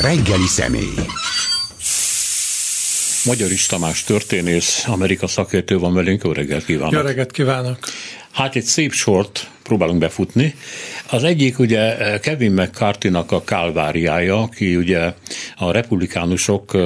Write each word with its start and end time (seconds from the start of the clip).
Reggeli 0.00 0.46
személy. 0.46 0.94
Magyar 3.24 3.48
Tamás 3.68 4.04
történész, 4.04 4.84
Amerika 4.86 5.26
szakértő 5.26 5.78
van 5.78 5.94
velünk, 5.94 6.22
jó 6.24 6.32
reggelt 6.32 6.64
kívánok! 6.64 6.92
Jó 6.92 7.00
reggelt 7.00 7.30
kívánok! 7.30 7.78
Hát 8.30 8.56
egy 8.56 8.64
szép 8.64 8.92
sort 8.92 9.50
próbálunk 9.62 9.98
befutni. 9.98 10.54
Az 11.10 11.24
egyik 11.24 11.58
ugye 11.58 12.18
Kevin 12.18 12.52
McCarthy-nak 12.52 13.32
a 13.32 13.44
kálváriája, 13.44 14.42
aki 14.42 14.76
ugye 14.76 15.12
a 15.60 15.72
republikánusok 15.72 16.76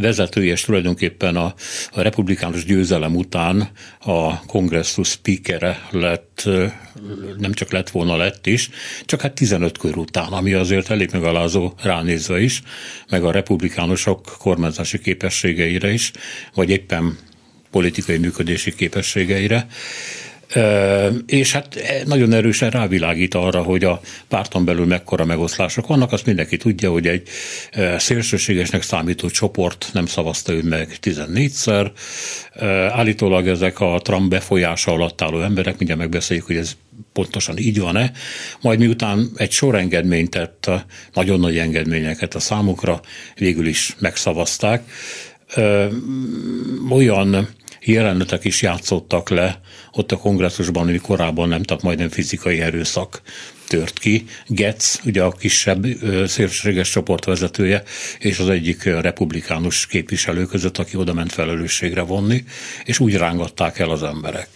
vezetője, 0.00 0.52
és 0.52 0.60
tulajdonképpen 0.60 1.36
a, 1.36 1.54
republikánus 1.94 2.64
győzelem 2.64 3.16
után 3.16 3.68
a 4.00 4.44
kongresszus 4.46 5.08
speakere 5.08 5.88
lett, 5.90 6.48
nem 7.38 7.52
csak 7.52 7.72
lett 7.72 7.90
volna, 7.90 8.16
lett 8.16 8.46
is, 8.46 8.70
csak 9.04 9.20
hát 9.20 9.32
15 9.32 9.78
kör 9.78 9.96
után, 9.96 10.32
ami 10.32 10.52
azért 10.52 10.90
elég 10.90 11.10
megalázó 11.12 11.72
ránézve 11.82 12.40
is, 12.40 12.62
meg 13.08 13.24
a 13.24 13.30
republikánusok 13.30 14.36
kormányzási 14.38 14.98
képességeire 14.98 15.92
is, 15.92 16.12
vagy 16.54 16.70
éppen 16.70 17.18
politikai 17.70 18.18
működési 18.18 18.74
képességeire 18.74 19.66
és 21.26 21.52
hát 21.52 21.78
nagyon 22.06 22.32
erősen 22.32 22.70
rávilágít 22.70 23.34
arra, 23.34 23.62
hogy 23.62 23.84
a 23.84 24.00
párton 24.28 24.64
belül 24.64 24.86
mekkora 24.86 25.24
megoszlások 25.24 25.86
vannak, 25.86 26.12
azt 26.12 26.26
mindenki 26.26 26.56
tudja, 26.56 26.90
hogy 26.90 27.06
egy 27.06 27.28
szélsőségesnek 27.96 28.82
számító 28.82 29.28
csoport 29.28 29.90
nem 29.92 30.06
szavazta 30.06 30.52
ő 30.52 30.62
meg 30.62 30.96
14-szer. 31.02 31.90
Állítólag 32.90 33.48
ezek 33.48 33.80
a 33.80 34.00
Trump 34.02 34.30
befolyása 34.30 34.92
alatt 34.92 35.22
álló 35.22 35.40
emberek, 35.40 35.76
mindjárt 35.76 36.00
megbeszéljük, 36.00 36.46
hogy 36.46 36.56
ez 36.56 36.76
pontosan 37.12 37.58
így 37.58 37.80
van-e, 37.80 38.12
majd 38.60 38.78
miután 38.78 39.30
egy 39.36 39.50
sor 39.50 39.74
engedményt 39.74 40.30
tett, 40.30 40.70
nagyon 41.12 41.40
nagy 41.40 41.58
engedményeket 41.58 42.34
a 42.34 42.40
számukra, 42.40 43.00
végül 43.36 43.66
is 43.66 43.96
megszavazták. 43.98 44.82
Olyan 46.90 47.48
jelenetek 47.84 48.44
is 48.44 48.62
játszottak 48.62 49.28
le 49.28 49.60
ott 49.92 50.12
a 50.12 50.16
kongresszusban, 50.16 50.88
ami 50.88 50.98
korábban 50.98 51.48
nem, 51.48 51.62
tehát 51.62 51.82
majdnem 51.82 52.08
fizikai 52.08 52.60
erőszak 52.60 53.22
tört 53.68 53.98
ki. 53.98 54.24
Getz, 54.46 55.00
ugye 55.04 55.22
a 55.22 55.30
kisebb 55.30 55.86
szélsőséges 56.26 56.90
csoport 56.90 57.24
vezetője, 57.24 57.82
és 58.18 58.38
az 58.38 58.48
egyik 58.48 58.84
republikánus 58.84 59.86
képviselő 59.86 60.46
között, 60.46 60.78
aki 60.78 60.96
oda 60.96 61.12
ment 61.12 61.32
felelősségre 61.32 62.00
vonni, 62.00 62.44
és 62.84 62.98
úgy 62.98 63.16
rángatták 63.16 63.78
el 63.78 63.90
az 63.90 64.02
emberek. 64.02 64.48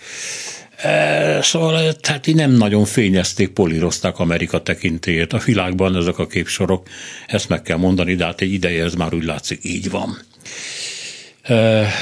Szóval 1.41 1.93
tehát 1.93 2.27
nem 2.27 2.51
nagyon 2.51 2.85
fényezték, 2.85 3.49
polírozták 3.49 4.19
Amerika 4.19 4.63
tekintélyét. 4.63 5.33
A 5.33 5.39
világban 5.39 5.97
ezek 5.97 6.19
a 6.19 6.27
képsorok, 6.27 6.89
ezt 7.27 7.49
meg 7.49 7.63
kell 7.63 7.77
mondani, 7.77 8.15
de 8.15 8.25
hát 8.25 8.41
egy 8.41 8.53
ideje 8.53 8.85
ez 8.85 8.95
már 8.95 9.15
úgy 9.15 9.25
látszik 9.25 9.59
így 9.63 9.91
van. 9.91 10.19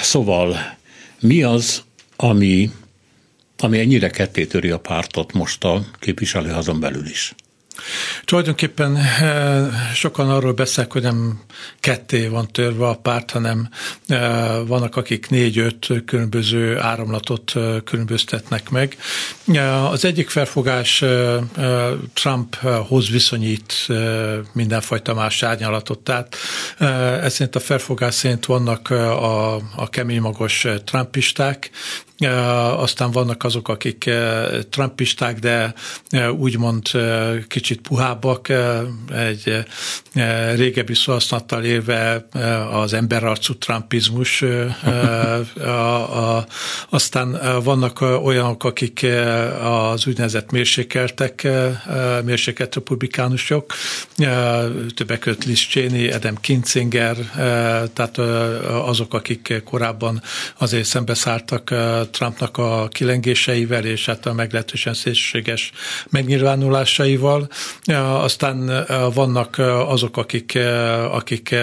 Szóval 0.03 0.77
mi 1.25 1.43
az, 1.43 1.83
ami, 2.17 2.71
ami 3.59 3.79
ennyire 3.79 4.11
kettétöri 4.11 4.71
a 4.71 4.79
pártot 4.79 5.33
most 5.33 5.65
a 5.65 5.87
képviselőházon 5.99 6.81
belül 6.81 7.07
is? 7.07 7.35
Tulajdonképpen 8.25 8.97
eh, 8.97 9.67
sokan 9.95 10.31
arról 10.31 10.53
beszélnek, 10.53 10.93
hogy 10.93 11.03
nem 11.03 11.41
ketté 11.81 12.27
van 12.27 12.49
törve 12.49 12.87
a 12.87 12.95
párt, 12.95 13.31
hanem 13.31 13.69
eh, 14.07 14.57
vannak, 14.67 14.97
akik 14.97 15.31
négy-öt 15.31 15.87
különböző 16.07 16.79
áramlatot 16.81 17.53
eh, 17.55 17.77
különböztetnek 17.85 18.71
meg. 18.71 18.97
Az 19.91 20.05
egyik 20.05 20.31
felfogás 20.31 21.05
Trumphoz 22.13 23.11
viszonyít 23.11 23.87
mindenfajta 24.53 25.15
más 25.15 25.43
árnyalatot, 25.43 25.99
tehát 25.99 26.37
ez 27.23 27.33
szerint 27.33 27.57
a 27.57 27.61
felfogás 27.61 28.15
szerint 28.15 28.47
vannak 28.47 28.91
a, 28.91 29.55
a 29.55 29.89
kemény 29.91 30.21
magos 30.21 30.67
trumpisták, 30.85 31.71
aztán 32.77 33.11
vannak 33.11 33.45
azok, 33.45 33.69
akik 33.69 34.11
trumpisták, 34.71 35.39
de 35.39 35.75
úgymond 36.39 36.91
kicsit 37.49 37.64
puhábbak, 37.73 38.53
egy 39.15 39.65
régebbi 40.55 40.95
szóhasználattal 40.95 41.65
élve 41.65 42.27
az 42.73 42.93
emberarcú 42.93 43.55
trumpizmus. 43.55 44.45
Aztán 46.89 47.39
vannak 47.63 48.01
olyanok, 48.01 48.65
akik 48.65 49.07
az 49.63 50.07
úgynevezett 50.07 50.51
mérsékeltek, 50.51 51.49
mérsékelt 52.25 52.75
republikánusok, 52.75 53.75
többek 54.95 55.19
között 55.19 55.45
Liz 55.45 55.61
Cheney, 55.61 56.11
Adam 56.11 56.41
Kinzinger, 56.41 57.17
tehát 57.93 58.19
azok, 58.69 59.15
akik 59.15 59.63
korábban 59.65 60.23
azért 60.59 60.85
szembeszálltak 60.85 61.75
Trumpnak 62.11 62.59
a 62.59 62.89
kilengéseivel, 62.89 63.85
és 63.85 64.07
hát 64.07 64.27
a 64.27 64.33
meglehetősen 64.33 64.95
szélsőséges 64.95 65.73
megnyilvánulásaival. 66.11 67.49
Aztán 68.21 68.87
vannak 69.15 69.59
azok, 69.89 70.17
akik, 70.17 70.59
akik 71.11 71.55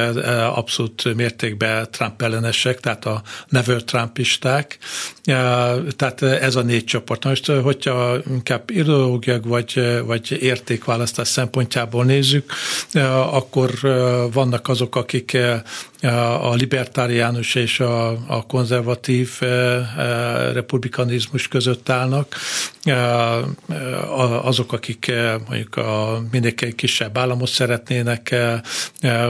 abszolút 0.53 1.15
mértékben 1.15 1.87
Trump 1.91 2.21
ellenesek, 2.21 2.79
tehát 2.79 3.05
a 3.05 3.21
never 3.47 3.83
Trumpisták. 3.83 4.77
Tehát 5.95 6.21
ez 6.21 6.55
a 6.55 6.61
négy 6.61 6.83
csoport. 6.83 7.23
Most, 7.23 7.45
hogyha 7.45 8.17
inkább 8.29 8.69
ideológiak 8.69 9.45
vagy, 9.45 10.01
vagy 10.05 10.37
értékválasztás 10.41 11.27
szempontjából 11.27 12.05
nézzük, 12.05 12.53
akkor 13.31 13.71
vannak 14.33 14.67
azok, 14.67 14.95
akik 14.95 15.37
a 16.41 16.53
libertáriánus 16.53 17.55
és 17.55 17.79
a, 17.79 18.09
a 18.27 18.45
konzervatív 18.47 19.39
republikanizmus 20.53 21.47
között 21.47 21.89
állnak, 21.89 22.35
azok, 24.43 24.73
akik 24.73 25.11
mondjuk 25.47 25.75
a 25.75 26.21
mindenki 26.31 26.75
kisebb 26.75 27.17
államot 27.17 27.49
szeretnének, 27.49 28.35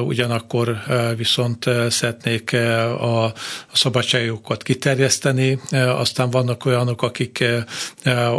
ugyanakkor 0.06 0.78
viszont 1.18 1.70
szeretnék 1.90 2.54
a, 3.00 3.34
szabadságokat 3.74 4.64
kiterjeszteni, 4.64 5.60
aztán 5.72 6.30
vannak 6.30 6.66
olyanok, 6.66 7.02
akik 7.02 7.44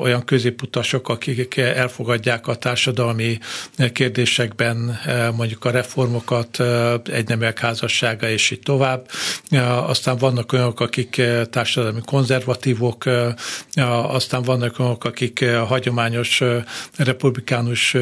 olyan 0.00 0.24
középutasok, 0.24 1.08
akik 1.08 1.56
elfogadják 1.56 2.46
a 2.46 2.54
társadalmi 2.54 3.38
kérdésekben 3.92 5.00
mondjuk 5.36 5.64
a 5.64 5.70
reformokat, 5.70 6.62
egyneműek 7.04 7.58
házassága 8.22 8.28
és 8.28 8.50
így 8.50 8.60
tovább. 8.60 9.08
Aztán 9.86 10.16
vannak 10.16 10.52
olyanok, 10.52 10.80
akik 10.80 11.22
társadalmi 11.50 12.00
konzervatívok, 12.04 13.04
aztán 14.08 14.42
vannak 14.42 14.78
olyanok, 14.78 15.04
akik 15.04 15.44
hagyományos 15.44 16.42
republikánus 16.96 17.96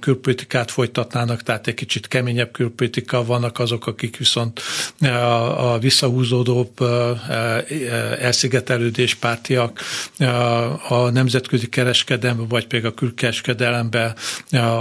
külpolitikát 0.00 0.70
folytatnának, 0.70 1.42
tehát 1.42 1.66
egy 1.66 1.74
kicsit 1.74 2.08
keményebb 2.08 2.50
külpolitika, 2.52 3.24
vannak 3.24 3.58
azok, 3.58 3.86
akik 3.86 4.16
viszont 4.16 4.60
a 5.56 5.78
visszahúzódóbb 5.78 6.80
elszigetelődés 8.20 9.14
pártiak, 9.14 9.80
a 10.88 11.10
nemzetközi 11.10 11.68
kereskedelme, 11.68 12.42
vagy 12.48 12.66
pedig 12.66 12.84
a 12.84 12.94
külkereskedelembe 12.94 14.14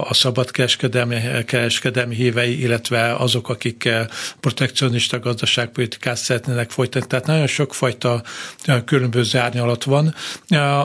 a 0.09 0.13
szabad 0.13 0.51
kereskedelmi, 1.45 2.15
hívei, 2.15 2.61
illetve 2.61 3.15
azok, 3.15 3.49
akik 3.49 3.89
protekcionista 4.69 5.19
gazdaságpolitikát 5.19 6.15
szeretnének 6.17 6.69
folytatni. 6.69 7.07
Tehát 7.07 7.25
nagyon 7.25 7.47
sokfajta 7.47 8.23
különböző 8.85 9.39
árnyalat 9.39 9.83
van. 9.83 10.13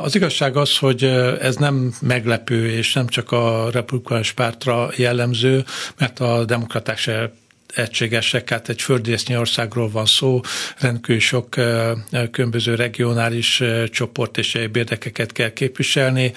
Az 0.02 0.14
igazság 0.14 0.56
az, 0.56 0.78
hogy 0.78 1.04
ez 1.40 1.56
nem 1.56 1.94
meglepő, 2.00 2.68
és 2.70 2.92
nem 2.92 3.06
csak 3.06 3.32
a 3.32 3.70
republikánus 3.72 4.32
pártra 4.32 4.90
jellemző, 4.96 5.64
mert 5.98 6.20
a 6.20 6.44
demokraták 6.44 6.98
se 6.98 7.32
egységesek, 7.74 8.50
hát 8.50 8.68
egy 8.68 8.82
földrésznyi 8.82 9.36
országról 9.36 9.90
van 9.90 10.06
szó, 10.06 10.40
rendkívül 10.78 11.20
sok 11.20 11.48
különböző 12.30 12.74
regionális 12.74 13.62
csoport 13.90 14.38
és 14.38 14.54
egyéb 14.54 14.76
érdekeket 14.76 15.32
kell 15.32 15.52
képviselni. 15.52 16.32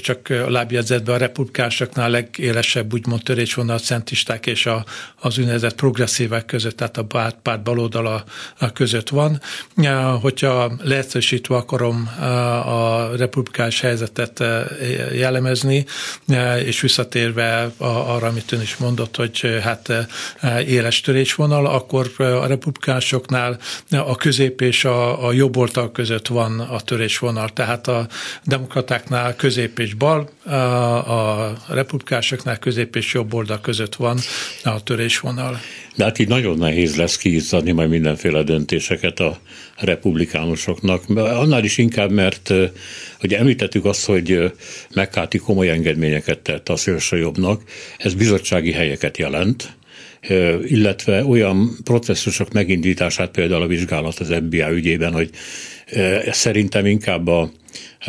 Csak 0.00 0.28
a 0.28 0.50
lábjegyzetben 0.50 1.14
a 1.14 1.18
republikánusoknál 1.18 2.06
a 2.06 2.10
legélesebb 2.10 2.92
úgymond 2.92 3.22
törésvonal 3.22 3.76
a 3.76 3.78
centisták 3.78 4.46
és 4.46 4.66
a, 4.66 4.84
az 5.20 5.38
úgynevezett 5.38 5.74
progresszívek 5.74 6.44
között, 6.44 6.76
tehát 6.76 6.96
a 6.96 7.04
párt, 7.04 7.36
párt 7.42 7.62
baloldala 7.62 8.24
között 8.74 9.08
van. 9.08 9.40
Hogyha 10.20 10.72
leegyszerűsítve 10.82 11.56
akarom 11.56 12.10
a 12.66 13.08
republikánus 13.16 13.80
helyzetet 13.80 14.44
jellemezni, 15.12 15.84
és 16.64 16.80
visszatérve 16.80 17.70
arra, 17.78 18.26
amit 18.26 18.52
ön 18.52 18.60
is 18.60 18.76
mondott, 18.76 19.16
hogy 19.16 19.60
hát 19.62 19.77
tehát 19.82 20.66
éles 20.66 21.00
törésvonal, 21.00 21.66
akkor 21.66 22.10
a 22.18 22.46
republikánusoknál 22.46 23.58
a 23.90 24.16
közép 24.16 24.60
és 24.60 24.84
a, 24.84 25.26
a 25.26 25.32
jobb 25.32 25.56
oldal 25.56 25.92
között 25.92 26.26
van 26.26 26.60
a 26.60 26.80
törésvonal, 26.80 27.48
tehát 27.48 27.88
a 27.88 28.06
demokratáknál 28.44 29.36
közép 29.36 29.78
és 29.78 29.94
bal, 29.94 30.28
a 31.06 31.52
republikánusoknál 31.68 32.58
közép 32.58 32.96
és 32.96 33.12
jobb 33.14 33.34
oldal 33.34 33.60
között 33.60 33.94
van 33.94 34.18
a 34.64 34.82
törésvonal. 34.82 35.60
De 35.98 36.04
hát 36.04 36.18
így 36.18 36.28
nagyon 36.28 36.58
nehéz 36.58 36.96
lesz 36.96 37.16
kiizzadni 37.16 37.72
majd 37.72 37.88
mindenféle 37.90 38.42
döntéseket 38.42 39.20
a 39.20 39.38
republikánusoknak. 39.76 41.02
Annál 41.16 41.64
is 41.64 41.78
inkább, 41.78 42.10
mert 42.10 42.52
ugye 43.22 43.38
említettük 43.38 43.84
azt, 43.84 44.04
hogy 44.04 44.52
McCarthy 44.94 45.38
komoly 45.38 45.70
engedményeket 45.70 46.38
tett 46.38 46.68
a 46.68 46.76
jobbnak, 47.10 47.62
ez 47.96 48.14
bizottsági 48.14 48.72
helyeket 48.72 49.18
jelent, 49.18 49.76
illetve 50.62 51.24
olyan 51.24 51.76
processzusok 51.84 52.52
megindítását 52.52 53.30
például 53.30 53.62
a 53.62 53.66
vizsgálat 53.66 54.18
az 54.18 54.34
FBI 54.34 54.70
ügyében, 54.70 55.12
hogy 55.12 55.30
szerintem 56.30 56.86
inkább 56.86 57.26
a 57.26 57.50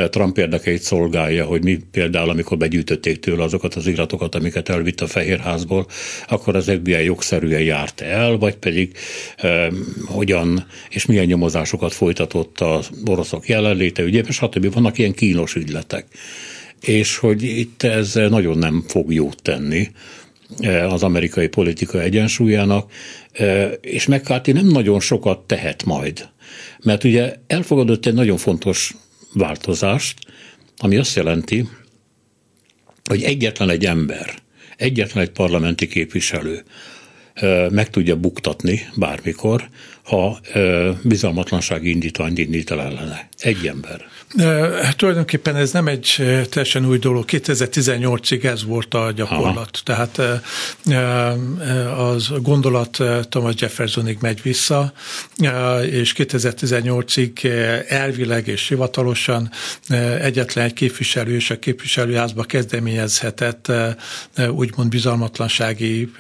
Trump 0.10 0.38
érdekeit 0.38 0.82
szolgálja, 0.82 1.46
hogy 1.46 1.64
mi 1.64 1.80
például, 1.92 2.30
amikor 2.30 2.58
begyűjtötték 2.58 3.20
tőle 3.20 3.44
azokat 3.44 3.76
az 3.76 3.88
iratokat, 3.88 4.36
amiket 4.36 4.70
elvitt 4.70 5.02
a 5.02 5.08
Fehérházból, 5.08 5.88
akkor 6.28 6.56
az 6.56 6.72
FBI 6.72 7.04
jogszerűen 7.04 7.62
járt 7.62 8.02
el, 8.02 8.38
vagy 8.38 8.56
pedig 8.56 8.98
eh, 9.38 9.68
hogyan 10.06 10.66
és 10.90 11.06
milyen 11.06 11.26
nyomozásokat 11.26 11.94
folytatott 11.94 12.60
az 12.60 12.90
oroszok 13.06 13.48
jelenléte 13.48 14.04
ügyében, 14.04 14.32
stb. 14.32 14.74
Vannak 14.74 14.98
ilyen 14.98 15.14
kínos 15.14 15.56
ügyletek. 15.56 16.06
És 16.82 17.18
hogy 17.18 17.44
itt 17.44 17.84
ez 17.84 18.14
nagyon 18.14 18.58
nem 18.58 18.84
fog 18.88 19.14
jót 19.14 19.42
tenni 19.42 19.88
az 20.90 21.04
amerikai 21.04 21.48
politika 21.48 22.02
egyensúlyának, 22.02 22.92
és 23.82 24.06
McCarthy 24.06 24.52
nem 24.52 24.68
nagyon 24.68 25.00
sokat 25.00 25.40
tehet 25.40 25.86
majd. 25.86 26.28
Mert 26.84 27.04
ugye 27.04 27.36
elfogadott 27.48 28.06
egy 28.06 28.14
nagyon 28.14 28.38
fontos 28.38 28.94
változást, 29.34 30.20
ami 30.78 30.98
azt 30.98 31.16
jelenti, 31.16 31.68
hogy 33.04 33.24
egyetlen 33.24 33.70
egy 33.70 33.86
ember, 33.86 34.36
egyetlen 34.78 35.24
egy 35.24 35.32
parlamenti 35.32 35.88
képviselő 35.88 36.64
meg 37.70 37.90
tudja 37.90 38.16
buktatni 38.16 38.88
bármikor, 38.96 39.70
ha 40.04 40.40
bizalmatlansági 41.04 41.90
indítványt 41.90 42.38
indít 42.38 42.72
el 42.72 42.82
ellene. 42.82 43.30
Egy 43.38 43.68
ember. 43.68 44.06
E, 44.38 44.94
tulajdonképpen 44.98 45.56
ez 45.56 45.72
nem 45.72 45.88
egy 45.88 46.16
teljesen 46.50 46.86
új 46.86 46.98
dolog. 46.98 47.26
2018-ig 47.28 48.44
ez 48.44 48.64
volt 48.64 48.94
a 48.94 49.12
gyakorlat. 49.12 49.82
Aha. 49.86 50.08
Tehát 50.12 50.42
az 51.98 52.32
gondolat 52.42 52.98
Thomas 53.30 53.54
Jeffersonig 53.58 54.18
megy 54.22 54.42
vissza, 54.42 54.94
és 55.90 56.14
2018-ig 56.18 57.46
elvileg 57.88 58.48
és 58.48 58.68
hivatalosan 58.68 59.52
egyetlen 60.22 60.66
egy 60.66 60.74
képviselő 60.74 61.36
és 61.36 61.50
a 61.50 61.60
képviselőházba 61.60 62.44
kezdeményezhetett 62.44 63.72
úgymond 64.50 64.90
bizalmatlansági 64.90 66.12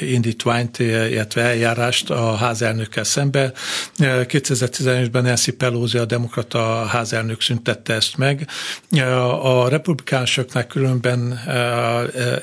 indítványt, 0.00 0.78
illetve 0.78 1.42
eljárást 1.42 2.10
a 2.10 2.34
házelnökkel 2.34 3.04
szembe. 3.04 3.52
2015-ben 3.98 5.22
Nancy 5.22 5.52
Pelosi, 5.52 5.98
a 5.98 6.04
demokrata 6.04 6.86
házelnök 6.86 7.33
szüntette 7.40 7.94
ezt 7.94 8.16
meg. 8.16 8.48
A 9.42 9.68
republikánusoknak 9.68 10.68
különben 10.68 11.40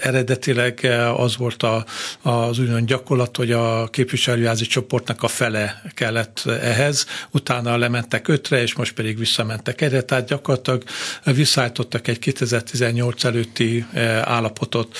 eredetileg 0.01 0.87
az 1.17 1.37
volt 1.37 1.63
a, 1.63 1.85
az 2.21 2.59
úgymond 2.59 2.87
gyakorlat, 2.87 3.37
hogy 3.37 3.51
a 3.51 3.87
képviselőházi 3.87 4.65
csoportnak 4.65 5.23
a 5.23 5.27
fele 5.27 5.81
kellett 5.93 6.41
ehhez, 6.45 7.05
utána 7.31 7.77
lementek 7.77 8.27
ötre, 8.27 8.61
és 8.61 8.75
most 8.75 8.93
pedig 8.93 9.17
visszamentek 9.17 9.81
egyre, 9.81 10.01
tehát 10.01 10.27
gyakorlatilag 10.27 10.83
visszaállítottak 11.23 12.07
egy 12.07 12.19
2018 12.19 13.23
előtti 13.23 13.85
állapotot. 14.21 14.97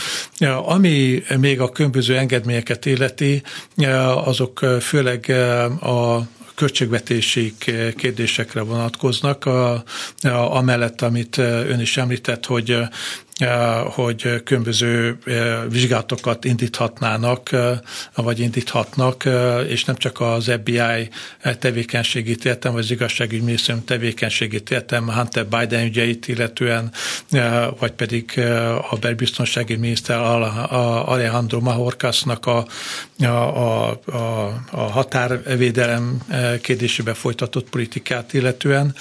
Ami 0.66 1.24
még 1.38 1.62
a 1.62 1.70
különböző 1.70 2.18
engedményeket 2.18 2.86
illeti, 2.86 3.44
azok 4.24 4.60
főleg 4.82 5.30
a 5.82 6.28
költségvetési 6.62 7.54
kérdésekre 7.96 8.62
vonatkoznak, 8.62 9.46
a, 9.46 9.84
a, 10.22 10.28
amellett, 10.28 11.02
amit 11.02 11.38
ön 11.38 11.80
is 11.80 11.98
említett, 11.98 12.46
hogy 12.46 12.78
hogy 13.86 14.44
különböző 14.44 15.18
vizsgálatokat 15.70 16.46
indíthatnának, 16.46 17.50
vagy 18.16 18.40
indíthatnak, 18.40 19.24
és 19.68 19.84
nem 19.84 19.96
csak 19.96 20.20
az 20.20 20.52
FBI 20.62 21.10
tevékenységét 21.60 22.46
értem, 22.46 22.72
vagy 22.72 22.84
az 22.84 22.92
igazságügyminisztérium 22.92 23.86
tevékenységét 23.86 24.72
értem, 24.72 25.10
Hunter 25.12 25.46
Biden 25.46 25.86
ügyeit 25.86 26.28
illetően, 26.28 26.92
vagy 27.80 27.92
pedig 27.92 28.40
a 28.92 28.96
belbiztonsági 29.02 29.76
miniszter 29.76 30.20
Alejandro 31.06 31.60
Mahorkasnak 31.60 32.46
a, 32.46 32.66
a, 33.20 33.26
a, 33.26 34.54
a 34.72 34.82
határvédelem 34.82 36.22
kérdésébe 36.62 37.14
folytatott 37.14 37.70
politikát 37.70 38.34
illetően, 38.34 38.96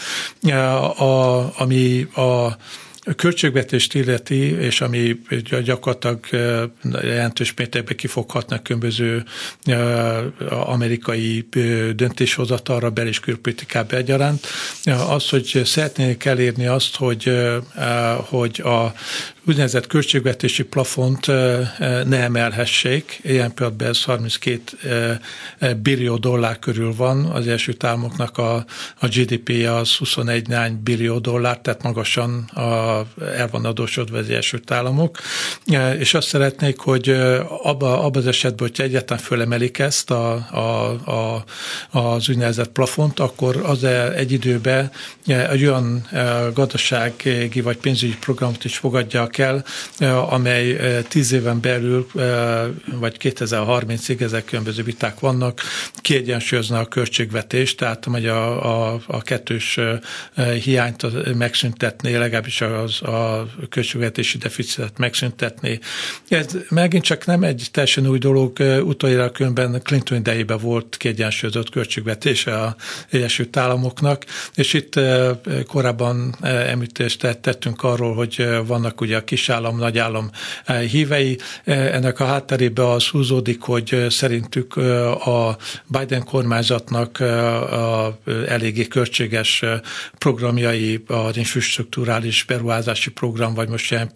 a, 0.96 1.60
ami 1.60 2.02
a 2.02 2.56
költségvetést 3.16 3.94
illeti, 3.94 4.40
és 4.40 4.80
ami 4.80 5.20
gyakorlatilag 5.64 6.26
jelentős 7.02 7.54
mértékben 7.54 7.96
kifoghatnak 7.96 8.62
különböző 8.62 9.24
amerikai 10.48 11.48
döntéshozatalra, 11.94 12.90
bel- 12.90 13.08
és 13.08 13.20
külpolitikába 13.20 13.96
egyaránt, 13.96 14.46
az, 15.08 15.28
hogy 15.28 15.60
szeretnék 15.64 16.24
elérni 16.24 16.66
azt, 16.66 16.96
hogy, 16.96 17.32
hogy 18.28 18.60
a 18.60 18.92
úgynevezett 19.44 19.86
költségvetési 19.86 20.62
plafont 20.62 21.26
ne 22.06 22.18
emelhessék. 22.22 23.20
Ilyen 23.22 23.54
pillanatban 23.54 23.88
ez 23.88 24.04
32 24.04 25.18
billió 25.82 26.16
dollár 26.16 26.58
körül 26.58 26.94
van, 26.94 27.24
az 27.24 27.46
első 27.46 27.74
Államoknak 27.78 28.38
a, 28.38 28.64
a 28.98 29.06
GDP-je 29.06 29.74
az 29.74 29.94
21 29.94 30.72
billió 30.82 31.18
dollár, 31.18 31.58
tehát 31.58 31.82
magasan 31.82 32.44
a, 32.44 32.60
el 33.36 33.48
van 33.50 33.64
adósodva 33.64 34.18
az 34.18 34.30
első 34.30 34.60
Államok, 34.66 35.18
és 35.98 36.14
azt 36.14 36.28
szeretnék, 36.28 36.78
hogy 36.78 37.08
abba, 37.62 38.04
abba 38.04 38.18
az 38.18 38.26
esetben, 38.26 38.68
hogyha 38.68 38.82
egyáltalán 38.82 39.22
fölemelik 39.22 39.78
ezt 39.78 40.10
a, 40.10 40.32
a, 40.50 40.90
a, 41.10 41.44
az 41.98 42.28
úgynevezett 42.28 42.72
plafont, 42.72 43.20
akkor 43.20 43.56
az 43.56 43.84
egy 44.16 44.32
időben 44.32 44.90
egy 45.26 45.64
olyan 45.64 46.08
gazdasági 46.54 47.60
vagy 47.60 47.76
pénzügyi 47.76 48.16
programot 48.20 48.64
is 48.64 48.76
fogadja 48.76 49.22
kell, 49.30 49.62
amely 50.28 50.76
tíz 51.08 51.32
éven 51.32 51.60
belül, 51.60 52.06
vagy 52.84 53.16
2030-ig, 53.20 54.20
ezek 54.20 54.44
különböző 54.44 54.82
viták 54.82 55.20
vannak, 55.20 55.60
kiegyensúlyozna 55.94 56.78
a 56.78 56.86
költségvetést, 56.86 57.76
tehát 57.76 58.04
hogy 58.04 58.26
a, 58.26 58.92
a, 58.92 59.00
a 59.06 59.22
kettős 59.22 59.78
hiányt 60.62 61.34
megszüntetné, 61.34 62.16
legalábbis 62.16 62.60
az, 62.60 63.02
a 63.02 63.46
költségvetési 63.68 64.38
deficitet 64.38 64.98
megszüntetné. 64.98 65.78
Ez 66.28 66.56
megint 66.68 67.04
csak 67.04 67.26
nem 67.26 67.42
egy 67.42 67.68
teljesen 67.72 68.06
új 68.06 68.18
dolog, 68.18 68.58
utoljára 68.84 69.30
különben 69.30 69.80
Clinton 69.82 70.18
idejében 70.18 70.58
volt 70.58 70.96
kiegyensúlyozott 70.98 71.70
költségvetése 71.70 72.60
a 72.60 72.76
Egyesült 73.10 73.56
Államoknak, 73.56 74.24
és 74.54 74.72
itt 74.72 75.00
korábban 75.66 76.36
említést 76.42 77.38
tettünk 77.40 77.82
arról, 77.82 78.14
hogy 78.14 78.48
vannak 78.66 79.00
ugye 79.00 79.19
a 79.20 79.24
kisállam, 79.24 79.78
nagyállam 79.78 80.30
hívei. 80.90 81.38
Ennek 81.64 82.20
a 82.20 82.24
hátterébe 82.24 82.90
az 82.90 83.06
húzódik, 83.06 83.60
hogy 83.60 84.06
szerintük 84.08 84.76
a 84.76 85.56
Biden 85.86 86.24
kormányzatnak 86.24 87.20
a 87.20 88.18
eléggé 88.46 88.86
költséges 88.86 89.64
programjai, 90.18 91.04
az 91.06 91.36
infrastruktúrális 91.36 92.44
beruházási 92.44 93.10
program, 93.10 93.54
vagy 93.54 93.68
most 93.68 93.90
ilyen 93.90 94.10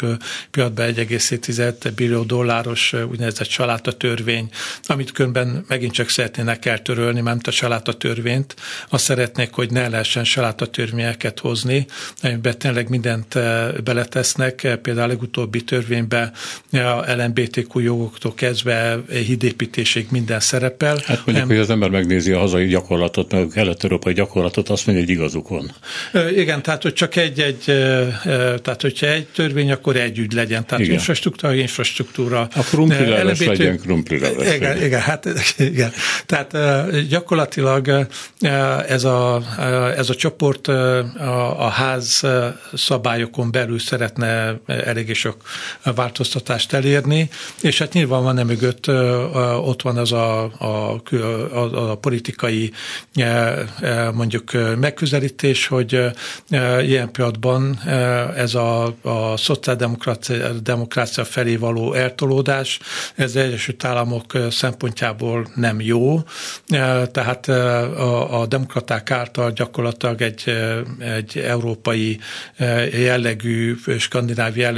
pillanatban 0.51 0.95
1,7 0.95 1.93
billió 1.95 2.23
dolláros 2.23 2.93
úgynevezett 3.11 3.49
törvény, 3.97 4.49
amit 4.87 5.13
különben 5.13 5.65
megint 5.69 5.93
csak 5.93 6.09
szeretnének 6.09 6.67
eltörölni, 6.67 7.21
mert 7.21 7.47
a 7.89 7.93
törvényt, 7.93 8.55
azt 8.89 9.05
szeretnék, 9.05 9.53
hogy 9.53 9.71
ne 9.71 9.89
lehessen 9.89 10.25
törvényeket 10.71 11.39
hozni, 11.39 11.87
amiben 12.23 12.59
tényleg 12.59 12.89
mindent 12.89 13.35
beletesznek, 13.85 14.55
például 14.55 14.94
például 14.95 15.13
a 15.13 15.15
legutóbbi 15.15 15.63
törvényben 15.63 16.33
a 16.73 17.13
LMBTQ 17.17 17.79
jogoktól 17.79 18.35
kezdve 18.35 19.01
hídépítésig 19.09 20.07
minden 20.11 20.41
szerepel. 20.41 20.97
Hát 21.05 21.17
mondjuk, 21.17 21.37
nem, 21.37 21.47
hogy 21.47 21.57
az 21.57 21.71
ember 21.71 21.91
megnézi 21.91 22.33
a 22.33 22.39
hazai 22.39 22.67
gyakorlatot, 22.67 23.33
meg 23.33 23.43
a 23.43 23.49
kelet-európai 23.49 24.13
gyakorlatot, 24.13 24.69
azt 24.69 24.87
mondja, 24.87 25.05
hogy 25.05 25.15
igazuk 25.15 25.49
van. 25.49 25.71
Igen, 26.37 26.63
tehát 26.63 26.83
hogy 26.83 26.93
csak 26.93 27.17
egy-egy, 27.17 27.63
tehát 28.63 28.81
hogyha 28.81 29.07
egy 29.07 29.27
törvény, 29.27 29.71
akkor 29.71 29.97
egy 29.97 30.19
ügy 30.19 30.33
legyen. 30.33 30.67
Tehát 30.67 30.85
igen. 30.85 30.95
infrastruktúra, 30.95 31.55
infrastruktúra. 31.55 32.41
A 32.41 32.63
krumplileves 32.63 33.39
LMBTQ... 33.39 33.49
legyen 33.49 33.79
krumplileves. 33.79 34.55
Igen, 34.55 34.83
igen, 34.83 35.01
hát 35.01 35.29
igen. 35.59 35.93
Tehát 36.27 36.57
gyakorlatilag 37.09 38.07
ez 38.89 39.05
a, 39.05 39.43
ez 39.97 40.11
a 40.11 40.15
csoport 40.15 40.69
a, 40.69 41.65
a 41.65 41.69
ház 41.69 42.23
szabályokon 42.75 43.51
belül 43.51 43.79
szeretne 43.79 44.61
eléggé 44.85 45.13
sok 45.13 45.37
változtatást 45.95 46.73
elérni, 46.73 47.29
és 47.61 47.79
hát 47.79 47.93
nyilván 47.93 48.23
van 48.23 48.35
nem 48.35 48.47
mögött 48.47 48.89
ott 49.65 49.83
van 49.83 49.97
az 49.97 50.13
a, 50.13 50.43
a, 50.43 51.01
a, 51.53 51.91
a 51.91 51.95
politikai 51.95 52.73
mondjuk 54.13 54.51
megközelítés, 54.81 55.67
hogy 55.67 56.01
ilyen 56.81 57.11
pillanatban 57.11 57.81
ez 58.37 58.55
a, 58.55 58.95
a 59.03 59.37
szociáldemokrácia 59.37 61.25
felé 61.25 61.57
való 61.57 61.93
eltolódás, 61.93 62.81
ez 63.15 63.31
az 63.31 63.37
Egyesült 63.37 63.85
Államok 63.85 64.33
szempontjából 64.51 65.47
nem 65.55 65.81
jó, 65.81 66.23
tehát 67.13 67.49
a, 67.49 68.41
a 68.41 68.47
demokraták 68.47 69.11
által 69.11 69.51
gyakorlatilag 69.51 70.23
egy, 70.23 70.57
egy 70.99 71.39
európai 71.39 72.19
jellegű, 72.93 73.77
skandináv 73.99 74.57
jellegű 74.57 74.74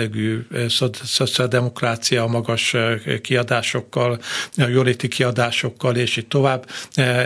szociáldemokrácia 1.04 2.26
magas 2.26 2.74
kiadásokkal, 3.22 4.18
jóléti 4.54 5.08
kiadásokkal, 5.08 5.96
és 5.96 6.16
így 6.16 6.26
tovább. 6.26 6.66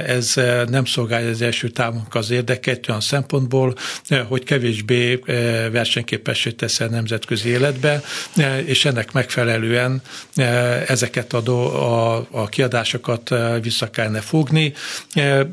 Ez 0.07 0.35
nem 0.69 0.85
szolgálja 0.85 1.29
az 1.29 1.43
első 1.43 1.69
távunk 1.69 2.15
az 2.15 2.31
érdeket 2.31 2.89
olyan 2.89 3.01
szempontból, 3.01 3.75
hogy 4.29 4.45
kevésbé 4.45 5.21
versenyképessé 5.73 6.51
teszi 6.51 6.85
a 6.85 6.89
nemzetközi 6.89 7.49
életbe, 7.49 8.03
és 8.65 8.85
ennek 8.85 9.13
megfelelően 9.13 10.03
ezeket 10.87 11.33
a, 11.33 11.43
a, 12.17 12.27
a 12.31 12.49
kiadásokat 12.49 13.35
vissza 13.63 13.91
kellene 13.91 14.21
fogni. 14.21 14.73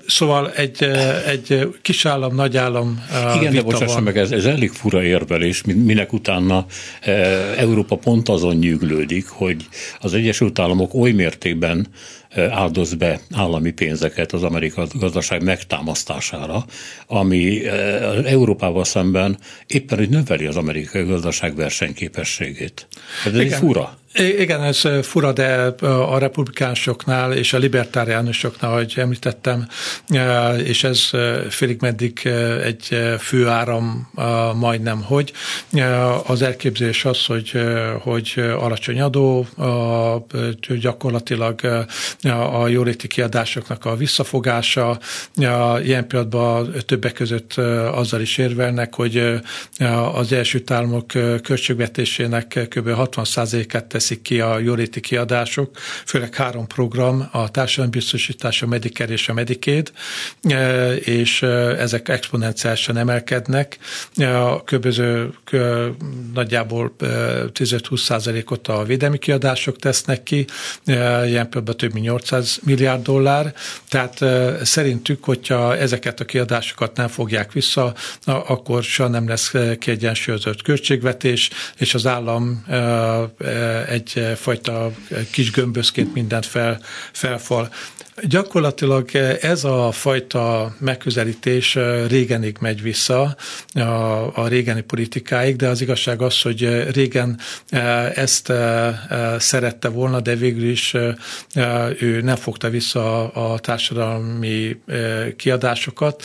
Szóval 0.07 0.51
egy, 0.51 0.83
egy 1.25 1.77
kis 1.81 2.05
állam, 2.05 2.36
nagy 2.36 2.57
állam 2.57 3.05
Igen, 3.36 3.53
de 3.53 3.62
bocsássa 3.62 4.01
meg, 4.01 4.17
ez, 4.17 4.31
ez 4.31 4.45
elég 4.45 4.71
fura 4.71 5.03
érvelés, 5.03 5.62
minek 5.63 6.13
utána 6.13 6.65
Európa 7.57 7.95
pont 7.95 8.29
azon 8.29 8.55
nyűglődik, 8.55 9.27
hogy 9.27 9.67
az 9.99 10.13
Egyesült 10.13 10.59
Államok 10.59 10.93
oly 10.93 11.11
mértékben 11.11 11.87
áldoz 12.49 12.93
be 12.93 13.19
állami 13.33 13.71
pénzeket 13.71 14.31
az 14.31 14.43
amerikai 14.43 14.85
gazdaság 14.99 15.43
megtámasztására, 15.43 16.65
ami 17.07 17.65
Európával 18.25 18.83
szemben 18.83 19.37
éppen, 19.67 19.97
hogy 19.97 20.09
növeli 20.09 20.45
az 20.45 20.55
amerikai 20.57 21.03
gazdaság 21.03 21.55
versenyképességét. 21.55 22.87
Ez 23.25 23.33
egy 23.33 23.53
fura. 23.53 23.97
Igen, 24.17 24.63
ez 24.63 24.81
fura, 25.01 25.33
de 25.33 25.74
a 25.86 26.17
republikánusoknál 26.17 27.33
és 27.33 27.53
a 27.53 27.57
libertáriánusoknál, 27.57 28.71
ahogy 28.71 28.93
említettem, 28.95 29.67
és 30.63 30.83
ez 30.83 31.09
félig 31.50 31.81
meddig 31.81 32.27
egy 32.63 32.97
főáram 33.19 34.12
majdnem, 34.55 35.01
hogy 35.01 35.33
az 36.25 36.41
elképzelés 36.41 37.05
az, 37.05 37.25
hogy, 37.25 37.51
hogy 38.00 38.33
alacsony 38.59 39.01
adó, 39.01 39.47
gyakorlatilag 40.79 41.86
a 42.53 42.67
jóléti 42.67 43.07
kiadásoknak 43.07 43.86
a 43.86 43.95
visszafogása, 43.95 45.00
ilyen 45.83 46.07
pillanatban 46.07 46.74
többek 46.86 47.13
között 47.13 47.53
azzal 47.91 48.21
is 48.21 48.38
érvelnek, 48.38 48.95
hogy 48.95 49.41
az 50.13 50.31
első 50.31 50.63
államok 50.67 51.07
költségvetésének 51.43 52.67
kb. 52.69 52.89
60%-át 52.89 53.86
tesz 53.86 54.06
teszik 54.07 54.21
ki 54.21 54.39
a 54.39 54.59
jóléti 54.59 54.99
kiadások, 54.99 55.77
főleg 56.05 56.35
három 56.35 56.67
program, 56.67 57.29
a 57.31 57.51
társadalombiztosítás, 57.51 58.61
a 58.61 58.67
Medicare 58.67 59.11
és 59.11 59.29
a 59.29 59.33
Medicaid, 59.33 59.91
e, 60.41 60.93
és 60.95 61.41
e, 61.41 61.47
ezek 61.79 62.09
exponenciálisan 62.09 62.97
emelkednek. 62.97 63.77
E, 64.15 64.45
a 64.45 64.63
köböző 64.63 65.33
nagyjából 66.33 66.95
10-20 66.99 67.97
százalékot 67.97 68.67
a 68.67 68.83
védelmi 68.83 69.17
kiadások 69.17 69.77
tesznek 69.77 70.23
ki, 70.23 70.45
ilyen 71.25 71.49
például 71.49 71.75
több 71.75 71.93
mint 71.93 72.05
800 72.05 72.59
milliárd 72.63 73.01
dollár, 73.01 73.53
tehát 73.89 74.25
szerintük, 74.65 75.23
hogyha 75.23 75.77
ezeket 75.77 76.19
a 76.19 76.25
kiadásokat 76.25 76.95
nem 76.95 77.07
fogják 77.07 77.51
vissza, 77.51 77.93
akkor 78.25 78.83
soha 78.83 79.09
nem 79.09 79.27
lesz 79.27 79.53
kiegyensúlyozott 79.79 80.61
költségvetés, 80.61 81.49
és 81.77 81.93
az 81.93 82.05
állam 82.05 82.65
egyfajta 83.88 84.91
kis 85.32 85.51
gömböszként 85.51 86.13
mindent 86.13 86.46
fel, 86.46 86.79
felfal. 87.12 87.70
Gyakorlatilag 88.24 89.15
ez 89.41 89.63
a 89.63 89.91
fajta 89.91 90.75
megközelítés 90.79 91.77
régenig 92.07 92.57
megy 92.59 92.81
vissza 92.81 93.36
a, 93.74 93.79
a 94.33 94.47
régeni 94.47 94.81
politikáig, 94.81 95.55
de 95.55 95.67
az 95.67 95.81
igazság 95.81 96.21
az, 96.21 96.41
hogy 96.41 96.91
régen 96.93 97.39
ezt 98.15 98.53
szerette 99.38 99.88
volna, 99.89 100.19
de 100.19 100.36
végül 100.36 100.69
is 100.69 100.93
ő 102.00 102.21
nem 102.21 102.36
fogta 102.36 102.69
vissza 102.69 103.27
a 103.27 103.59
társadalmi 103.59 104.77
kiadásokat 105.36 106.24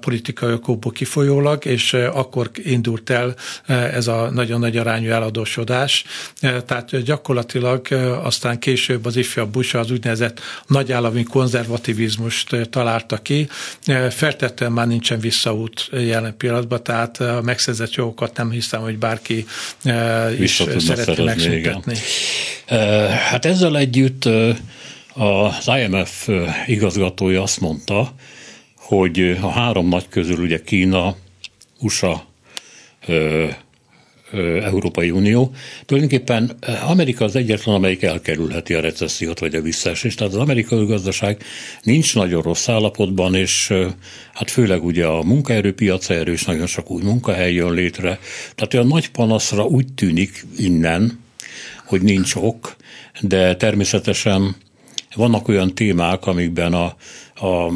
politikai 0.00 0.52
okokból 0.52 0.92
kifolyólag, 0.92 1.64
és 1.64 1.94
akkor 1.94 2.50
indult 2.54 3.10
el 3.10 3.34
ez 3.66 4.06
a 4.06 4.30
nagyon 4.30 4.60
nagy 4.60 4.76
arányú 4.76 5.10
eladósodás. 5.10 6.04
Tehát 6.40 7.02
gyakorlatilag 7.02 7.86
aztán 8.22 8.58
később 8.58 9.06
az 9.06 9.16
ifjabb 9.16 9.50
Bush 9.50 9.76
az 9.76 9.90
úgynevezett 9.90 10.40
nagyállami 10.66 11.16
állami 11.17 11.17
konzervativizmust 11.24 12.52
eh, 12.52 12.64
találta 12.64 13.16
ki. 13.16 13.48
Eh, 13.84 14.10
feltetően 14.10 14.72
már 14.72 14.86
nincsen 14.86 15.20
visszaút 15.20 15.88
jelen 15.92 16.36
pillanatban, 16.36 16.82
tehát 16.82 17.20
a 17.20 17.40
megszerzett 17.42 17.94
jogokat 17.94 18.36
nem 18.36 18.50
hiszem, 18.50 18.80
hogy 18.80 18.98
bárki 18.98 19.46
eh, 19.82 20.40
is 20.40 20.62
szeretne 20.78 21.24
megszüntetni. 21.24 21.94
Hát 23.30 23.44
ezzel 23.44 23.76
együtt 23.76 24.28
az 25.14 25.70
IMF 25.80 26.28
igazgatója 26.66 27.42
azt 27.42 27.60
mondta, 27.60 28.12
hogy 28.76 29.38
a 29.40 29.50
három 29.50 29.88
nagy 29.88 30.08
közül 30.08 30.38
ugye 30.38 30.62
Kína, 30.62 31.16
USA, 31.78 32.26
Európai 34.62 35.10
Unió. 35.10 35.52
Tulajdonképpen 35.86 36.56
Amerika 36.86 37.24
az 37.24 37.36
egyetlen, 37.36 37.74
amelyik 37.74 38.02
elkerülheti 38.02 38.74
a 38.74 38.80
recessziót 38.80 39.38
vagy 39.38 39.54
a 39.54 39.60
visszaesést. 39.60 40.18
Tehát 40.18 40.32
az 40.32 40.38
amerikai 40.38 40.84
gazdaság 40.84 41.42
nincs 41.82 42.14
nagyon 42.14 42.42
rossz 42.42 42.68
állapotban, 42.68 43.34
és 43.34 43.72
hát 44.32 44.50
főleg 44.50 44.84
ugye 44.84 45.06
a 45.06 45.22
munkaerőpiaca 45.22 46.14
erős, 46.14 46.44
nagyon 46.44 46.66
sok 46.66 46.90
új 46.90 47.02
munkahely 47.02 47.52
jön 47.52 47.72
létre. 47.72 48.18
Tehát 48.54 48.74
olyan 48.74 48.86
nagy 48.86 49.10
panaszra 49.10 49.64
úgy 49.64 49.92
tűnik 49.92 50.46
innen, 50.58 51.20
hogy 51.84 52.02
nincs 52.02 52.34
ok, 52.34 52.76
de 53.20 53.56
természetesen 53.56 54.56
vannak 55.14 55.48
olyan 55.48 55.74
témák, 55.74 56.26
amikben 56.26 56.72
a, 56.72 56.96
a 57.46 57.72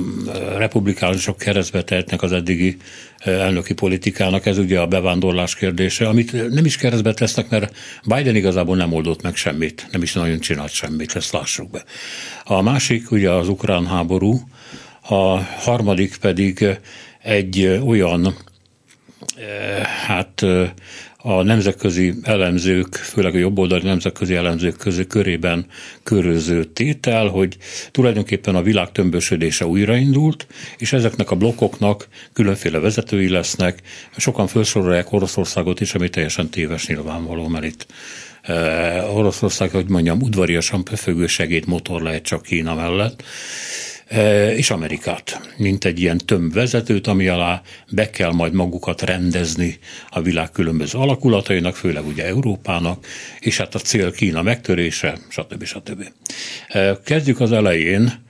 republikánusok 0.56 1.38
keresztbe 1.38 1.82
tehetnek 1.84 2.22
az 2.22 2.32
eddigi 2.32 2.76
elnöki 3.24 3.74
politikának, 3.74 4.46
ez 4.46 4.58
ugye 4.58 4.80
a 4.80 4.86
bevándorlás 4.86 5.54
kérdése, 5.54 6.08
amit 6.08 6.50
nem 6.50 6.64
is 6.64 6.76
keresztbe 6.76 7.14
tesznek, 7.14 7.48
mert 7.48 7.76
Biden 8.04 8.36
igazából 8.36 8.76
nem 8.76 8.92
oldott 8.92 9.22
meg 9.22 9.36
semmit, 9.36 9.86
nem 9.90 10.02
is 10.02 10.12
nagyon 10.12 10.38
csinált 10.38 10.72
semmit, 10.72 11.16
ezt 11.16 11.32
lássuk 11.32 11.70
be. 11.70 11.84
A 12.44 12.62
másik 12.62 13.10
ugye 13.10 13.30
az 13.30 13.48
ukrán 13.48 13.86
háború, 13.86 14.40
a 15.08 15.38
harmadik 15.40 16.16
pedig 16.16 16.66
egy 17.22 17.80
olyan 17.86 18.36
hát 20.06 20.44
a 21.22 21.42
nemzetközi 21.42 22.14
elemzők, 22.22 22.94
főleg 22.94 23.34
a 23.34 23.38
jobboldali 23.38 23.82
nemzetközi 23.82 24.34
elemzők 24.34 24.76
közé 24.76 25.06
körében 25.06 25.66
köröző 26.02 26.64
tétel, 26.64 27.26
hogy 27.26 27.56
tulajdonképpen 27.90 28.54
a 28.54 28.62
világ 28.62 28.92
tömbösödése 28.92 29.66
újraindult, 29.66 30.46
és 30.76 30.92
ezeknek 30.92 31.30
a 31.30 31.36
blokkoknak 31.36 32.08
különféle 32.32 32.78
vezetői 32.78 33.28
lesznek. 33.28 33.82
Sokan 34.16 34.46
felsorolják 34.46 35.12
Oroszországot 35.12 35.80
is, 35.80 35.94
ami 35.94 36.10
teljesen 36.10 36.48
téves 36.48 36.86
nyilvánvaló, 36.86 37.48
mert 37.48 37.64
itt 37.64 37.86
eh, 38.42 39.16
Oroszország, 39.16 39.70
hogy 39.70 39.88
mondjam, 39.88 40.20
udvariasan 40.20 40.84
pöfögő 40.84 41.26
segédmotor 41.26 42.02
lehet 42.02 42.22
csak 42.22 42.42
Kína 42.42 42.74
mellett. 42.74 43.22
És 44.56 44.70
Amerikát, 44.70 45.40
mint 45.56 45.84
egy 45.84 46.00
ilyen 46.00 46.18
tömbvezetőt, 46.18 47.06
ami 47.06 47.28
alá 47.28 47.62
be 47.90 48.10
kell 48.10 48.32
majd 48.32 48.52
magukat 48.52 49.02
rendezni 49.02 49.78
a 50.10 50.22
világ 50.22 50.50
különböző 50.50 50.98
alakulatainak, 50.98 51.76
főleg 51.76 52.06
ugye 52.06 52.26
Európának, 52.26 53.06
és 53.40 53.56
hát 53.56 53.74
a 53.74 53.78
cél 53.78 54.12
Kína 54.12 54.42
megtörése, 54.42 55.18
stb. 55.28 55.64
stb. 55.64 56.04
Kezdjük 57.04 57.40
az 57.40 57.52
elején, 57.52 58.22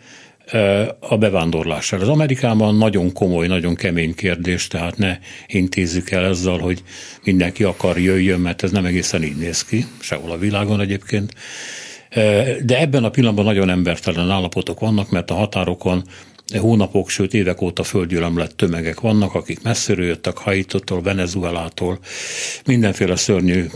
a 1.00 1.16
bevándorlással. 1.18 2.00
Az 2.00 2.08
Amerikában 2.08 2.76
nagyon 2.76 3.12
komoly, 3.12 3.46
nagyon 3.46 3.74
kemény 3.74 4.14
kérdés, 4.14 4.66
tehát 4.66 4.98
ne 4.98 5.18
intézzük 5.46 6.10
el 6.10 6.24
ezzel, 6.24 6.58
hogy 6.58 6.82
mindenki 7.24 7.64
akar 7.64 7.98
jöjjön, 7.98 8.40
mert 8.40 8.62
ez 8.62 8.70
nem 8.70 8.84
egészen 8.84 9.22
így 9.22 9.36
néz 9.36 9.64
ki, 9.64 9.86
sehol 10.00 10.30
a 10.30 10.38
világon 10.38 10.80
egyébként. 10.80 11.34
De 12.62 12.80
ebben 12.80 13.04
a 13.04 13.10
pillanatban 13.10 13.44
nagyon 13.44 13.70
embertelen 13.70 14.30
állapotok 14.30 14.80
vannak, 14.80 15.10
mert 15.10 15.30
a 15.30 15.34
határokon 15.34 16.04
hónapok, 16.58 17.08
sőt 17.08 17.34
évek 17.34 17.60
óta 17.60 17.82
földgyűlömlett 17.82 18.56
tömegek 18.56 19.00
vannak, 19.00 19.34
akik 19.34 19.62
messziről 19.62 20.06
jöttek, 20.06 20.36
Haitotól, 20.36 21.02
Venezuelától, 21.02 21.98
mindenféle 22.66 23.16
szörnyű 23.16 23.66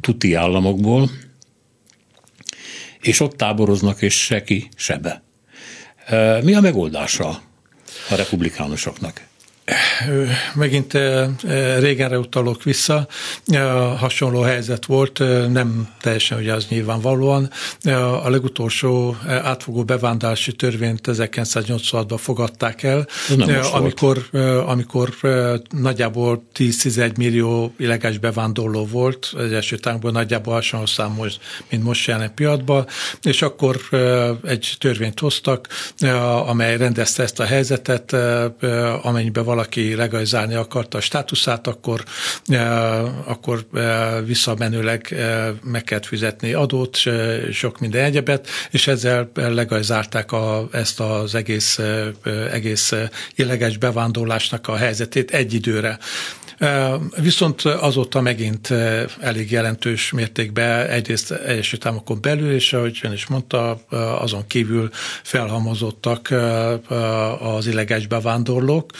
tuti 0.00 0.34
államokból, 0.34 1.10
és 3.00 3.20
ott 3.20 3.36
táboroznak, 3.36 4.02
és 4.02 4.24
seki 4.24 4.68
sebe. 4.76 5.22
Mi 6.42 6.54
a 6.54 6.60
megoldása 6.60 7.28
a 8.10 8.14
republikánusoknak? 8.14 9.28
Megint 10.54 10.98
régenre 11.78 12.18
utalok 12.18 12.62
vissza, 12.62 13.06
hasonló 13.98 14.40
helyzet 14.40 14.86
volt, 14.86 15.18
nem 15.52 15.88
teljesen 16.00 16.38
ugye 16.38 16.54
az 16.54 16.66
nyilvánvalóan. 16.68 17.50
A 18.22 18.30
legutolsó 18.30 19.16
átfogó 19.26 19.84
bevándorlási 19.84 20.52
törvényt 20.52 21.00
1986-ban 21.06 22.18
fogadták 22.18 22.82
el, 22.82 23.06
amikor, 23.72 24.28
amikor 24.66 25.14
nagyjából 25.70 26.42
10-11 26.56 27.16
millió 27.16 27.74
illegális 27.78 28.18
bevándorló 28.18 28.86
volt, 28.86 29.32
az 29.36 29.52
első 29.52 29.76
tánkból 29.76 30.10
nagyjából 30.10 30.54
hasonló 30.54 30.86
szám, 30.86 31.18
mint 31.70 31.82
most 31.84 32.06
jelen 32.06 32.34
piacban, 32.34 32.86
és 33.22 33.42
akkor 33.42 33.80
egy 34.44 34.74
törvényt 34.78 35.20
hoztak, 35.20 35.68
amely 36.46 36.76
rendezte 36.76 37.22
ezt 37.22 37.40
a 37.40 37.44
helyzetet, 37.44 38.12
amennyiben 39.02 39.44
valaki 39.44 39.58
valaki 39.60 39.94
legalizálni 39.94 40.54
akarta 40.54 40.98
a 40.98 41.00
státuszát, 41.00 41.66
akkor, 41.66 42.04
eh, 42.46 43.30
akkor 43.30 43.66
eh, 43.74 44.24
visszamenőleg 44.24 45.06
eh, 45.10 45.48
meg 45.62 45.84
kellett 45.84 46.06
fizetni 46.06 46.52
adót, 46.52 46.98
sok 47.52 47.78
minden 47.78 48.04
egyebet, 48.04 48.48
és 48.70 48.86
ezzel 48.86 49.30
legalizálták 49.34 50.32
a, 50.32 50.68
ezt 50.72 51.00
az 51.00 51.34
egész, 51.34 51.80
egész 52.52 52.92
illegális 53.34 53.76
bevándorlásnak 53.76 54.68
a 54.68 54.76
helyzetét 54.76 55.30
egy 55.30 55.54
időre. 55.54 55.98
Viszont 57.16 57.62
azóta 57.62 58.20
megint 58.20 58.70
elég 59.20 59.50
jelentős 59.50 60.12
mértékben 60.12 60.86
egyrészt 60.86 61.30
Egyesült 61.30 61.86
Államokon 61.86 62.18
belül, 62.20 62.52
és 62.52 62.72
ahogy 62.72 63.00
ön 63.02 63.12
is 63.12 63.26
mondta, 63.26 63.80
azon 64.20 64.46
kívül 64.46 64.90
felhamozottak 65.22 66.34
az 67.38 67.66
illegális 67.66 68.06
bevándorlók. 68.06 68.90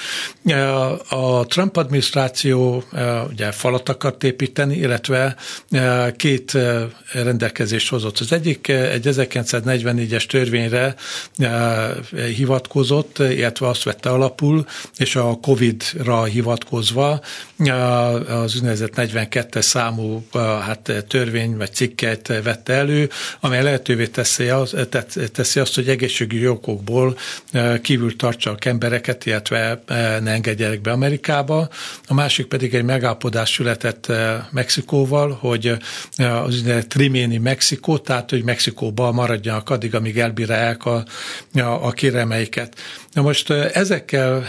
A 1.09 1.47
Trump 1.47 1.77
adminisztráció 1.77 2.85
ugye 3.31 3.51
falat 3.51 3.89
akart 3.89 4.25
építeni, 4.25 4.77
illetve 4.77 5.37
két 6.17 6.59
rendelkezést 7.13 7.89
hozott. 7.89 8.19
Az 8.19 8.33
egyik 8.33 8.69
egy 8.69 9.07
1944-es 9.11 10.27
törvényre 10.27 10.95
hivatkozott, 12.37 13.19
illetve 13.19 13.69
azt 13.69 13.83
vette 13.83 14.11
alapul, 14.11 14.67
és 14.97 15.17
a 15.17 15.39
Covid-ra 15.43 16.25
hivatkozva 16.25 17.21
az 18.29 18.57
úgynevezett 18.57 18.93
42-es 18.97 19.61
számú 19.61 20.27
hát, 20.33 21.05
törvény 21.09 21.57
vagy 21.57 21.73
cikket 21.73 22.27
vette 22.43 22.73
elő, 22.73 23.11
amely 23.41 23.63
lehetővé 23.63 24.07
teszi, 24.07 24.49
az, 24.49 24.77
teszi 25.33 25.61
azt, 25.61 25.75
hogy 25.75 25.89
egészségügyi 25.89 26.49
okokból 26.49 27.19
kívül 27.83 28.17
tartsa 28.17 28.51
a 28.51 28.69
embereket, 28.69 29.27
illetve 29.27 29.83
ne 30.21 30.30
engedjenek 30.31 30.81
be 30.81 30.91
Amerikába. 30.91 31.69
A 32.07 32.15
másik 32.15 32.47
pedig 32.47 32.75
egy 32.75 32.85
megállapodás 32.85 33.55
született 33.55 34.13
Mexikóval, 34.51 35.33
hogy 35.41 35.77
az 36.17 36.57
úgynevezett 36.57 36.89
triméni 36.89 37.39
Mexikó, 37.39 37.99
tehát 37.99 38.31
hogy 38.31 38.45
Mexikóban 38.45 39.15
maradjanak 39.15 39.71
addig, 39.71 39.95
amíg 39.95 40.19
elbírálják 40.19 40.85
a, 40.85 41.05
a, 41.55 41.61
a 41.61 41.91
kéremeiket. 41.91 42.75
Na 43.13 43.23
most 43.23 43.51
ezekkel, 43.51 44.45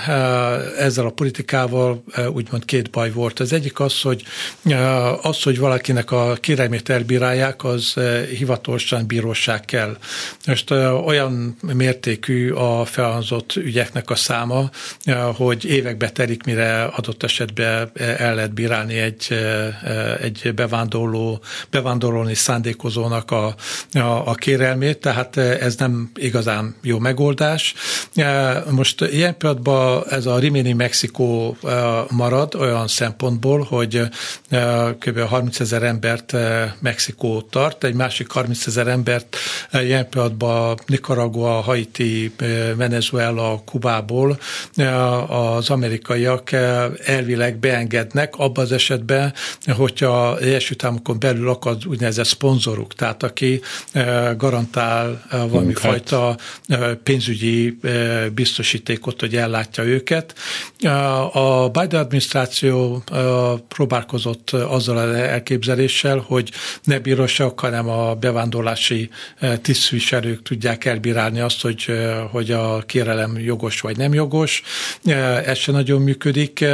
ezzel 0.78 1.06
a 1.06 1.10
politikával 1.10 2.04
úgymond 2.34 2.66
két 2.66 2.90
baj 2.90 3.12
volt. 3.12 3.40
Az 3.40 3.54
egyik 3.54 3.80
az, 3.80 4.02
hogy 4.02 4.24
az, 5.22 5.42
hogy 5.44 5.60
valakinek 5.60 6.12
a 6.12 6.34
kérelmét 6.40 6.90
elbírálják, 6.90 7.64
az 7.64 7.94
hivatalosan 8.38 9.08
bíróság 9.08 9.66
kell. 9.66 9.98
Most 10.46 10.72
olyan 11.06 11.58
mértékű 11.74 12.52
a 12.52 12.86
felhanzott 12.86 13.56
ügyeknek 13.56 14.10
a 14.10 14.16
száma, 14.16 14.70
hogy 15.36 15.66
évekbe 15.72 16.10
telik, 16.10 16.44
mire 16.44 16.84
adott 16.84 17.24
esetben 17.24 17.92
el 18.18 18.36
lehet 18.36 18.54
bírálni 18.54 18.98
egy, 18.98 19.28
egy 20.22 20.54
bevándorló, 20.56 21.40
bevándorolni 21.70 22.34
szándékozónak 22.34 23.32
a, 23.32 23.56
a, 23.94 24.28
a 24.28 24.34
kérelmét, 24.34 24.98
tehát 24.98 25.38
ez 25.38 25.76
nem 25.76 26.12
igazán 26.16 26.76
jó 26.82 27.00
megoldás. 27.00 27.74
Most 28.70 29.02
ilyen 29.02 29.38
pillanatban 29.38 30.04
ez 30.10 30.26
a 30.26 30.40
Rimini 30.40 30.74
Mexikó 30.74 31.58
marad 32.10 32.56
olyan 32.56 32.88
szempontból, 32.88 33.62
hogy 33.62 34.02
kb. 35.00 35.20
30 35.20 35.60
ezer 35.60 35.84
embert 35.84 36.36
Mexikó 36.80 37.42
tart, 37.42 37.84
egy 37.84 37.94
másik 37.94 38.32
30 38.32 38.68
ezer 38.68 38.88
embert 38.88 39.38
ilyen 39.72 40.10
pillanatban 40.10 40.80
Nicaragua, 40.86 41.62
Haiti, 41.62 42.34
Venezuela, 42.76 43.62
Kubából 43.66 44.40
az 45.62 45.70
amerikaiak 45.70 46.52
elvileg 47.06 47.58
beengednek 47.58 48.36
abban 48.36 48.64
az 48.64 48.72
esetben, 48.72 49.34
hogyha 49.68 50.38
Egyesült 50.40 50.84
Államokon 50.84 51.20
belül 51.20 51.50
akad 51.50 51.86
úgynevezett 51.88 52.26
szponzoruk, 52.26 52.94
tehát 52.94 53.24
aki 53.24 53.62
garantál 54.38 55.24
valami 55.50 55.74
fajta 55.74 56.38
pénzügyi 57.04 57.80
biztosítékot, 58.34 59.20
hogy 59.20 59.36
ellátja 59.36 59.84
őket. 59.84 60.36
A 61.32 61.70
Biden 61.70 62.02
adminisztráció 62.02 63.04
próbálkozott 63.68 64.50
azzal 64.50 64.98
az 64.98 65.16
elképzeléssel, 65.16 66.18
hogy 66.18 66.52
ne 66.84 67.00
bíróságok, 67.00 67.60
hanem 67.60 67.90
a 67.90 68.16
bevándorlási 68.16 69.10
tisztviselők 69.62 70.42
tudják 70.42 70.86
elbírálni 70.86 71.40
azt, 71.40 71.62
hogy, 71.62 71.86
hogy 72.32 72.52
a 72.52 72.80
kérelem 72.86 73.40
jogos 73.40 73.82
vagy 73.82 73.98
nem 73.98 74.14
jogos. 74.14 74.64
Ez 75.52 75.58
se 75.58 75.72
nagyon 75.72 76.02
működik, 76.02 76.66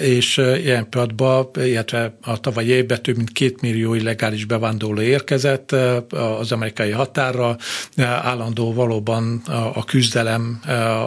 és 0.00 0.36
ilyen 0.36 0.88
pillanatban, 0.88 1.50
illetve 1.56 2.14
a 2.22 2.40
tavalyi 2.40 2.68
évben 2.68 3.02
több 3.02 3.16
mint 3.16 3.32
két 3.32 3.60
millió 3.60 3.94
illegális 3.94 4.44
bevándorló 4.44 5.00
érkezett 5.00 5.72
az 6.10 6.52
amerikai 6.52 6.90
határra. 6.90 7.56
Állandó 7.98 8.72
valóban 8.72 9.42
a 9.74 9.84
küzdelem 9.84 10.60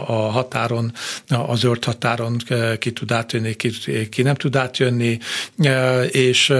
a 0.06 0.12
határon, 0.12 0.92
a 1.28 1.54
zöld 1.54 1.84
határon 1.84 2.36
ki 2.78 2.92
tud 2.92 3.12
átjönni, 3.12 3.54
ki, 3.54 3.70
ki 4.10 4.22
nem 4.22 4.34
tud 4.34 4.56
átjönni, 4.56 5.18
és 6.10 6.52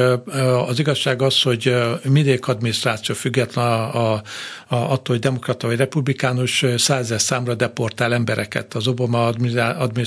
az 0.67 0.79
igazság 0.79 1.23
az, 1.23 1.43
hogy 1.43 1.75
mindegyik 2.03 2.49
adminisztráció 2.49 3.15
független 3.15 3.67
a, 3.67 4.13
a, 4.13 4.23
a, 4.69 4.77
attól, 4.77 5.15
hogy 5.15 5.19
demokrata 5.19 5.67
vagy 5.67 5.77
republikánus 5.77 6.65
százezer 6.77 7.21
számra 7.21 7.55
deportál 7.55 8.15
embereket. 8.15 8.75
Az 8.75 8.87
Obama 8.87 9.27
adminisztráció 9.27 10.06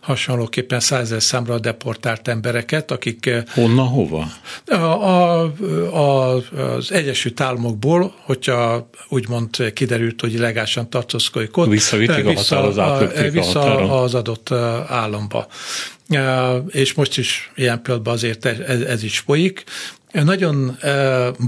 hasonlóképpen 0.00 0.80
százezer 0.80 1.22
számra 1.22 1.58
deportált 1.58 2.28
embereket, 2.28 2.90
akik... 2.90 3.30
Honnan, 3.54 3.86
hova? 3.86 4.28
A, 4.66 4.74
a, 4.74 5.42
a, 5.92 6.34
az 6.76 6.92
Egyesült 6.92 7.40
Államokból, 7.40 8.14
hogyha 8.22 8.90
úgymond 9.08 9.72
kiderült, 9.72 10.20
hogy 10.20 10.32
illegálisan 10.32 10.90
tartózkodik 10.90 11.56
ott, 11.56 11.68
Visszavitték 11.68 12.24
vissza, 12.24 12.58
a 12.58 12.60
határozat, 12.60 13.30
vissza 13.30 13.60
a 13.60 14.02
az 14.02 14.14
adott 14.14 14.50
államba 14.86 15.46
és 16.68 16.94
most 16.94 17.18
is 17.18 17.50
ilyen 17.54 17.82
pillanatban 17.82 18.14
azért 18.14 18.44
ez, 18.44 18.80
ez 18.80 19.02
is 19.02 19.18
folyik. 19.18 19.64
Nagyon 20.12 20.78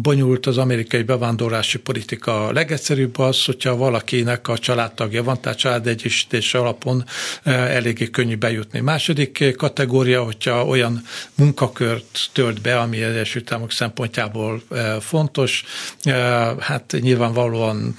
bonyolult 0.02 0.46
az 0.46 0.58
amerikai 0.58 1.02
bevándorlási 1.02 1.78
politika. 1.78 2.46
A 2.46 2.52
legegyszerűbb 2.52 3.18
az, 3.18 3.44
hogyha 3.44 3.76
valakinek 3.76 4.48
a 4.48 4.58
családtagja 4.58 5.22
van, 5.22 5.40
tehát 5.40 5.58
családegyesítés 5.58 6.54
alapon 6.54 7.04
eléggé 7.44 8.10
könnyű 8.10 8.36
bejutni. 8.36 8.80
Második 8.80 9.54
kategória, 9.56 10.22
hogyha 10.22 10.64
olyan 10.66 11.02
munkakört 11.34 12.30
tölt 12.32 12.60
be, 12.60 12.78
ami 12.78 13.02
az 13.02 13.12
Egyesült 13.12 13.54
szempontjából 13.68 14.62
fontos, 15.00 15.64
hát 16.58 16.96
nyilvánvalóan 17.00 17.96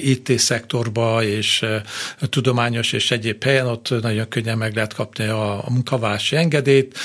IT 0.00 0.38
szektorba 0.38 1.22
és 1.24 1.66
tudományos 2.20 2.92
és 2.92 3.10
egyéb 3.10 3.44
helyen 3.44 3.66
ott 3.66 3.94
nagyon 4.02 4.28
könnyen 4.28 4.58
meg 4.58 4.74
lehet 4.74 4.94
kapni 4.94 5.26
a 5.26 5.64
munkavási 5.68 6.36
engedélyt, 6.36 6.98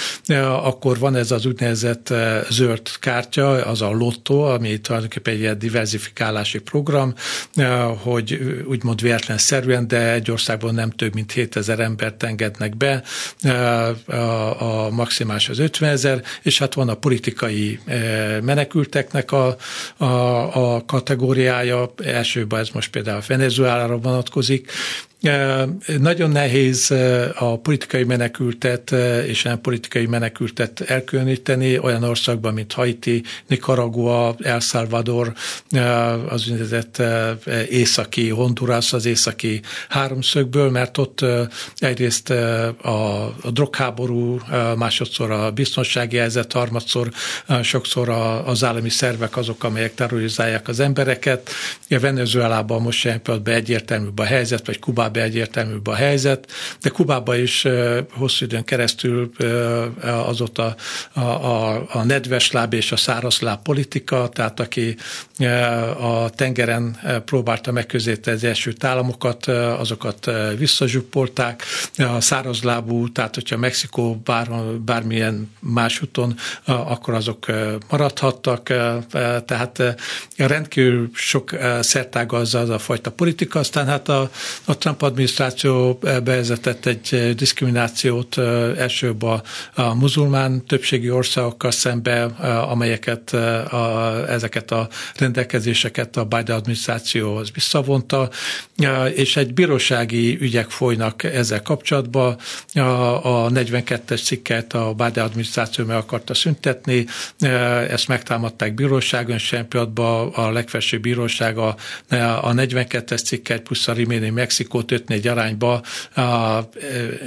akkor 0.64 1.00
van 1.00 1.16
ez 1.16 1.32
az 1.32 1.46
úgynevezett 1.46 2.14
zöld 2.50 2.82
kártya, 3.00 3.50
az 3.50 3.82
a 3.82 3.90
lottó, 3.90 4.44
ami 4.44 4.80
tulajdonképpen 4.80 5.34
egy 5.34 5.40
ilyen 5.40 5.60
diversifikálási 5.60 6.60
program, 6.60 7.14
hogy 8.04 8.40
úgymond 8.68 9.02
szerűen, 9.38 9.88
de 9.88 10.12
egy 10.12 10.32
országban 10.32 10.74
nem 10.74 10.90
több 10.90 11.14
mint 11.14 11.32
7000 11.32 11.80
embert 11.80 12.24
engednek 12.24 12.78
be, 12.78 13.04
a 14.60 14.90
maximális 14.90 15.50
az 15.50 15.60
50 15.60 15.90
ezer, 15.90 16.24
és 16.42 16.58
hát 16.60 16.74
van 16.74 16.90
a 16.90 16.94
politikai 16.94 17.80
menekülteknek 18.42 19.32
a, 19.32 19.58
a, 19.98 20.76
a 20.76 20.86
kategóriája, 20.86 21.94
elsőben 22.04 22.60
ez 22.60 22.70
most 22.70 22.90
például 22.90 23.22
Venezuelára 23.28 23.98
vonatkozik, 23.98 24.72
nagyon 26.00 26.30
nehéz 26.30 26.92
a 27.36 27.60
politikai 27.60 28.04
menekültet 28.04 28.92
és 29.28 29.44
nem 29.44 29.62
politikai 29.62 30.06
menekültet 30.06 30.82
elkülöníteni 30.82 31.78
olyan 31.80 32.04
országban, 32.04 32.54
mint 32.54 32.74
Haiti, 32.74 33.24
Nicaragua, 33.48 34.36
El 34.40 34.60
Salvador, 34.60 35.34
az 36.30 36.48
úgynevezett 36.48 37.02
északi 37.70 38.30
Honduras, 38.30 38.94
az 38.94 39.06
északi 39.06 39.62
háromszögből, 39.90 40.70
mert 40.70 40.98
ott 40.98 41.26
egyrészt 41.78 42.30
a, 42.30 43.26
a 43.26 43.52
drogháború, 43.52 44.40
másodszor 44.78 45.32
a 45.32 45.52
biztonsági 45.52 46.18
helyzet, 46.18 46.52
harmadszor 46.52 47.12
sokszor 47.62 48.10
az 48.46 48.64
állami 48.64 48.90
szervek 48.90 49.38
azok, 49.38 49.64
amelyek 49.64 49.94
terrorizálják 49.94 50.68
az 50.68 50.80
embereket. 50.80 51.50
Venezuelában 51.90 52.82
most 52.82 53.00
sem 53.00 53.22
egyértelműbb 53.44 54.20
a 54.20 54.24
helyzet, 54.24 54.66
vagy 54.66 54.80
Kubában 54.80 55.17
Kubában 55.18 55.36
egyértelműbb 55.36 55.88
a 55.88 55.96
helyzet, 55.96 56.52
de 56.82 56.90
Kubában 56.90 57.40
is 57.40 57.68
hosszú 58.12 58.46
időn 58.46 58.64
keresztül 58.64 59.32
az 60.26 60.42
ott 60.42 60.58
a, 60.58 60.76
a, 61.14 61.20
a, 61.20 61.86
a 61.92 62.04
nedves 62.04 62.52
láb 62.52 62.74
és 62.74 62.92
a 62.92 62.96
száraz 62.96 63.40
láb 63.40 63.62
politika, 63.62 64.30
tehát 64.30 64.60
aki 64.60 64.98
a 66.00 66.30
tengeren 66.30 67.00
próbálta 67.26 67.72
megközelíteni 67.72 68.36
az 68.36 68.44
első 68.44 68.74
államokat, 68.80 69.48
azokat 69.48 70.32
visszazsuppolták. 70.58 71.64
A 71.98 72.22
szárazlábú, 72.22 73.12
tehát 73.12 73.36
hogyha 73.36 73.58
Mexikó 73.58 74.22
bár, 74.24 74.50
bármilyen 74.86 75.52
más 75.60 76.02
úton, 76.02 76.36
akkor 76.66 77.14
azok 77.14 77.46
maradhattak. 77.90 78.64
Tehát 79.46 79.96
rendkívül 80.38 81.10
sok 81.14 81.56
szertága 81.80 82.38
az, 82.38 82.56
az 82.56 82.70
a 82.70 82.80
fajta 82.80 83.12
politika. 83.12 83.60
Aztán 83.60 83.88
hát 83.88 84.10
a, 84.10 84.30
a 84.66 84.78
Trump 84.78 84.97
adminisztráció 85.04 85.94
bevezetett 86.24 86.86
egy 86.86 87.34
diszkriminációt 87.36 88.38
elsőbb 88.78 89.24
a, 89.24 89.42
a 89.74 89.94
muzulmán 89.94 90.66
többségi 90.66 91.10
országokkal 91.12 91.72
szembe, 91.72 92.24
amelyeket 92.70 93.34
a, 93.34 94.14
ezeket 94.30 94.72
a 94.72 94.88
rendelkezéseket 95.16 96.18
a 96.18 96.24
Biden 96.26 96.56
adminisztráció 96.56 97.42
visszavonta, 97.54 98.30
és 99.14 99.38
egy 99.38 99.54
bírósági 99.54 100.38
ügyek 100.42 100.70
folynak 100.70 101.24
ezzel 101.24 101.62
kapcsolatban. 101.62 102.38
A 103.22 103.50
42-es 103.50 104.24
cikket 104.24 104.74
a 104.74 104.94
Biden 104.94 105.26
adminisztráció 105.26 105.86
meg 105.86 105.98
akarta 105.98 106.34
szüntetni, 106.34 107.06
ezt 107.90 108.08
megtámadták 108.08 108.74
bíróságon, 108.74 109.38
sem 109.38 109.68
a 110.34 110.50
legfelsőbb 110.52 111.02
bíróság 111.02 111.58
a, 111.58 111.76
a 112.42 112.54
42-es 112.54 113.24
cikket 113.24 113.62
plusz 113.62 113.88
a 113.88 113.94
Riméni 113.94 114.30
Mexikó 114.90 115.16
5-4 115.16 115.32
arányba 115.32 115.82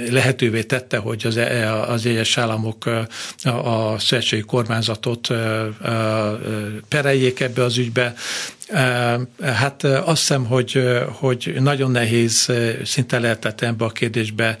lehetővé 0.09 0.63
tette, 0.63 0.97
hogy 0.97 1.25
az, 1.25 1.39
az 1.87 2.05
egyes 2.05 2.37
államok 2.37 2.85
a 3.43 3.99
szövetségi 3.99 4.41
kormányzatot 4.41 5.27
pereljék 6.87 7.39
ebbe 7.39 7.63
az 7.63 7.77
ügybe. 7.77 8.13
Hát 9.41 9.83
azt 9.83 10.19
hiszem, 10.19 10.45
hogy, 10.45 10.83
hogy 11.07 11.53
nagyon 11.59 11.91
nehéz 11.91 12.51
szinte 12.83 13.19
lehetett 13.19 13.61
ebbe 13.61 13.85
a 13.85 13.89
kérdésbe 13.89 14.57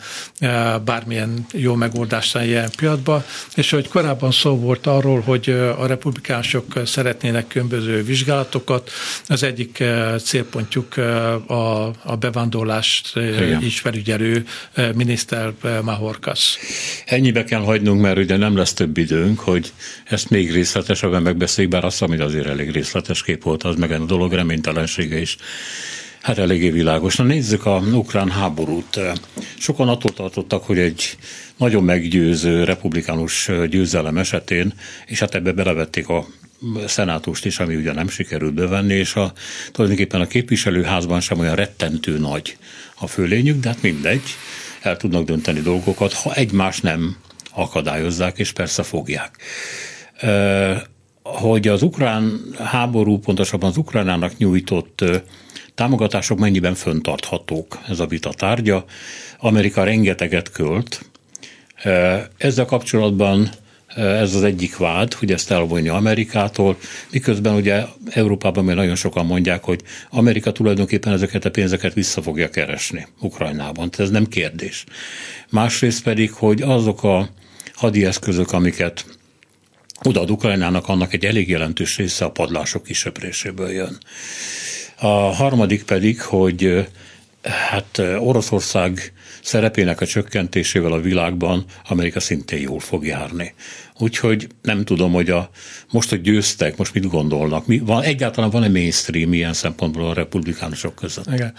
bármilyen 0.85 1.45
jó 1.51 1.75
megoldást 1.75 2.35
ilyen 2.35 2.69
pillanatban, 2.77 3.23
és 3.55 3.69
hogy 3.69 3.87
korábban 3.87 4.31
szó 4.31 4.59
volt 4.59 4.87
arról, 4.87 5.19
hogy 5.19 5.49
a 5.77 5.85
republikánusok 5.85 6.81
szeretnének 6.85 7.47
különböző 7.47 8.03
vizsgálatokat, 8.03 8.91
az 9.27 9.43
egyik 9.43 9.83
célpontjuk 10.23 10.97
a, 11.47 11.83
a 12.03 12.15
bevándorlást 12.19 13.15
Igen. 13.15 13.63
is 13.63 13.79
felügyelő 13.79 14.45
miniszter 14.95 15.53
Mahorkas. 15.81 16.57
Ennyibe 17.05 17.43
kell 17.43 17.61
hagynunk, 17.61 18.01
mert 18.01 18.17
ugye 18.17 18.37
nem 18.37 18.57
lesz 18.57 18.73
több 18.73 18.97
időnk, 18.97 19.39
hogy 19.39 19.73
ezt 20.05 20.29
még 20.29 20.51
részletesebben 20.51 21.21
megbeszéljük, 21.21 21.73
bár 21.73 21.85
azt, 21.85 22.01
amit 22.01 22.19
azért 22.21 22.47
elég 22.47 22.71
részletes 22.71 23.23
kép 23.23 23.43
volt, 23.43 23.63
az 23.63 23.75
meg 23.75 23.91
a 24.01 24.05
dolog 24.05 24.33
reménytelensége 24.33 25.19
is 25.19 25.37
hát 26.21 26.37
eléggé 26.37 26.69
világos. 26.69 27.15
Na 27.15 27.23
nézzük 27.23 27.65
a 27.65 27.83
ukrán 27.91 28.29
háborút. 28.29 28.99
Sokan 29.57 29.87
attól 29.89 30.13
tartottak, 30.13 30.63
hogy 30.63 30.77
egy 30.77 31.17
nagyon 31.57 31.83
meggyőző 31.83 32.63
republikánus 32.63 33.49
győzelem 33.69 34.17
esetén, 34.17 34.73
és 35.05 35.19
hát 35.19 35.35
ebbe 35.35 35.51
belevették 35.51 36.09
a 36.09 36.25
szenátust 36.85 37.45
is, 37.45 37.59
ami 37.59 37.75
ugye 37.75 37.93
nem 37.93 38.09
sikerült 38.09 38.53
bevenni, 38.53 38.93
és 38.93 39.15
a, 39.15 39.33
tulajdonképpen 39.71 40.21
a 40.21 40.27
képviselőházban 40.27 41.19
sem 41.19 41.39
olyan 41.39 41.55
rettentő 41.55 42.17
nagy 42.17 42.57
a 42.95 43.07
fölényük, 43.07 43.59
de 43.59 43.67
hát 43.67 43.81
mindegy, 43.81 44.23
el 44.81 44.97
tudnak 44.97 45.25
dönteni 45.25 45.59
dolgokat, 45.59 46.13
ha 46.13 46.33
egymás 46.33 46.79
nem 46.79 47.17
akadályozzák, 47.53 48.37
és 48.37 48.51
persze 48.51 48.83
fogják 48.83 49.37
hogy 51.23 51.67
az 51.67 51.81
ukrán 51.81 52.39
háború, 52.57 53.19
pontosabban 53.19 53.69
az 53.69 53.77
ukránának 53.77 54.37
nyújtott 54.37 55.03
támogatások 55.75 56.39
mennyiben 56.39 56.73
föntarthatók, 56.75 57.79
ez 57.87 57.99
a 57.99 58.05
vita 58.05 58.29
tárgya. 58.29 58.85
Amerika 59.39 59.83
rengeteget 59.83 60.51
költ. 60.51 61.05
Ezzel 62.37 62.65
kapcsolatban 62.65 63.49
ez 63.95 64.35
az 64.35 64.43
egyik 64.43 64.77
vád, 64.77 65.13
hogy 65.13 65.31
ezt 65.31 65.51
elvonja 65.51 65.93
Amerikától, 65.95 66.77
miközben 67.11 67.55
ugye 67.55 67.83
Európában 68.09 68.65
még 68.65 68.75
nagyon 68.75 68.95
sokan 68.95 69.25
mondják, 69.25 69.63
hogy 69.63 69.81
Amerika 70.09 70.51
tulajdonképpen 70.51 71.13
ezeket 71.13 71.45
a 71.45 71.51
pénzeket 71.51 71.93
vissza 71.93 72.21
fogja 72.21 72.49
keresni 72.49 73.07
Ukrajnában. 73.19 73.89
Tehát 73.91 73.99
ez 73.99 74.09
nem 74.09 74.27
kérdés. 74.27 74.83
Másrészt 75.49 76.03
pedig, 76.03 76.31
hogy 76.31 76.61
azok 76.61 77.03
a 77.03 77.29
hadieszközök, 77.73 78.51
amiket 78.51 79.05
odaad 80.03 80.31
Ukrajnának, 80.31 80.87
annak 80.87 81.13
egy 81.13 81.25
elég 81.25 81.49
jelentős 81.49 81.97
része 81.97 82.25
a 82.25 82.31
padlások 82.31 82.83
kisöpréséből 82.83 83.71
jön. 83.71 83.97
A 84.99 85.07
harmadik 85.07 85.83
pedig, 85.83 86.21
hogy 86.21 86.87
hát 87.43 88.01
Oroszország 88.19 89.13
szerepének 89.43 90.01
a 90.01 90.05
csökkentésével 90.05 90.91
a 90.91 91.01
világban 91.01 91.65
Amerika 91.87 92.19
szintén 92.19 92.61
jól 92.61 92.79
fog 92.79 93.05
járni. 93.05 93.53
Úgyhogy 94.01 94.47
nem 94.61 94.83
tudom, 94.83 95.11
hogy 95.11 95.29
a, 95.29 95.49
most, 95.91 96.09
hogy 96.09 96.21
győztek, 96.21 96.77
most 96.77 96.93
mit 96.93 97.07
gondolnak. 97.07 97.67
Mi, 97.67 97.79
van, 97.79 98.03
egyáltalán 98.03 98.49
van-e 98.49 98.69
mainstream 98.69 99.33
ilyen 99.33 99.53
szempontból 99.53 100.09
a 100.09 100.13
republikánusok 100.13 100.95
között? 100.95 101.25
Igen. 101.33 101.53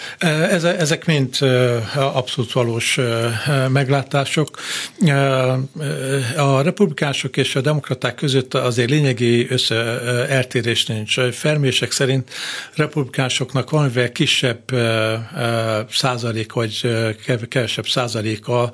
Ezek 0.78 1.06
mind 1.06 1.36
abszolút 1.94 2.52
valós 2.52 2.98
meglátások. 3.68 4.58
A 6.36 6.60
republikánusok 6.60 7.36
és 7.36 7.56
a 7.56 7.60
demokraták 7.60 8.14
között 8.14 8.54
azért 8.54 8.90
lényegi 8.90 9.46
össze 9.50 9.74
eltérés 10.28 10.86
nincs. 10.86 11.20
Felmések 11.20 11.90
szerint 11.90 12.30
republikánusoknak 12.74 13.70
valamivel 13.70 14.12
kisebb 14.12 14.62
százalék, 15.90 16.52
vagy 16.52 16.80
kevesebb 17.48 17.86
százaléka 17.86 18.70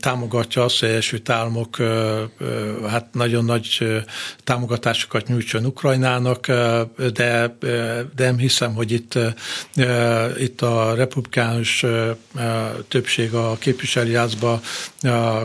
támogatja 0.00 0.64
azt, 0.64 0.80
hogy 0.80 0.88
Egyesült 0.88 1.30
Államok 1.30 1.76
hát 2.88 3.08
nagyon 3.12 3.44
nagy 3.44 3.78
támogatásokat 4.44 5.28
nyújtson 5.28 5.64
Ukrajnának, 5.64 6.46
de, 7.12 7.56
de 8.16 8.24
nem 8.24 8.38
hiszem, 8.38 8.74
hogy 8.74 8.92
itt, 8.92 9.18
itt 10.38 10.62
a 10.62 10.94
republikánus 10.94 11.84
többség 12.88 13.34
a 13.34 13.56
képviselőházba 13.58 14.60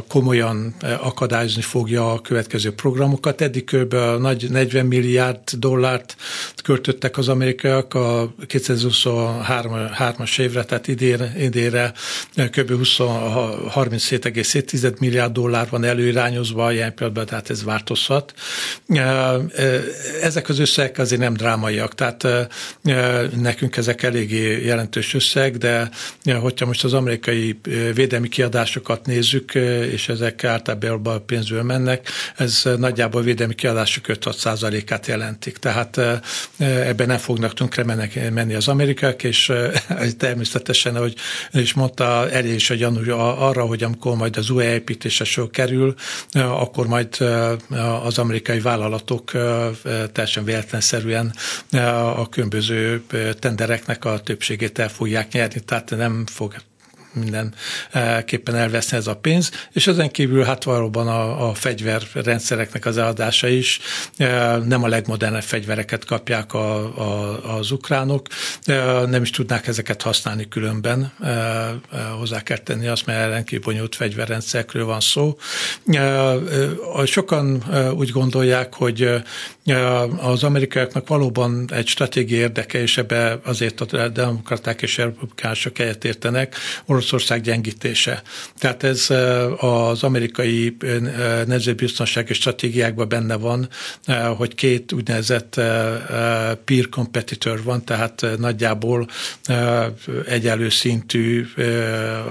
komolyan 0.08 0.75
akadályozni 1.01 1.62
fogja 1.62 2.12
a 2.12 2.21
következő 2.21 2.73
programokat. 2.73 3.41
Eddig 3.41 3.63
kb. 3.63 3.93
nagy 4.19 4.49
40 4.49 4.86
milliárd 4.86 5.39
dollárt 5.58 6.15
költöttek 6.63 7.17
az 7.17 7.27
amerikaiak 7.27 7.93
a 7.93 8.34
2023-as 8.47 10.39
évre, 10.39 10.63
tehát 10.63 10.88
idére, 10.88 11.34
idére 11.38 11.93
kb. 12.36 12.71
37,7 12.71 14.99
milliárd 14.99 15.34
dollár 15.34 15.69
van 15.69 15.84
előirányozva, 16.47 16.71
ilyen 16.71 16.93
pillanatban, 16.93 17.25
tehát 17.25 17.49
ez 17.49 17.63
változhat. 17.63 18.33
Ezek 20.21 20.49
az 20.49 20.60
összegek 20.60 20.97
azért 20.97 21.21
nem 21.21 21.33
drámaiak, 21.33 21.95
tehát 21.95 22.27
nekünk 23.36 23.77
ezek 23.77 24.03
eléggé 24.03 24.65
jelentős 24.65 25.13
összeg, 25.13 25.57
de 25.57 25.89
hogyha 26.39 26.65
most 26.65 26.83
az 26.83 26.93
amerikai 26.93 27.60
védelmi 27.93 28.27
kiadásokat 28.27 29.05
nézzük, 29.05 29.55
és 29.91 30.10
ezek 30.10 30.43
általában 30.43 31.15
a 31.15 31.19
pénzből 31.19 31.63
mennek, 31.63 32.10
ez 32.36 32.63
nagyjából 32.77 33.21
védelmi 33.21 33.55
kiadások 33.55 34.05
5-6 34.07 34.83
át 34.89 35.07
jelentik. 35.07 35.57
Tehát 35.57 35.99
ebben 36.57 37.07
nem 37.07 37.17
fognak 37.17 37.53
tönkre 37.53 37.83
menni 38.31 38.53
az 38.53 38.67
amerikák, 38.67 39.23
és 39.23 39.51
természetesen, 40.17 40.95
ahogy 40.95 41.15
is 41.51 41.73
mondta, 41.73 42.29
elég 42.29 42.53
is 42.53 42.69
a 42.69 42.75
gyanú 42.75 43.12
arra, 43.12 43.65
hogy 43.65 43.83
amikor 43.83 44.15
majd 44.15 44.38
az 44.38 44.49
új 44.49 44.63
építése 44.63 45.23
sor 45.23 45.49
kerül, 45.49 45.95
akkor 46.39 46.88
majd 46.88 47.17
az 48.04 48.17
amerikai 48.17 48.60
vállalatok 48.60 49.32
teljesen 50.12 50.43
véletlenszerűen 50.43 51.34
a 52.15 52.30
különböző 52.30 53.04
tendereknek 53.39 54.06
a 54.06 54.19
többségét 54.19 54.80
el 54.80 54.89
fogják 54.89 55.32
nyerni, 55.32 55.60
tehát 55.60 55.89
nem 55.89 56.26
fog 56.26 56.56
mindenképpen 57.19 58.56
elveszne 58.56 58.97
ez 58.97 59.08
a 59.08 59.15
pénz, 59.15 59.51
és 59.71 59.88
ezen 59.88 60.12
kívül 60.12 60.43
hát 60.43 60.63
valóban 60.63 61.08
a, 61.08 61.49
a 61.49 61.53
fegyverrendszereknek 61.53 62.86
az 62.86 62.97
eladása 62.97 63.47
is 63.47 63.80
e, 64.17 64.58
nem 64.58 64.84
a 64.84 64.88
legmodernebb 64.88 65.43
fegyvereket 65.43 66.06
kapják 66.06 66.53
a, 66.53 66.97
a, 66.97 67.58
az 67.58 67.71
ukránok, 67.71 68.27
e, 68.65 68.75
nem 69.06 69.21
is 69.21 69.30
tudnák 69.30 69.67
ezeket 69.67 70.01
használni 70.01 70.47
különben, 70.47 71.12
e, 71.21 71.34
hozzá 72.17 72.41
kell 72.41 72.58
tenni 72.58 72.88
azt, 72.88 73.06
mert 73.06 73.30
rendkívül 73.30 73.63
bonyolult 73.63 73.95
fegyverrendszerekről 73.95 74.86
van 74.86 74.99
szó. 74.99 75.38
Sokan 77.06 77.63
úgy 77.97 78.10
gondolják, 78.10 78.73
hogy 78.73 79.10
az 80.17 80.43
amerikaiaknak 80.43 81.08
valóban 81.08 81.69
egy 81.73 81.88
stratégiai 81.88 82.39
érdeke, 82.39 82.82
és 82.82 82.97
ebbe 82.97 83.39
azért 83.43 83.82
a 83.82 84.08
demokraták 84.08 84.82
és 84.82 84.97
republikánusok 84.97 85.80
értenek, 85.80 86.56
Oroszország 87.07 87.41
gyengítése. 87.41 88.21
Tehát 88.57 88.83
ez 88.83 89.09
az 89.57 90.03
amerikai 90.03 90.77
nemzetbiztonsági 91.45 92.33
stratégiákban 92.33 93.09
benne 93.09 93.35
van, 93.35 93.69
hogy 94.37 94.55
két 94.55 94.91
úgynevezett 94.91 95.53
peer 96.65 96.89
competitor 96.89 97.63
van, 97.63 97.85
tehát 97.85 98.25
nagyjából 98.37 99.07
egyelő 100.25 100.69
szintű, 100.69 101.45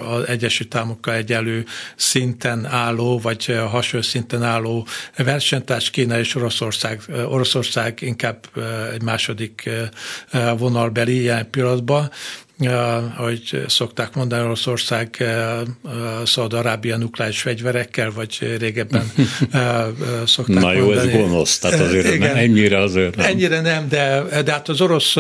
az 0.08 0.26
Egyesült 0.26 0.74
Államokkal 0.74 1.14
egyelő 1.14 1.64
szinten 1.96 2.64
álló, 2.64 3.18
vagy 3.18 3.46
hasonló 3.70 4.06
szinten 4.06 4.42
álló 4.42 4.86
versenytárs 5.16 5.90
Kína 5.90 6.18
és 6.18 6.34
Oroszország. 6.34 7.00
Oroszország 7.26 7.98
inkább 8.02 8.46
egy 8.92 9.02
második 9.02 9.70
vonalbeli 10.58 11.20
ilyen 11.20 11.50
pillanatban, 11.50 12.10
ahogy 12.59 13.64
szokták 13.66 14.14
mondani, 14.14 14.45
Oroszország 14.45 15.25
Szaud-Arábia 16.25 16.97
nukleáris 16.97 17.40
fegyverekkel, 17.40 18.11
vagy 18.11 18.57
régebben 18.59 19.12
szokták 20.27 20.61
Na 20.62 20.73
jó, 20.73 20.85
mondani. 20.85 21.12
ez 21.12 21.19
gonosz, 21.19 21.59
tehát 21.59 21.81
azért 21.81 22.07
Igen, 22.07 22.29
nem, 22.29 22.37
ennyire 22.37 22.81
azért 22.81 23.16
nem. 23.16 23.27
Ennyire 23.27 23.61
nem, 23.61 23.88
de, 23.88 24.23
de 24.45 24.53
hát 24.53 24.69
az 24.69 24.81
orosz, 24.81 25.16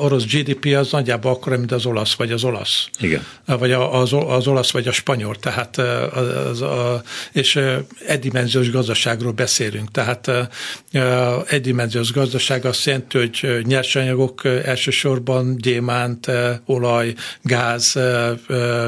orosz 0.00 0.24
GDP 0.24 0.74
az 0.76 0.90
nagyjából 0.90 1.32
akkor, 1.32 1.56
mint 1.56 1.72
az 1.72 1.86
olasz, 1.86 2.14
vagy 2.14 2.32
az 2.32 2.44
olasz. 2.44 2.88
Igen. 2.98 3.26
Vagy 3.46 3.72
az, 3.72 4.12
az 4.26 4.46
olasz, 4.46 4.70
vagy 4.70 4.88
a 4.88 4.92
spanyol, 4.92 5.34
tehát 5.34 5.78
az, 5.78 6.60
az, 6.60 7.00
és 7.32 7.60
egydimenziós 8.06 8.70
gazdaságról 8.70 9.32
beszélünk, 9.32 9.90
tehát 9.90 10.30
egydimenziós 11.48 12.12
gazdaság 12.12 12.64
azt 12.64 12.84
jelenti, 12.84 13.18
hogy 13.18 13.64
nyersanyagok 13.66 14.44
elsősorban 14.44 15.56
gyémánt, 15.56 16.29
olaj, 16.66 17.14
gáz, 17.42 17.98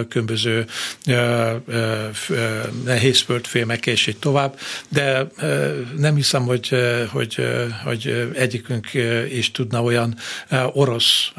különböző 0.09 0.67
nehéz 2.85 3.21
földfémek, 3.21 3.87
és 3.87 4.07
így 4.07 4.19
tovább, 4.19 4.59
de 4.89 5.27
nem 5.97 6.15
hiszem, 6.15 6.43
hogy, 6.43 6.75
hogy, 7.13 7.47
hogy 7.85 8.31
egyikünk 8.35 8.89
is 9.31 9.51
tudna 9.51 9.83
olyan 9.83 10.17
orosz 10.73 11.33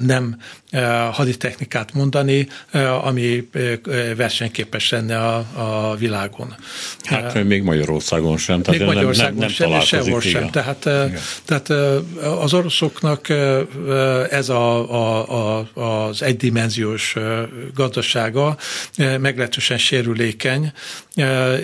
nem 0.00 0.36
haditechnikát 1.12 1.92
mondani, 1.92 2.48
ami 3.02 3.48
versenyképes 4.16 4.90
lenne 4.90 5.18
a, 5.18 5.36
a 5.54 5.96
világon. 5.96 6.54
Hát 7.02 7.44
még 7.44 7.62
Magyarországon 7.62 8.36
sem. 8.36 8.62
Tehát 8.62 8.80
még 8.80 8.88
Magyarországon 8.88 9.38
nem, 9.38 9.50
nem, 9.58 9.70
nem 9.70 9.80
sem, 9.80 10.02
sehol 10.02 10.20
sem. 10.20 10.50
Tehát, 10.50 10.88
tehát 11.44 11.68
az 12.40 12.54
oroszoknak 12.54 13.28
ez 14.30 14.48
a, 14.48 14.90
a, 14.90 15.58
a, 15.60 16.08
az 16.08 16.22
egydimenziós 16.22 17.16
gazdasága 17.74 18.56
meglehetősen 18.96 19.78
sérülékeny, 19.78 20.72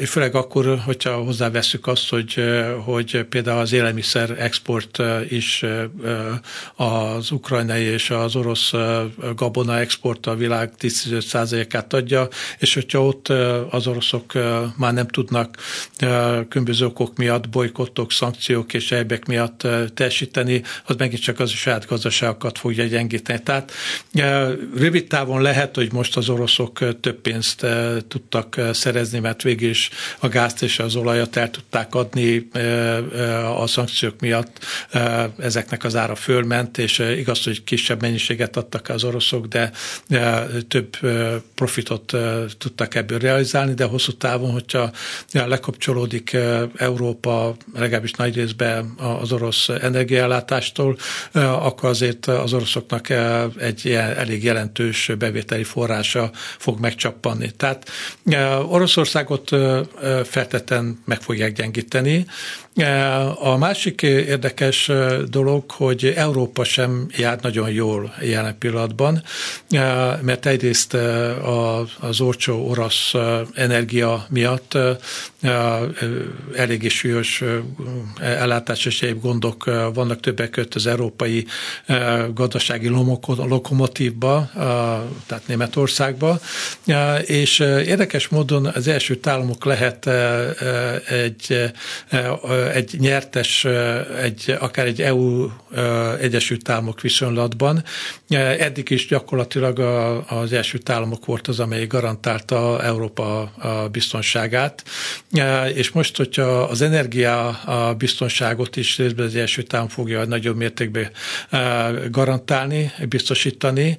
főleg 0.07 0.35
akkor, 0.35 0.79
hogyha 0.85 1.17
hozzáveszünk 1.17 1.87
azt, 1.87 2.09
hogy, 2.09 2.43
hogy 2.85 3.25
például 3.29 3.61
az 3.61 3.73
élelmiszer 3.73 4.31
export 4.39 5.03
is 5.29 5.65
az 6.77 7.31
ukrajnai 7.31 7.83
és 7.83 8.11
az 8.11 8.37
orosz 8.37 8.73
gabona 9.37 9.79
export 9.79 10.27
a 10.27 10.35
világ 10.35 10.73
15%-át 10.81 11.93
adja, 11.93 12.29
és 12.59 12.75
hogyha 12.75 13.05
ott 13.05 13.29
az 13.71 13.87
oroszok 13.87 14.33
már 14.77 14.93
nem 14.93 15.09
tudnak 15.09 15.57
különböző 16.49 16.85
okok 16.85 17.17
miatt, 17.17 17.49
bolykottok, 17.49 18.13
szankciók 18.13 18.75
és 18.75 18.93
egyebek 18.93 19.27
miatt 19.27 19.67
teljesíteni, 19.95 20.63
az 20.87 20.97
megint 20.97 21.23
csak 21.23 21.41
az 21.41 21.51
a 21.51 21.55
saját 21.55 21.87
gazdaságokat 21.87 22.59
fogja 22.59 22.85
gyengíteni. 22.85 23.43
Tehát 23.43 23.73
rövid 24.77 25.07
távon 25.07 25.43
lehet, 25.43 25.75
hogy 25.75 25.93
most 25.93 26.17
az 26.17 26.29
oroszok 26.29 27.01
több 27.01 27.21
pénzt 27.21 27.67
tudtak 28.09 28.61
szerezni, 28.73 29.19
mert 29.19 29.43
végül 29.43 29.69
is 29.69 29.91
a 30.19 30.29
gázt 30.29 30.63
és 30.63 30.79
az 30.79 30.97
olajat 30.97 31.37
el 31.37 31.51
tudták 31.51 31.95
adni 31.95 32.49
a 33.57 33.67
szankciók 33.67 34.21
miatt, 34.21 34.65
ezeknek 35.39 35.85
az 35.85 35.97
ára 35.97 36.15
fölment, 36.15 36.79
és 36.79 36.99
igaz, 36.99 37.45
hogy 37.45 37.65
kisebb 37.65 38.01
mennyiséget 38.01 38.57
adtak 38.57 38.88
az 38.93 39.05
oroszok, 39.05 39.47
de 39.47 39.71
több 40.69 40.97
profitot 41.55 42.17
tudtak 42.59 42.95
ebből 42.95 43.19
realizálni, 43.19 43.75
de 43.75 43.85
hosszú 43.85 44.13
távon, 44.13 44.51
hogyha 44.51 44.91
lekapcsolódik 45.33 46.37
Európa 46.77 47.57
legalábbis 47.75 48.13
nagy 48.13 48.35
részben 48.35 48.95
az 49.21 49.33
orosz 49.33 49.69
energiállátástól, 49.69 50.97
akkor 51.33 51.89
azért 51.89 52.27
az 52.27 52.53
oroszoknak 52.53 53.07
egy 53.59 53.85
ilyen 53.85 54.17
elég 54.17 54.45
jelentős 54.45 55.11
bevételi 55.19 55.65
forrása 55.65 56.31
fog 56.59 56.81
megcsappanni. 56.81 57.51
Tehát 57.57 57.89
Oroszországot 58.69 59.51
feltétlenül 60.25 60.97
meg 61.05 61.21
fogják 61.21 61.53
gyengíteni, 61.53 62.27
a 63.41 63.57
másik 63.57 64.03
érdekes 64.03 64.91
dolog, 65.31 65.71
hogy 65.71 66.13
Európa 66.17 66.65
sem 66.65 67.07
jár 67.17 67.39
nagyon 67.43 67.71
jól 67.71 68.15
jelen 68.21 68.59
pillanatban, 68.59 69.23
mert 70.21 70.47
egyrészt 70.47 70.95
az 72.01 72.21
olcsó 72.21 72.69
orosz 72.69 73.13
energia 73.55 74.27
miatt 74.31 74.79
eléggé 76.55 76.89
súlyos 76.89 77.43
ellátás 78.21 78.85
és 78.87 79.03
egyéb 79.03 79.21
gondok 79.21 79.65
vannak 79.95 80.21
többek 80.21 80.51
között 80.51 80.75
az 80.75 80.87
európai 80.87 81.47
gazdasági 82.35 82.89
lokomotívba, 83.37 84.51
tehát 85.27 85.43
Németországba, 85.47 86.39
és 87.25 87.59
érdekes 87.59 88.29
módon 88.29 88.67
az 88.67 88.89
első 88.89 89.19
államok 89.23 89.65
lehet 89.65 90.07
egy 91.09 91.73
egy 92.73 92.97
nyertes, 92.99 93.65
egy, 94.23 94.57
akár 94.61 94.87
egy 94.87 95.03
EU 95.03 95.49
Egyesült 96.21 96.69
Államok 96.69 97.01
viszonylatban. 97.01 97.85
Eddig 98.59 98.91
is 98.91 99.07
gyakorlatilag 99.07 99.79
az 100.29 100.53
Egyesült 100.53 100.91
Államok 100.91 101.25
volt 101.25 101.49
az, 101.49 101.61
amely 101.61 101.87
garantálta 101.87 102.83
Európa 102.83 103.53
biztonságát, 103.93 104.83
és 105.75 105.91
most, 105.91 106.17
hogyha 106.17 106.43
az 106.63 106.81
energia 106.83 107.61
biztonságot 107.99 108.77
is 108.77 108.99
részben 108.99 109.27
az 109.27 109.35
Egyesült 109.35 109.75
Állam 109.75 109.89
fogja 109.89 110.25
nagyobb 110.25 110.57
mértékben 110.57 111.11
garantálni, 112.11 112.93
biztosítani, 113.09 113.97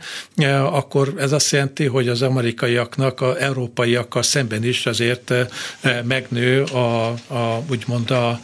akkor 0.71 1.13
ez 1.17 1.31
azt 1.31 1.51
jelenti, 1.51 1.85
hogy 1.85 2.07
az 2.07 2.21
amerikaiaknak, 2.21 3.21
a 3.21 3.41
európaiakkal 3.41 4.21
szemben 4.23 4.63
is 4.63 4.85
azért 4.85 5.33
megnő 6.03 6.63
a, 6.63 7.07
a 7.27 7.63
úgymond 7.69 8.11
a, 8.11 8.39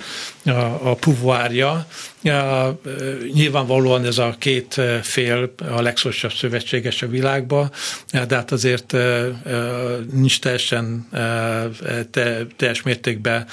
a, 0.45 0.95
puvoárja, 0.95 1.85
Ja, 2.25 2.79
nyilvánvalóan 3.33 4.05
ez 4.05 4.17
a 4.17 4.35
két 4.39 4.81
fél 5.01 5.53
a 5.69 5.81
legszorosabb 5.81 6.31
szövetséges 6.33 7.01
a 7.01 7.07
világban, 7.07 7.71
de 8.11 8.35
hát 8.35 8.51
azért 8.51 8.95
nincs 10.11 10.39
teljesen 10.39 11.07
teljes 12.57 12.81
mértékben 12.83 13.45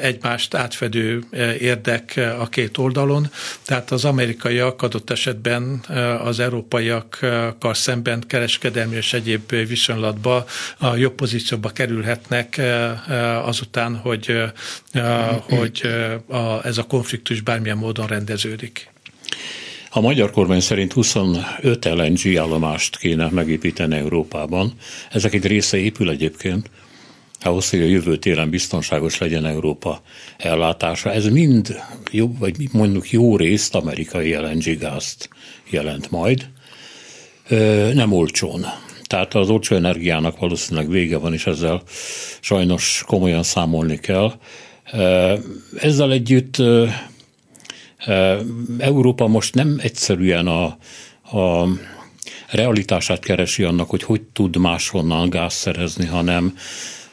egymást 0.00 0.54
átfedő 0.54 1.24
érdek 1.58 2.20
a 2.38 2.48
két 2.48 2.78
oldalon, 2.78 3.30
tehát 3.64 3.90
az 3.90 4.04
amerikaiak 4.04 4.82
adott 4.82 5.10
esetben 5.10 5.84
az 6.24 6.38
európaiakkal 6.38 7.74
szemben 7.74 8.24
kereskedelmi 8.26 8.96
és 8.96 9.12
egyéb 9.12 9.50
viszonylatba 9.50 10.44
a 10.78 10.96
jobb 10.96 11.14
pozícióba 11.14 11.68
kerülhetnek 11.68 12.60
azután, 13.44 13.96
hogy, 13.96 14.42
hogy 15.48 15.82
ez 16.62 16.78
a 16.78 16.82
konfliktus 16.86 17.40
bármilyen 17.40 17.76
módon 17.78 18.06
rendeződik. 18.06 18.90
A 19.92 20.00
magyar 20.00 20.30
kormány 20.30 20.60
szerint 20.60 20.92
25 20.92 21.84
LNG 21.84 22.36
állomást 22.36 22.98
kéne 22.98 23.28
megépíteni 23.30 23.96
Európában. 23.96 24.72
Ezek 25.10 25.34
egy 25.34 25.46
része 25.46 25.76
épül 25.76 26.10
egyébként, 26.10 26.70
ahhoz, 27.42 27.70
hogy 27.70 27.80
a 27.80 27.84
jövő 27.84 28.16
télen 28.16 28.50
biztonságos 28.50 29.18
legyen 29.18 29.46
Európa 29.46 30.02
ellátása. 30.36 31.12
Ez 31.12 31.26
mind 31.28 31.80
jó, 32.10 32.36
vagy 32.38 32.54
mondjuk 32.72 33.10
jó 33.10 33.36
részt 33.36 33.74
amerikai 33.74 34.34
LNG 34.34 34.78
gázt 34.78 35.28
jelent 35.70 36.10
majd, 36.10 36.48
nem 37.94 38.12
olcsón. 38.12 38.64
Tehát 39.02 39.34
az 39.34 39.48
olcsó 39.48 39.76
energiának 39.76 40.38
valószínűleg 40.38 40.90
vége 40.90 41.16
van, 41.18 41.32
és 41.32 41.46
ezzel 41.46 41.82
sajnos 42.40 43.02
komolyan 43.06 43.42
számolni 43.42 43.98
kell. 43.98 44.32
Ezzel 45.80 46.12
együtt 46.12 46.56
Európa 48.78 49.26
most 49.26 49.54
nem 49.54 49.78
egyszerűen 49.82 50.46
a, 50.46 50.64
a 51.38 51.68
realitását 52.50 53.24
keresi 53.24 53.62
annak, 53.62 53.90
hogy 53.90 54.02
hogy 54.02 54.22
tud 54.22 54.56
máshonnan 54.56 55.28
gáz 55.30 55.52
szerezni, 55.54 56.06
hanem, 56.06 56.56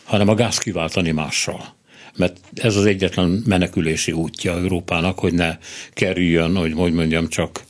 hanem 0.03 0.27
a 0.27 0.34
gáz 0.36 0.58
kiváltani 0.58 1.12
mással. 1.12 1.75
Mert 2.15 2.38
ez 2.56 2.75
az 2.75 2.86
egyetlen 2.86 3.43
menekülési 3.45 4.12
útja 4.12 4.53
Európának, 4.53 5.19
hogy 5.19 5.34
ne 5.34 5.58
kerüljön, 5.93 6.56
hogy 6.56 6.73
hogy 6.73 6.93
mondjam, 6.93 7.27
csak 7.30 7.63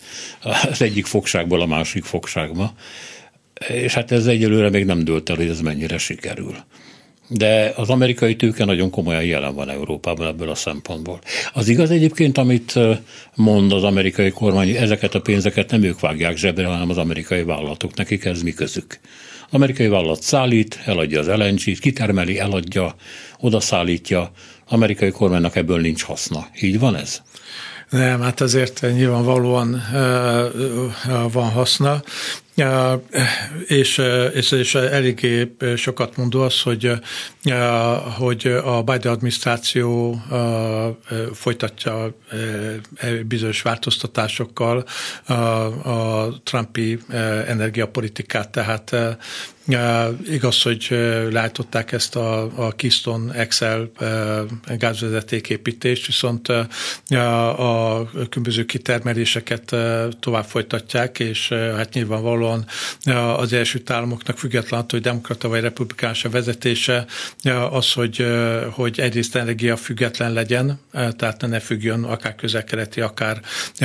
az 0.69 0.81
egyik 0.81 1.05
fogságból 1.05 1.61
a 1.61 1.65
másik 1.65 2.03
fogságba. 2.03 2.73
És 3.67 3.93
hát 3.93 4.11
ez 4.11 4.25
egyelőre 4.25 4.69
még 4.69 4.85
nem 4.85 5.03
dőlt 5.03 5.29
el, 5.29 5.35
hogy 5.35 5.47
ez 5.49 5.61
mennyire 5.61 5.97
sikerül 5.97 6.55
de 7.27 7.73
az 7.75 7.89
amerikai 7.89 8.35
tőke 8.35 8.65
nagyon 8.65 8.89
komolyan 8.89 9.23
jelen 9.23 9.55
van 9.55 9.69
Európában 9.69 10.27
ebből 10.27 10.49
a 10.49 10.55
szempontból. 10.55 11.19
Az 11.53 11.67
igaz 11.67 11.91
egyébként, 11.91 12.37
amit 12.37 12.79
mond 13.35 13.71
az 13.71 13.83
amerikai 13.83 14.31
kormány, 14.31 14.69
ezeket 14.69 15.15
a 15.15 15.21
pénzeket 15.21 15.71
nem 15.71 15.83
ők 15.83 15.99
vágják 15.99 16.37
zsebre, 16.37 16.65
hanem 16.65 16.89
az 16.89 16.97
amerikai 16.97 17.43
vállalatok, 17.43 17.95
nekik 17.95 18.25
ez 18.25 18.41
mi 18.41 18.51
közük. 18.51 18.99
Amerikai 19.49 19.87
vállalat 19.87 20.21
szállít, 20.21 20.79
eladja 20.85 21.19
az 21.19 21.27
LNG-t, 21.27 21.79
kitermeli, 21.79 22.39
eladja, 22.39 22.95
odaszállítja, 23.39 24.31
amerikai 24.67 25.11
kormánynak 25.11 25.55
ebből 25.55 25.79
nincs 25.79 26.03
haszna. 26.03 26.47
Így 26.61 26.79
van 26.79 26.95
ez? 26.95 27.21
Nem, 27.89 28.21
hát 28.21 28.41
azért 28.41 28.81
nyilvánvalóan 28.93 29.83
van 31.31 31.49
haszna. 31.51 32.01
És, 33.67 34.01
és, 34.33 34.51
és 34.51 34.75
eléggé 34.75 35.55
sokat 35.75 36.17
mondó 36.17 36.41
az, 36.41 36.61
hogy, 36.61 36.91
hogy 38.17 38.47
a 38.47 38.83
Biden 38.83 39.11
adminisztráció 39.11 40.21
folytatja 41.33 42.17
bizonyos 43.27 43.61
változtatásokkal 43.61 44.85
a 45.83 46.27
Trumpi 46.43 46.99
energiapolitikát, 47.47 48.49
tehát 48.49 48.95
Igaz, 50.29 50.61
hogy 50.61 50.87
látották 51.31 51.91
ezt 51.91 52.15
a, 52.15 52.65
a 52.65 52.71
Keystone 52.71 53.33
Excel 53.33 53.89
gázvezetéképítést, 54.77 56.05
viszont 56.05 56.47
a 56.47 58.09
különböző 58.29 58.65
kitermeléseket 58.65 59.75
tovább 60.19 60.45
folytatják, 60.45 61.19
és 61.19 61.47
hát 61.49 61.93
nyilvánvalóan 61.93 62.65
az 63.37 63.53
első 63.53 63.81
államoknak 63.85 64.37
független 64.37 64.85
hogy 64.89 65.01
demokrata 65.01 65.47
vagy 65.47 65.61
republikánus 65.61 66.25
a 66.25 66.29
vezetése, 66.29 67.05
az, 67.69 67.93
hogy, 67.93 68.25
hogy 68.71 68.99
egyrészt 68.99 69.35
energia 69.35 69.75
független 69.75 70.33
legyen, 70.33 70.79
tehát 70.91 71.47
ne 71.47 71.59
függjön 71.59 72.03
akár 72.03 72.35
közelkeleti, 72.35 73.01
akár 73.01 73.41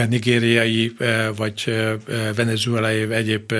nigériai, 0.08 0.92
vagy 1.36 1.74
venezuelai, 2.34 3.12
egyéb 3.12 3.54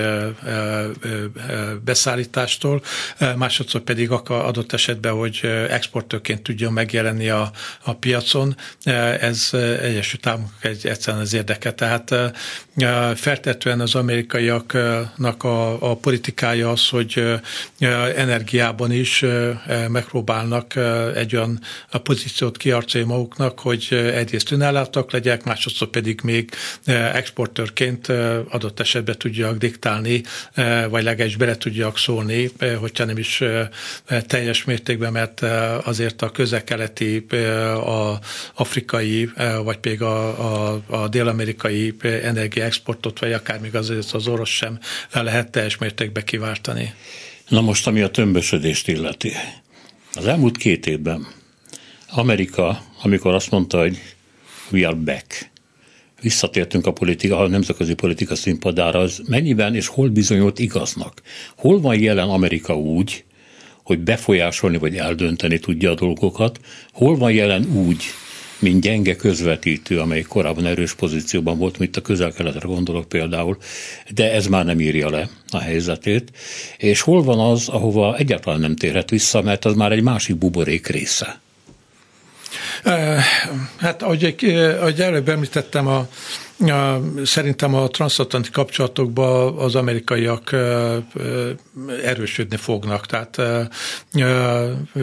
beszállításokat, 1.83 2.11
beszállítástól, 2.13 2.81
eh, 3.17 3.35
másodszor 3.35 3.81
pedig 3.81 4.11
adott 4.11 4.73
esetben, 4.73 5.13
hogy 5.13 5.39
eh, 5.43 5.73
exportőrként 5.73 6.41
tudjon 6.43 6.73
megjelenni 6.73 7.29
a, 7.29 7.51
a 7.83 7.93
piacon, 7.93 8.55
eh, 8.83 9.21
ez 9.23 9.49
Egyesült 9.81 10.27
Államok 10.27 10.49
egy, 10.61 10.87
egyszerűen 10.87 11.21
az 11.23 11.33
érdeke. 11.33 11.71
Tehát 11.73 12.15
feltetően 13.15 13.79
az 13.79 13.95
amerikaiaknak 13.95 15.43
a, 15.43 15.91
a 15.91 15.95
politikája 15.95 16.69
az, 16.69 16.89
hogy 16.89 17.23
energiában 18.15 18.91
is 18.91 19.25
megpróbálnak 19.87 20.75
egy 21.15 21.35
olyan 21.35 21.59
pozíciót 22.03 22.57
kiarcolni 22.57 23.07
maguknak, 23.07 23.59
hogy 23.59 23.87
egyrészt 24.13 24.51
önálláttak 24.51 25.11
legyek, 25.11 25.43
másodszor 25.43 25.87
pedig 25.87 26.19
még 26.23 26.49
exportőrként 27.13 28.07
adott 28.49 28.79
esetben 28.79 29.17
tudjak 29.17 29.57
diktálni, 29.57 30.23
vagy 30.89 31.03
legalábbis 31.03 31.35
bele 31.35 31.57
tudjak 31.57 31.97
szólni, 31.97 32.51
hogyha 32.79 33.05
nem 33.05 33.17
is 33.17 33.43
teljes 34.27 34.63
mértékben, 34.63 35.11
mert 35.11 35.41
azért 35.85 36.21
a 36.21 36.31
közel-keleti, 36.31 37.25
a 37.85 38.19
afrikai, 38.53 39.29
vagy 39.63 39.77
pedig 39.77 40.01
a, 40.01 40.27
a, 40.73 40.81
a 40.87 41.07
dél-amerikai 41.07 41.95
energiaexportot, 42.63 43.19
vagy 43.19 43.31
akár 43.31 43.59
még 43.59 43.75
azért 43.75 44.11
az 44.11 44.27
orosz 44.27 44.49
sem 44.49 44.79
lehet 45.11 45.51
teljes 45.51 45.77
mértékben 45.77 46.23
kiváltani. 46.23 46.93
Na 47.47 47.61
most, 47.61 47.87
ami 47.87 48.01
a 48.01 48.09
tömbösödést 48.09 48.87
illeti. 48.87 49.31
Az 50.13 50.25
elmúlt 50.25 50.57
két 50.57 50.85
évben 50.85 51.27
Amerika, 52.09 52.83
amikor 53.01 53.33
azt 53.33 53.51
mondta, 53.51 53.79
hogy 53.79 53.99
we 54.71 54.87
are 54.87 54.95
back, 54.95 55.49
visszatértünk 56.21 56.85
a 56.85 56.93
politika, 56.93 57.39
a 57.39 57.47
nemzetközi 57.47 57.93
politika 57.93 58.35
színpadára, 58.35 58.99
az 58.99 59.21
mennyiben 59.27 59.75
és 59.75 59.87
hol 59.87 60.09
bizonyult 60.09 60.59
igaznak? 60.59 61.21
Hol 61.57 61.81
van 61.81 61.99
jelen 61.99 62.29
Amerika 62.29 62.77
úgy, 62.77 63.23
hogy 63.83 63.99
befolyásolni 63.99 64.77
vagy 64.77 64.95
eldönteni 64.95 65.59
tudja 65.59 65.91
a 65.91 65.95
dolgokat, 65.95 66.59
hol 66.91 67.17
van 67.17 67.31
jelen 67.31 67.65
úgy, 67.65 68.03
mint 68.63 68.81
gyenge 68.81 69.15
közvetítő, 69.15 69.99
amely 69.99 70.21
korábban 70.21 70.65
erős 70.65 70.93
pozícióban 70.93 71.57
volt, 71.57 71.77
mint 71.77 71.97
a 71.97 72.01
közel-keletre 72.01 72.67
gondolok 72.67 73.09
például, 73.09 73.57
de 74.09 74.31
ez 74.31 74.47
már 74.47 74.65
nem 74.65 74.79
írja 74.79 75.09
le 75.09 75.29
a 75.49 75.59
helyzetét, 75.59 76.31
és 76.77 77.01
hol 77.01 77.23
van 77.23 77.39
az, 77.39 77.67
ahova 77.69 78.17
egyáltalán 78.17 78.59
nem 78.59 78.75
térhet 78.75 79.09
vissza, 79.09 79.41
mert 79.41 79.65
az 79.65 79.75
már 79.75 79.91
egy 79.91 80.03
másik 80.03 80.35
buborék 80.35 80.87
része. 80.87 81.41
Hát 83.77 84.01
ahogy, 84.01 84.35
ahogy 84.79 85.01
előbb 85.01 85.29
említettem, 85.29 85.87
a, 85.87 86.07
Szerintem 87.23 87.73
a 87.73 87.87
transatlanti 87.87 88.49
kapcsolatokban 88.49 89.57
az 89.57 89.75
amerikaiak 89.75 90.55
erősödni 92.03 92.55
fognak. 92.57 93.05
Tehát 93.05 93.41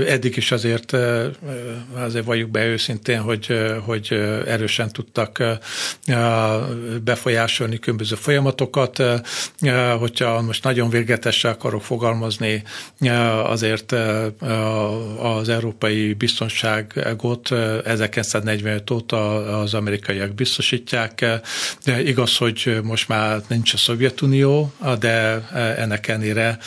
eddig 0.06 0.36
is 0.36 0.52
azért, 0.52 0.92
azért 1.94 2.24
valljuk 2.24 2.50
be 2.50 2.66
őszintén, 2.66 3.20
hogy, 3.20 3.46
hogy 3.84 4.08
erősen 4.46 4.92
tudtak 4.92 5.42
befolyásolni 7.04 7.78
különböző 7.78 8.14
folyamatokat. 8.14 9.02
Hogyha 9.98 10.40
most 10.42 10.64
nagyon 10.64 10.90
végletesen 10.90 11.50
akarok 11.50 11.82
fogalmazni, 11.82 12.62
azért 13.44 13.92
az 15.18 15.48
európai 15.48 16.14
biztonságot 16.14 17.50
1945 17.84 18.90
óta 18.90 19.34
az 19.60 19.74
amerikaiak 19.74 20.34
biztosítják. 20.34 21.40
De 21.84 22.02
igaz, 22.02 22.36
hogy 22.36 22.80
most 22.82 23.08
már 23.08 23.40
nincs 23.48 23.72
a 23.72 23.76
Szovjetunió, 23.76 24.72
de 24.98 25.46
ennek 25.76 26.08
ellenére 26.08 26.58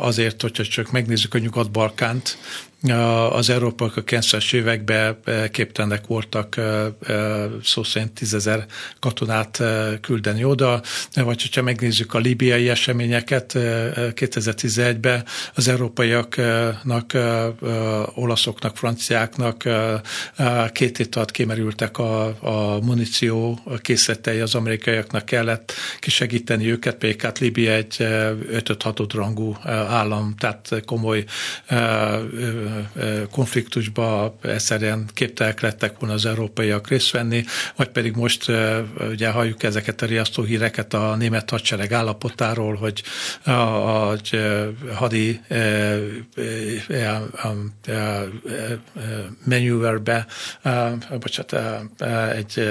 azért, 0.00 0.42
hogyha 0.42 0.64
csak 0.64 0.90
megnézzük 0.90 1.34
a 1.34 1.38
Nyugat-Balkánt, 1.38 2.38
az 3.30 3.50
európaiak 3.50 3.96
a 3.96 4.02
90-es 4.02 4.54
években 4.54 5.16
képtelenek 5.50 6.06
voltak 6.06 6.60
szó 7.62 7.82
szerint 7.82 8.12
tízezer 8.12 8.66
katonát 9.00 9.62
küldeni 10.00 10.44
oda, 10.44 10.82
vagy 11.14 11.42
hogyha 11.42 11.62
megnézzük 11.62 12.14
a 12.14 12.18
libiai 12.18 12.68
eseményeket 12.68 13.52
2011-ben, 13.56 15.24
az 15.54 15.68
európaiaknak, 15.68 17.12
olaszoknak, 18.14 18.76
franciáknak 18.76 19.62
két 20.72 20.96
hét 20.96 21.16
alatt 21.16 21.30
kimerültek 21.30 21.98
a, 21.98 22.24
a 22.26 22.78
muníció 22.82 23.58
készletei, 23.82 24.40
az 24.40 24.54
amerikaiaknak 24.54 25.24
kellett 25.24 25.72
kisegíteni 25.98 26.70
őket, 26.70 26.94
pedig 26.96 27.22
hát 27.22 27.38
Libia 27.38 27.72
egy 27.72 27.96
5-6 27.98 29.08
rangú 29.14 29.56
állam, 29.88 30.34
tehát 30.38 30.82
komoly 30.86 31.24
konfliktusba 33.30 34.36
egyszerűen 34.42 35.08
képtelek 35.14 35.60
lettek 35.60 35.98
volna 35.98 36.14
az 36.14 36.26
európaiak 36.26 36.88
részt 36.88 37.10
venni, 37.10 37.44
vagy 37.76 37.88
pedig 37.88 38.14
most 38.16 38.52
ugye 39.10 39.30
halljuk 39.30 39.62
ezeket 39.62 40.02
a 40.02 40.06
riasztó 40.06 40.42
híreket 40.42 40.94
a 40.94 41.16
német 41.16 41.50
hadsereg 41.50 41.92
állapotáról, 41.92 42.74
hogy 42.74 43.02
a, 43.44 43.50
a, 43.50 44.10
a 44.10 44.16
hadi 44.94 45.40
maneuverbe, 49.44 50.26
bocsánat, 51.20 52.02
egy 52.32 52.68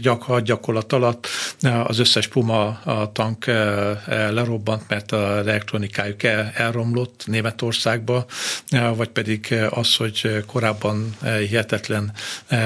gyak, 0.00 0.40
gyakorlat 0.40 0.92
alatt 0.92 1.26
az 1.84 1.98
összes 1.98 2.26
Puma 2.28 2.66
a 2.84 3.12
tank 3.12 3.44
lerobbant, 4.06 4.88
mert 4.88 5.12
a 5.12 5.38
elektronikájuk 5.38 6.22
elromlott 6.54 7.22
Németországba, 7.26 8.26
vagy 8.96 9.08
pedig 9.08 9.21
pedig 9.22 9.54
az, 9.70 9.96
hogy 9.96 10.44
korábban 10.46 11.16
hihetetlen 11.48 12.12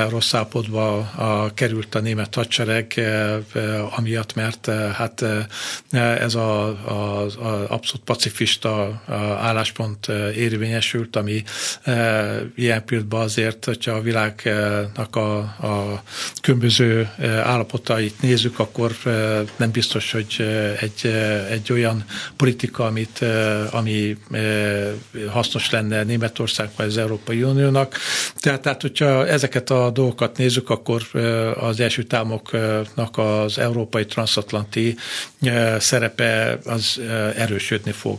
rossz 0.08 0.34
állapotba 0.34 1.10
került 1.54 1.94
a 1.94 2.00
német 2.00 2.34
hadsereg, 2.34 3.00
amiatt, 3.96 4.34
mert 4.34 4.70
hát 4.92 5.24
ez 5.90 6.34
a, 6.34 6.66
a, 6.66 7.24
a 7.24 7.66
abszolút 7.68 8.04
pacifista 8.04 9.02
álláspont 9.40 10.06
érvényesült, 10.36 11.16
ami 11.16 11.42
ilyen 12.54 12.84
pillanatban 12.84 13.20
azért, 13.20 13.64
hogyha 13.64 13.92
a 13.92 14.00
világnak 14.00 15.16
a, 15.16 15.38
a 15.38 16.02
különböző 16.40 17.10
állapotait 17.42 18.20
nézzük, 18.20 18.58
akkor 18.58 18.96
nem 19.56 19.70
biztos, 19.70 20.12
hogy 20.12 20.36
egy, 20.80 21.06
egy 21.50 21.72
olyan 21.72 22.04
politika, 22.36 22.86
amit, 22.86 23.24
ami 23.70 24.16
hasznos 25.28 25.70
lenne 25.70 26.02
Németország 26.02 26.45
ország, 26.46 26.70
vagy 26.76 26.86
az 26.86 26.96
Európai 26.96 27.42
Uniónak. 27.42 27.96
Tehát, 28.36 28.60
tehát, 28.62 28.80
hogyha 28.82 29.26
ezeket 29.26 29.70
a 29.70 29.90
dolgokat 29.90 30.36
nézzük, 30.36 30.70
akkor 30.70 31.02
az 31.60 31.80
első 31.80 32.02
támoknak 32.02 33.18
az 33.18 33.58
európai 33.58 34.04
transatlanti 34.06 34.96
szerepe 35.78 36.58
az 36.64 37.00
erősödni 37.36 37.92
fog. 37.92 38.18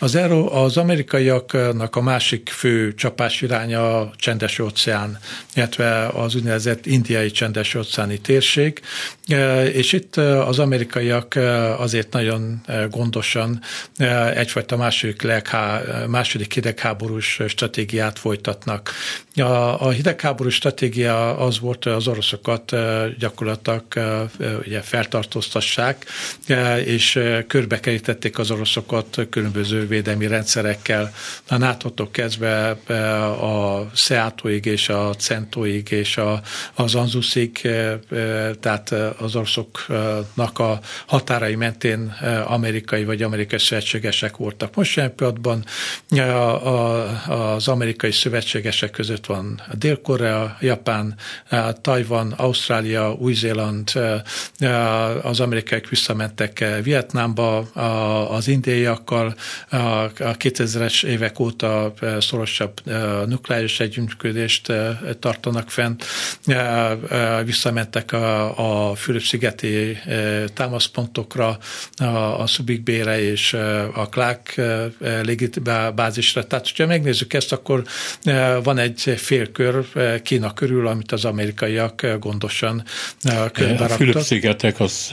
Az, 0.00 0.14
Euró, 0.14 0.52
az 0.52 0.76
amerikaiaknak 0.76 1.96
a 1.96 2.00
másik 2.00 2.48
fő 2.48 2.94
csapás 2.94 3.42
iránya 3.42 4.00
a 4.00 4.12
csendes 4.16 4.58
óceán, 4.58 5.18
illetve 5.54 6.06
az 6.06 6.34
úgynevezett 6.34 6.86
indiai 6.86 7.30
csendes 7.30 7.74
óceáni 7.74 8.18
térség, 8.18 8.80
e, 9.26 9.66
és 9.66 9.92
itt 9.92 10.16
az 10.16 10.58
amerikaiak 10.58 11.34
azért 11.78 12.12
nagyon 12.12 12.60
gondosan 12.90 13.60
egyfajta 14.34 14.76
második, 14.76 15.22
leghá, 15.22 15.82
második 16.06 16.54
hidegháborús 16.54 17.40
stratégiát 17.48 18.18
folytatnak. 18.18 18.90
A, 19.34 19.86
a 19.86 19.90
hidegháborús 19.90 20.54
stratégia 20.54 21.36
az 21.36 21.58
volt, 21.58 21.84
hogy 21.84 21.92
az 21.92 22.06
oroszokat 22.08 22.76
gyakorlatilag 23.18 23.82
ugye 24.66 24.80
feltartóztassák, 24.80 26.06
és 26.84 27.20
körbekerítették 27.46 28.38
az 28.38 28.50
oroszokat 28.50 29.26
különböző 29.30 29.87
védelmi 29.88 30.26
rendszerekkel, 30.26 31.12
a 31.48 31.56
nato 31.56 32.10
kezdve 32.10 32.68
a 33.40 33.86
Seatóig 33.94 34.64
és 34.64 34.88
a 34.88 35.14
Centóig 35.14 35.90
és 35.90 36.16
a, 36.16 36.40
az 36.74 36.94
Anzuszig, 36.94 37.60
tehát 38.60 38.94
az 39.18 39.36
oroszoknak 39.36 40.58
a 40.58 40.80
határai 41.06 41.54
mentén 41.54 42.16
amerikai 42.44 43.04
vagy 43.04 43.22
amerikai 43.22 43.58
szövetségesek 43.58 44.36
voltak. 44.36 44.74
Most 44.74 44.96
jelen 44.96 45.14
pillanatban 45.14 45.64
az 47.26 47.68
amerikai 47.68 48.12
szövetségesek 48.12 48.90
között 48.90 49.26
van 49.26 49.62
Dél-Korea, 49.72 50.56
Japán, 50.60 51.14
Tajvan, 51.80 52.32
Ausztrália, 52.32 53.12
Új-Zéland, 53.12 53.92
az 55.22 55.40
amerikaiak 55.40 55.88
visszamentek 55.88 56.64
Vietnámba, 56.82 57.58
az 58.30 58.48
indiaiakkal, 58.48 59.34
a 59.78 60.12
2000-es 60.36 61.04
évek 61.04 61.38
óta 61.38 61.94
szorosabb 62.20 62.80
nukleáris 63.26 63.80
együttműködést 63.80 64.72
tartanak 65.20 65.70
fent, 65.70 66.04
visszamentek 67.44 68.12
a, 68.12 68.90
a 68.90 68.94
Fülöp-szigeti 68.94 69.98
támaszpontokra, 70.54 71.58
a, 71.96 72.04
a 72.40 72.46
Szubikbére 72.46 73.20
és 73.20 73.52
a 73.94 74.08
Clark 74.10 74.54
légibázisra. 75.22 76.46
Tehát, 76.46 76.66
hogyha 76.66 76.86
megnézzük 76.86 77.32
ezt, 77.32 77.52
akkor 77.52 77.82
van 78.62 78.78
egy 78.78 79.14
félkör 79.16 79.84
Kína 80.22 80.52
körül, 80.54 80.86
amit 80.86 81.12
az 81.12 81.24
amerikaiak 81.24 82.06
gondosan 82.20 82.84
körbe 83.52 83.84
A 83.84 83.88
Fülöp-szigetek 83.88 84.80
az, 84.80 85.10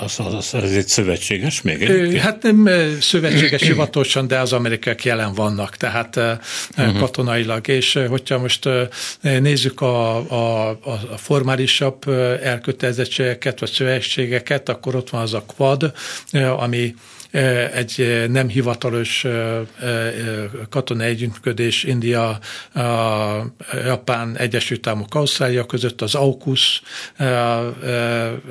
az, 0.00 0.14
az, 0.18 0.34
az, 0.34 0.54
az 0.54 0.72
egy 0.72 0.88
szövetséges 0.88 1.62
még? 1.62 1.82
Egy? 1.82 2.18
Hát 2.18 2.42
nem 2.42 2.68
szövetséges 3.00 3.62
hivatosan, 3.72 4.26
de 4.26 4.38
az 4.38 4.52
amerikaiak 4.52 5.04
jelen 5.04 5.34
vannak, 5.34 5.76
tehát 5.76 6.16
uh-huh. 6.16 6.98
katonailag. 6.98 7.68
És 7.68 7.98
hogyha 8.08 8.38
most 8.38 8.68
nézzük 9.20 9.80
a, 9.80 10.16
a, 10.16 10.68
a 11.12 11.16
formálisabb 11.16 12.08
elkötelezettségeket, 12.42 13.60
vagy 13.60 13.70
szövetségeket, 13.70 14.68
akkor 14.68 14.94
ott 14.94 15.10
van 15.10 15.20
az 15.20 15.34
a 15.34 15.44
quad, 15.56 15.92
ami 16.56 16.94
egy 17.74 18.24
nem 18.28 18.48
hivatalos 18.48 19.26
katonai 20.70 21.08
együttműködés 21.08 21.84
India, 21.84 22.38
Japán, 23.84 24.36
Egyesült 24.36 24.86
Államok, 24.86 25.14
Ausztrália 25.14 25.66
között, 25.66 26.00
az 26.00 26.14
AUKUS, 26.14 26.82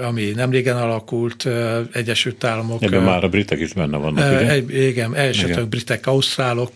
ami 0.02 0.32
nem 0.36 0.52
régen 0.52 0.78
alakult, 0.78 1.48
Egyesült 1.92 2.44
Államok. 2.44 2.84
Ebben 2.84 3.04
már 3.04 3.24
a 3.24 3.30
britek 3.30 3.60
is 3.60 3.74
benne 3.74 3.98
vannak, 3.98 4.42
ugye? 4.42 4.58
Igen, 4.88 5.16
esetleg 5.16 5.68
britek, 5.68 6.08
ausztrálok, 6.08 6.72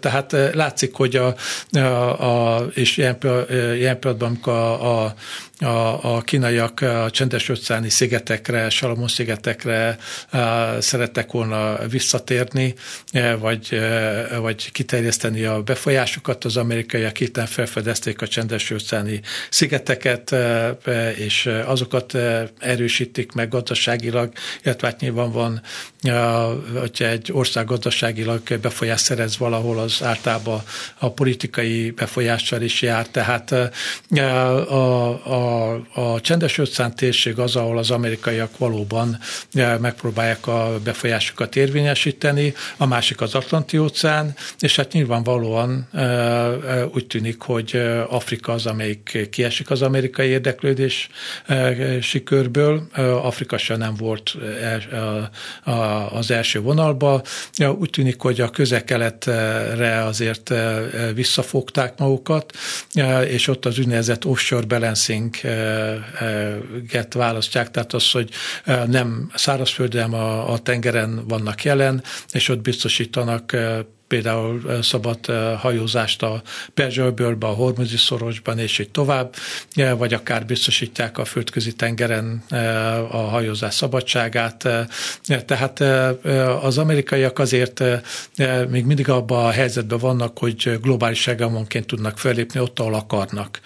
tehát 0.00 0.36
látszik, 0.54 0.94
hogy 0.94 1.16
a, 1.16 1.34
a, 1.70 2.56
a 2.56 2.66
és 2.74 2.96
ilyen, 2.96 3.18
ilyen 3.74 3.98
pillanatban, 3.98 4.28
amikor 4.28 4.52
a, 4.52 5.04
a 5.04 5.14
a, 5.60 6.14
a 6.14 6.20
kínaiak 6.20 6.80
a 6.80 7.10
csendes 7.10 7.48
óceáni 7.48 7.88
szigetekre, 7.88 8.70
Salomon 8.70 9.08
szigetekre 9.08 9.98
szerettek 10.78 11.30
volna 11.30 11.78
visszatérni, 11.88 12.74
vagy, 13.38 13.80
vagy 14.40 14.72
kiterjeszteni 14.72 15.44
a 15.44 15.62
befolyásukat. 15.62 16.44
Az 16.44 16.56
amerikaiak 16.56 17.16
héten 17.16 17.46
felfedezték 17.46 18.22
a 18.22 18.28
csendes 18.28 18.70
óceáni 18.70 19.20
szigeteket, 19.50 20.34
és 21.16 21.50
azokat 21.66 22.14
erősítik 22.58 23.32
meg 23.32 23.48
gazdaságilag, 23.48 24.32
illetve 24.62 24.86
hát 24.86 25.00
nyilván 25.00 25.32
van, 25.32 25.62
hogyha 26.80 27.04
egy 27.04 27.32
ország 27.32 27.66
gazdaságilag 27.66 28.58
befolyás 28.60 29.00
szerez 29.00 29.38
valahol, 29.38 29.78
az 29.78 30.02
általában 30.02 30.62
a 30.98 31.12
politikai 31.12 31.90
befolyással 31.90 32.62
is 32.62 32.82
jár. 32.82 33.06
Tehát 33.06 33.52
a, 34.10 34.18
a, 34.18 35.47
a 35.94 36.20
csendes 36.20 36.58
óceán 36.58 36.94
térség 36.94 37.38
az, 37.38 37.56
ahol 37.56 37.78
az 37.78 37.90
amerikaiak 37.90 38.58
valóban 38.58 39.18
megpróbálják 39.80 40.46
a 40.46 40.78
befolyásukat 40.84 41.56
érvényesíteni, 41.56 42.54
a 42.76 42.86
másik 42.86 43.20
az 43.20 43.34
Atlanti 43.34 43.78
óceán, 43.78 44.34
és 44.58 44.76
hát 44.76 44.92
nyilvánvalóan 44.92 45.88
úgy 46.94 47.06
tűnik, 47.06 47.40
hogy 47.40 47.82
Afrika 48.08 48.52
az, 48.52 48.66
amelyik 48.66 49.28
kiesik 49.30 49.70
az 49.70 49.82
amerikai 49.82 50.28
érdeklődés 50.28 51.08
sikörből. 52.00 52.88
Afrika 53.22 53.58
se 53.58 53.76
nem 53.76 53.94
volt 53.94 54.36
az 56.10 56.30
első 56.30 56.60
vonalba. 56.60 57.22
Úgy 57.78 57.90
tűnik, 57.90 58.20
hogy 58.20 58.40
a 58.40 58.50
közel-keletre 58.50 60.04
azért 60.04 60.52
visszafogták 61.14 61.98
magukat, 61.98 62.56
és 63.28 63.48
ott 63.48 63.66
az 63.66 63.78
úgynevezett 63.78 64.24
offshore 64.24 64.66
balancing-et 65.42 67.14
választják, 67.14 67.70
tehát 67.70 67.92
az, 67.92 68.10
hogy 68.10 68.30
nem 68.86 69.30
szárazföldön, 69.34 70.12
a, 70.12 70.52
a 70.52 70.58
tengeren 70.58 71.24
vannak 71.28 71.64
jelen, 71.64 72.02
és 72.32 72.48
ott 72.48 72.60
biztosítanak 72.60 73.56
például 74.08 74.82
szabad 74.82 75.26
hajózást 75.58 76.22
a 76.22 76.42
Perzsölbőlbe, 76.74 77.46
a 77.46 77.50
Hormuzi 77.50 77.96
szorosban, 77.96 78.58
és 78.58 78.78
így 78.78 78.90
tovább, 78.90 79.34
vagy 79.96 80.14
akár 80.14 80.46
biztosítják 80.46 81.18
a 81.18 81.24
földközi 81.24 81.72
tengeren 81.72 82.44
a 83.10 83.16
hajózás 83.16 83.74
szabadságát. 83.74 84.68
Tehát 85.46 85.80
az 86.62 86.78
amerikaiak 86.78 87.38
azért 87.38 87.82
még 88.68 88.84
mindig 88.84 89.08
abban 89.08 89.44
a 89.44 89.50
helyzetben 89.50 89.98
vannak, 89.98 90.38
hogy 90.38 90.78
globális 90.82 91.24
hegemonként 91.24 91.86
tudnak 91.86 92.18
fellépni 92.18 92.60
ott, 92.60 92.78
ahol 92.78 92.94
akarnak 92.94 93.60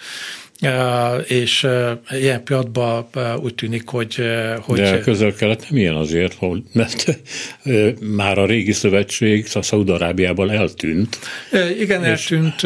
és 1.27 1.67
ilyen 2.11 2.43
pillanatban 2.43 3.07
úgy 3.41 3.55
tűnik, 3.55 3.87
hogy... 3.87 4.15
hogy 4.61 4.79
De 4.79 4.99
közel-kelet 4.99 5.65
nem 5.69 5.79
ilyen 5.79 5.95
azért, 5.95 6.37
mert 6.73 7.19
már 7.99 8.37
a 8.37 8.45
régi 8.45 8.71
szövetség 8.71 9.47
a 9.53 9.61
Szaudarábiában 9.61 10.51
eltűnt. 10.51 11.19
Igen, 11.79 12.03
eltűnt. 12.03 12.61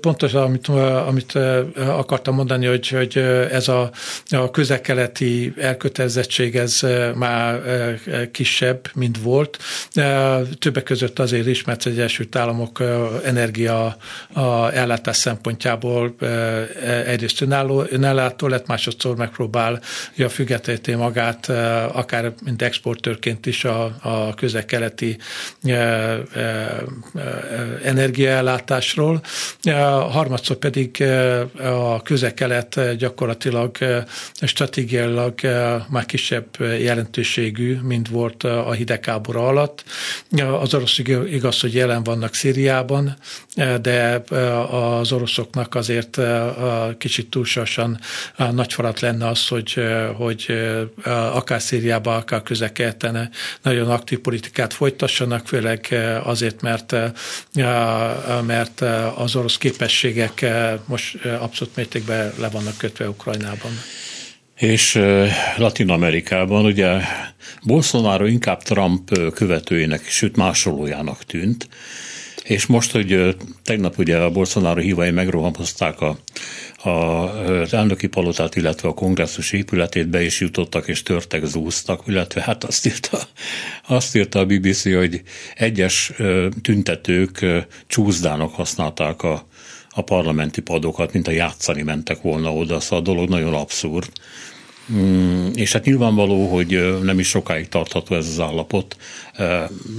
Pontosan, 0.00 0.42
amit, 0.42 0.68
amit 1.06 1.32
akartam 1.76 2.34
mondani, 2.34 2.66
hogy, 2.66 2.88
hogy 2.88 3.16
ez 3.50 3.68
a, 3.68 3.90
a 4.30 4.50
közel-keleti 4.50 5.52
elkötelezettség, 5.58 6.56
ez 6.56 6.80
már 7.14 7.60
kisebb, 8.32 8.88
mint 8.94 9.18
volt. 9.22 9.58
Többek 10.58 10.82
között 10.82 11.18
azért 11.18 11.46
is, 11.46 11.64
mert 11.64 11.84
az 11.84 11.92
Egyesült 11.92 12.36
Államok 12.36 12.82
energia 13.24 13.96
a 14.32 14.72
ellátás 14.72 15.16
szempontjából 15.16 16.14
egy 17.06 17.19
egyrészt 17.20 17.40
önálló, 17.40 17.84
önállátó 17.88 18.46
lett, 18.46 18.66
másodszor 18.66 19.16
megpróbál 19.16 19.80
ja, 20.14 20.28
függetleníteni 20.28 20.96
magát, 20.96 21.48
eh, 21.48 21.96
akár 21.96 22.32
mint 22.44 22.62
exportőrként 22.62 23.46
is 23.46 23.64
a, 23.64 23.84
a 24.00 24.34
közel-keleti 24.34 25.18
eh, 25.62 26.18
eh, 26.34 26.78
energiaellátásról. 27.84 29.20
Harmadszor 30.10 30.56
pedig 30.56 31.04
a 31.62 32.02
közel-kelet 32.02 32.96
gyakorlatilag 32.96 33.76
stratégiailag 34.40 35.34
már 35.88 36.06
kisebb 36.06 36.46
jelentőségű, 36.60 37.78
mint 37.82 38.08
volt 38.08 38.42
a 38.44 38.72
hidegháború 38.72 39.38
alatt. 39.38 39.84
Az 40.60 40.74
orosz 40.74 40.98
igaz, 41.30 41.60
hogy 41.60 41.74
jelen 41.74 42.02
vannak 42.02 42.34
Szíriában, 42.34 43.16
de 43.80 44.22
az 44.70 45.12
oroszoknak 45.12 45.74
azért 45.74 46.20
kicsit 47.00 47.30
túlságosan 47.30 48.00
nagy 48.50 48.72
falat 48.72 49.00
lenne 49.00 49.28
az, 49.28 49.48
hogy, 49.48 49.80
hogy 50.16 50.46
akár 51.32 51.62
Szíriában, 51.62 52.16
akár 52.16 52.42
közekelten 52.42 53.30
nagyon 53.62 53.90
aktív 53.90 54.18
politikát 54.18 54.72
folytassanak, 54.72 55.46
főleg 55.46 55.88
azért, 56.24 56.60
mert, 56.62 56.94
mert 58.46 58.80
az 59.16 59.36
orosz 59.36 59.58
képességek 59.58 60.46
most 60.86 61.24
abszolút 61.24 61.76
mértékben 61.76 62.32
le 62.38 62.48
vannak 62.48 62.76
kötve 62.76 63.08
Ukrajnában. 63.08 63.70
És 64.56 65.00
Latin 65.56 65.90
Amerikában 65.90 66.64
ugye 66.64 67.00
Bolsonaro 67.62 68.26
inkább 68.26 68.62
Trump 68.62 69.32
követőjének, 69.34 70.08
sőt 70.08 70.36
másolójának 70.36 71.24
tűnt, 71.24 71.68
és 72.50 72.66
most, 72.66 72.90
hogy 72.90 73.36
tegnap 73.64 73.98
ugye 73.98 74.16
a 74.16 74.30
Bolsonaro 74.30 74.80
hívai 74.80 75.10
megrohamozták 75.10 76.00
a, 76.00 76.18
a, 76.82 76.88
az 76.88 77.74
elnöki 77.74 78.06
palotát, 78.06 78.56
illetve 78.56 78.88
a 78.88 78.94
kongresszus 78.94 79.52
épületét 79.52 80.08
be 80.08 80.22
is 80.22 80.40
jutottak, 80.40 80.88
és 80.88 81.02
törtek, 81.02 81.44
zúztak, 81.44 82.02
illetve 82.06 82.42
hát 82.42 82.64
azt 82.64 82.86
írta, 82.86 83.18
azt 83.86 84.16
írta 84.16 84.38
a 84.38 84.46
BBC, 84.46 84.82
hogy 84.94 85.22
egyes 85.54 86.12
tüntetők 86.62 87.46
csúszdának 87.86 88.54
használták 88.54 89.22
a, 89.22 89.46
a 89.90 90.02
parlamenti 90.02 90.60
padokat, 90.60 91.12
mint 91.12 91.28
a 91.28 91.30
játszani 91.30 91.82
mentek 91.82 92.22
volna 92.22 92.54
oda, 92.54 92.80
szóval 92.80 92.98
a 92.98 93.02
dolog 93.02 93.28
nagyon 93.28 93.54
abszurd. 93.54 94.08
Mm, 94.92 95.48
és 95.54 95.72
hát 95.72 95.84
nyilvánvaló, 95.84 96.46
hogy 96.46 96.98
nem 97.02 97.18
is 97.18 97.28
sokáig 97.28 97.68
tartható 97.68 98.14
ez 98.14 98.26
az 98.26 98.40
állapot. 98.40 98.96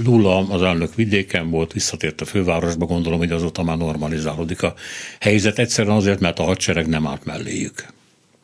Lula 0.04 0.48
az 0.50 0.62
elnök 0.62 0.96
vidéken 0.96 1.50
volt, 1.50 1.74
visszatért 1.74 2.22
a 2.22 2.26
fővárosba, 2.26 2.86
gondolom, 2.86 3.20
hogy 3.20 3.32
azóta 3.32 3.64
már 3.64 3.78
normalizálódik 3.78 4.64
a 4.64 4.74
helyzet. 5.20 5.60
Egyszerűen 5.60 5.96
azért, 5.96 6.20
mert 6.20 6.40
a 6.40 6.44
hadsereg 6.44 6.88
nem 6.88 7.08
állt 7.08 7.26
melléjük. 7.26 7.86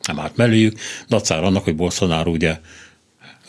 Nem 0.06 0.18
állt 0.18 0.36
melléjük, 0.36 0.78
dacára 1.08 1.46
annak, 1.46 1.64
hogy 1.64 1.76
Bolsonaro 1.76 2.30
ugye 2.30 2.58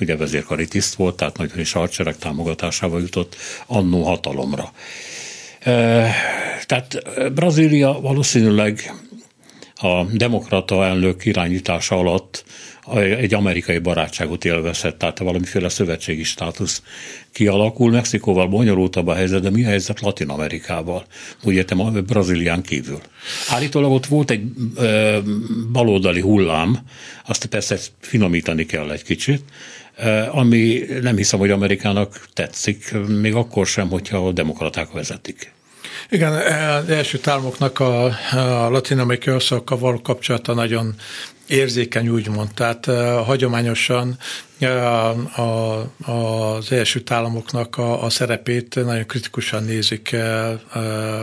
ugye 0.02 0.18
vezérkari 0.18 0.68
tiszt 0.68 0.96
volt, 0.96 1.16
tehát 1.16 1.38
nagyon 1.38 1.60
is 1.60 1.76
a 1.76 1.80
hadsereg 1.80 2.18
támogatásával 2.18 3.02
jutott 3.02 3.36
annó 3.66 4.04
hatalomra. 4.04 4.72
Tehát 6.66 6.98
Brazília 7.34 8.00
valószínűleg 8.02 8.94
a 9.82 10.04
demokrata 10.04 10.86
elnök 10.86 11.26
irányítása 11.26 11.96
alatt 11.96 12.44
egy 12.96 13.34
amerikai 13.34 13.78
barátságot 13.78 14.46
élvezhet, 14.46 14.96
tehát 14.96 15.20
valamiféle 15.20 15.70
szövetségi 15.70 16.24
státusz 16.24 16.84
kialakul. 17.32 17.92
Mexikóval 17.92 18.48
bonyolultabb 18.48 19.08
a 19.08 19.14
helyzet, 19.14 19.42
de 19.42 19.50
mi 19.50 19.64
a 19.64 19.68
helyzet 19.68 20.02
Latin 20.02 20.30
Amerikával? 20.30 21.06
Úgy 21.44 21.54
értem, 21.54 21.80
a 21.80 21.92
Brazílián 21.92 22.62
kívül. 22.62 23.02
Állítólag 23.50 23.92
ott 23.92 24.06
volt 24.06 24.32
egy 24.32 24.44
ö, 24.76 25.18
baloldali 25.72 26.22
hullám, 26.22 26.80
azt 27.28 27.46
persze 27.46 27.78
finomítani 28.00 28.66
kell 28.66 28.92
egy 28.92 29.04
kicsit, 29.04 29.44
ami 30.32 30.82
nem 31.02 31.16
hiszem, 31.16 31.40
hogy 31.40 31.52
Amerikának 31.52 32.28
tetszik, 32.34 32.96
még 33.22 33.34
akkor 33.34 33.68
sem, 33.68 33.90
hogyha 33.90 34.28
a 34.28 34.32
demokraták 34.32 34.92
vezetik. 34.92 35.54
Igen, 36.12 36.34
az 36.34 36.90
első 36.90 37.20
államoknak 37.24 37.80
a, 37.80 38.06
a 38.32 38.70
latin-amerikai 38.70 39.34
országokkal 39.34 39.78
való 39.78 40.02
kapcsolata 40.02 40.54
nagyon 40.54 40.96
érzékeny, 41.50 42.08
úgymond. 42.08 42.50
Tehát 42.54 42.86
hagyományosan 43.26 44.18
a, 44.66 46.12
az 46.12 46.72
Egyesült 46.72 47.12
Államoknak 47.12 47.78
a, 47.78 48.04
a 48.04 48.10
szerepét 48.10 48.76
nagyon 48.76 49.06
kritikusan 49.06 49.64
nézik 49.64 50.16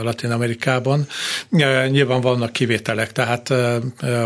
Latin 0.02 0.30
Amerikában. 0.30 1.06
Nyilván 1.88 2.20
vannak 2.20 2.52
kivételek, 2.52 3.12
tehát 3.12 3.52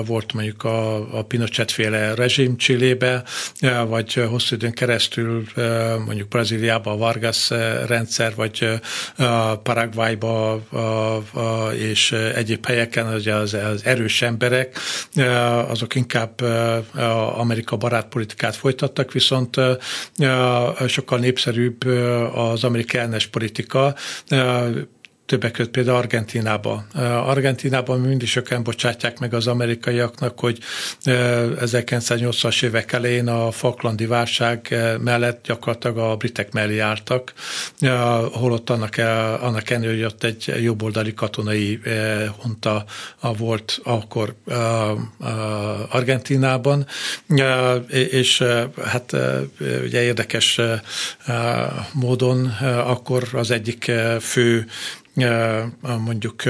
volt 0.07 0.32
mondjuk 0.32 0.64
a, 0.64 1.18
a 1.18 1.22
Pinochet 1.22 1.70
féle 1.70 2.14
rezsim 2.14 2.57
Csillébe, 2.57 3.22
vagy 3.88 4.14
hosszú 4.14 4.55
időn 4.55 4.72
keresztül 4.72 5.44
mondjuk 6.05 6.28
Brazíliában 6.28 6.94
a 6.94 6.96
Vargas 6.96 7.51
rendszer, 7.86 8.34
vagy 8.34 8.68
Paraguayba 9.62 10.62
és 11.74 12.12
egyéb 12.12 12.66
helyeken 12.66 13.07
az, 13.07 13.26
az 13.55 13.84
erős 13.84 14.22
emberek, 14.22 14.78
azok 15.68 15.89
inkább 15.95 16.41
Amerika 17.36 17.76
barát 17.76 18.09
politikát 18.09 18.57
folytattak, 18.57 19.12
viszont 19.12 19.57
sokkal 20.86 21.18
népszerűbb 21.18 21.84
az 22.34 22.64
amerikai 22.64 23.01
ellenes 23.01 23.26
politika, 23.26 23.95
többek 25.30 25.50
között 25.50 25.72
például 25.72 25.96
Argentinába. 25.96 26.84
Argentinában 27.24 28.00
mindig 28.00 28.28
sokan 28.28 28.62
bocsátják 28.62 29.18
meg 29.18 29.34
az 29.34 29.46
amerikaiaknak, 29.46 30.40
hogy 30.40 30.58
1980-as 31.04 32.62
évek 32.62 32.92
elején 32.92 33.28
a 33.28 33.50
Falklandi 33.50 34.06
válság 34.06 34.74
mellett 35.00 35.44
gyakorlatilag 35.44 35.98
a 35.98 36.16
britek 36.16 36.52
mellé 36.52 36.74
jártak, 36.74 37.32
holott 38.32 38.70
annak, 38.70 38.96
annak 39.40 39.70
ennél, 39.70 39.90
hogy 39.90 40.02
ott 40.02 40.24
egy 40.24 40.54
jobboldali 40.62 41.14
katonai 41.14 41.80
hunta 42.42 42.84
volt 43.38 43.80
akkor 43.82 44.34
Argentinában, 45.90 46.86
és 47.88 48.44
hát 48.84 49.16
ugye 49.84 50.02
érdekes 50.02 50.60
módon 51.92 52.46
akkor 52.84 53.28
az 53.32 53.50
egyik 53.50 53.92
fő 54.20 54.66
mondjuk 55.80 56.42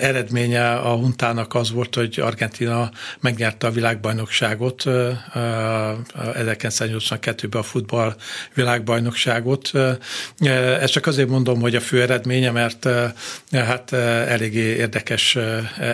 eredménye 0.00 0.74
a 0.74 0.94
huntának 0.94 1.54
az 1.54 1.70
volt, 1.70 1.94
hogy 1.94 2.20
Argentina 2.20 2.90
megnyerte 3.20 3.66
a 3.66 3.70
világbajnokságot, 3.70 4.82
1982-ben 4.86 7.60
a 7.60 7.62
futball 7.62 8.16
világbajnokságot. 8.54 9.70
Ezt 10.80 10.92
csak 10.92 11.06
azért 11.06 11.28
mondom, 11.28 11.60
hogy 11.60 11.74
a 11.74 11.80
fő 11.80 12.02
eredménye, 12.02 12.50
mert 12.50 12.88
hát 13.50 13.92
eléggé 13.92 14.76
érdekes 14.76 15.38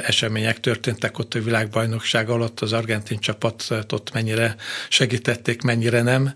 események 0.06 0.60
történtek 0.60 1.18
ott 1.18 1.34
a 1.34 1.42
világbajnokság 1.42 2.28
alatt, 2.28 2.60
az 2.60 2.72
argentin 2.72 3.18
csapatot 3.18 4.10
mennyire 4.12 4.56
segítették, 4.88 5.62
mennyire 5.62 6.02
nem. 6.02 6.34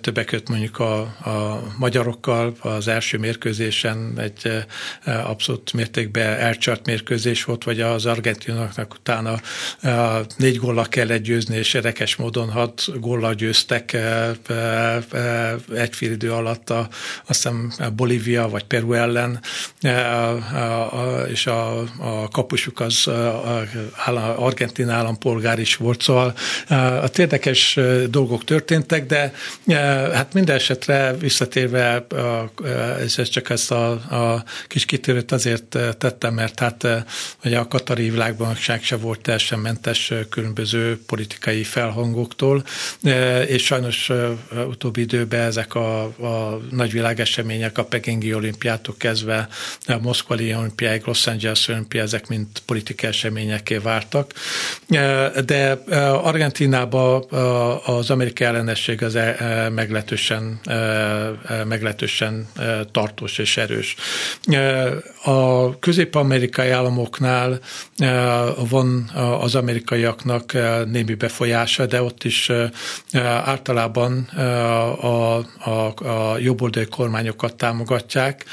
Többek 0.00 0.24
között 0.24 0.48
mondjuk 0.48 0.78
a, 0.78 1.00
a 1.00 1.62
magyarokkal 1.78 2.54
az 2.60 2.88
első 2.88 3.18
mérkőzés 3.18 3.73
mérkőzésen 3.82 4.12
egy 4.16 4.64
abszolút 5.24 5.72
mértékben 5.72 6.38
elcsart 6.38 6.86
mérkőzés 6.86 7.44
volt, 7.44 7.64
vagy 7.64 7.80
az 7.80 8.06
argentinoknak 8.06 8.94
utána 8.94 9.40
négy 10.36 10.56
góllal 10.56 10.88
kellett 10.88 11.22
győzni, 11.22 11.56
és 11.56 11.74
érdekes 11.74 12.16
módon 12.16 12.50
hat 12.50 13.00
góllal 13.00 13.34
győztek 13.34 13.96
egy 15.74 15.94
fél 15.94 16.10
idő 16.10 16.32
alatt 16.32 16.70
a, 16.70 16.88
azt 17.26 17.42
hiszem 17.42 17.72
Bolívia 17.96 18.48
vagy 18.48 18.64
Peru 18.64 18.92
ellen, 18.92 19.40
és 21.28 21.46
a, 21.46 21.78
a 21.98 22.28
kapusuk 22.28 22.80
az 22.80 23.10
állam, 23.94 24.42
argentin 24.42 24.88
állampolgár 24.88 25.58
is 25.58 25.76
volt, 25.76 26.02
szóval 26.02 26.34
a 26.68 27.08
érdekes 27.16 27.78
dolgok 28.10 28.44
történtek, 28.44 29.06
de 29.06 29.32
hát 30.12 30.32
minden 30.32 30.56
esetre 30.56 31.12
visszatérve 31.12 32.06
ez 33.00 33.28
csak 33.28 33.50
ez 33.50 33.63
ezt 33.64 33.72
a, 33.72 34.34
a 34.34 34.44
kis 34.66 34.84
kitérőt 34.84 35.32
azért 35.32 35.74
eh, 35.74 35.92
tettem, 35.98 36.34
mert 36.34 36.58
hát 36.58 36.84
eh, 36.84 37.02
ugye 37.44 37.58
a 37.58 37.68
Katari 37.68 38.10
világbajnokság 38.10 38.82
se 38.82 38.96
volt 38.96 39.20
teljesen 39.20 39.58
mentes 39.58 40.10
eh, 40.10 40.20
különböző 40.30 41.00
politikai 41.06 41.64
felhangoktól, 41.64 42.62
és 43.46 43.64
sajnos 43.64 44.10
utóbbi 44.68 45.00
időben 45.00 45.40
ezek 45.40 45.74
a, 45.74 46.02
a 46.02 46.60
nagy 46.70 46.92
világesemények, 46.92 47.78
a 47.78 47.84
Pekingi 47.84 48.34
olimpiától 48.34 48.94
kezdve 48.98 49.48
a 49.86 49.98
Moszkvai 49.98 50.54
olimpiáig, 50.54 51.02
Los 51.04 51.26
Angeles 51.26 51.68
olimpia, 51.68 52.02
ezek 52.02 52.28
mind 52.28 52.46
politikai 52.66 53.10
eseményeké 53.10 53.76
vártak. 53.76 54.32
De 55.44 55.70
Argentinában 56.22 57.24
az 57.84 58.10
amerikai 58.10 58.46
ellenesség 58.46 59.02
az 59.02 59.18
meglehetősen, 59.74 60.60
meglehetősen 61.64 62.48
tartós 62.92 63.38
és 63.44 63.56
erős. 63.56 63.94
A 65.22 65.78
közép-amerikai 65.78 66.70
államoknál 66.70 67.60
van 68.68 69.10
az 69.40 69.54
amerikaiaknak 69.54 70.52
némi 70.86 71.14
befolyása, 71.14 71.86
de 71.86 72.02
ott 72.02 72.24
is 72.24 72.50
általában 73.44 74.18
a, 74.24 75.38
a, 75.38 75.94
a 76.04 76.38
jobboldali 76.38 76.86
kormányokat 76.86 77.54
támogatják, 77.54 78.44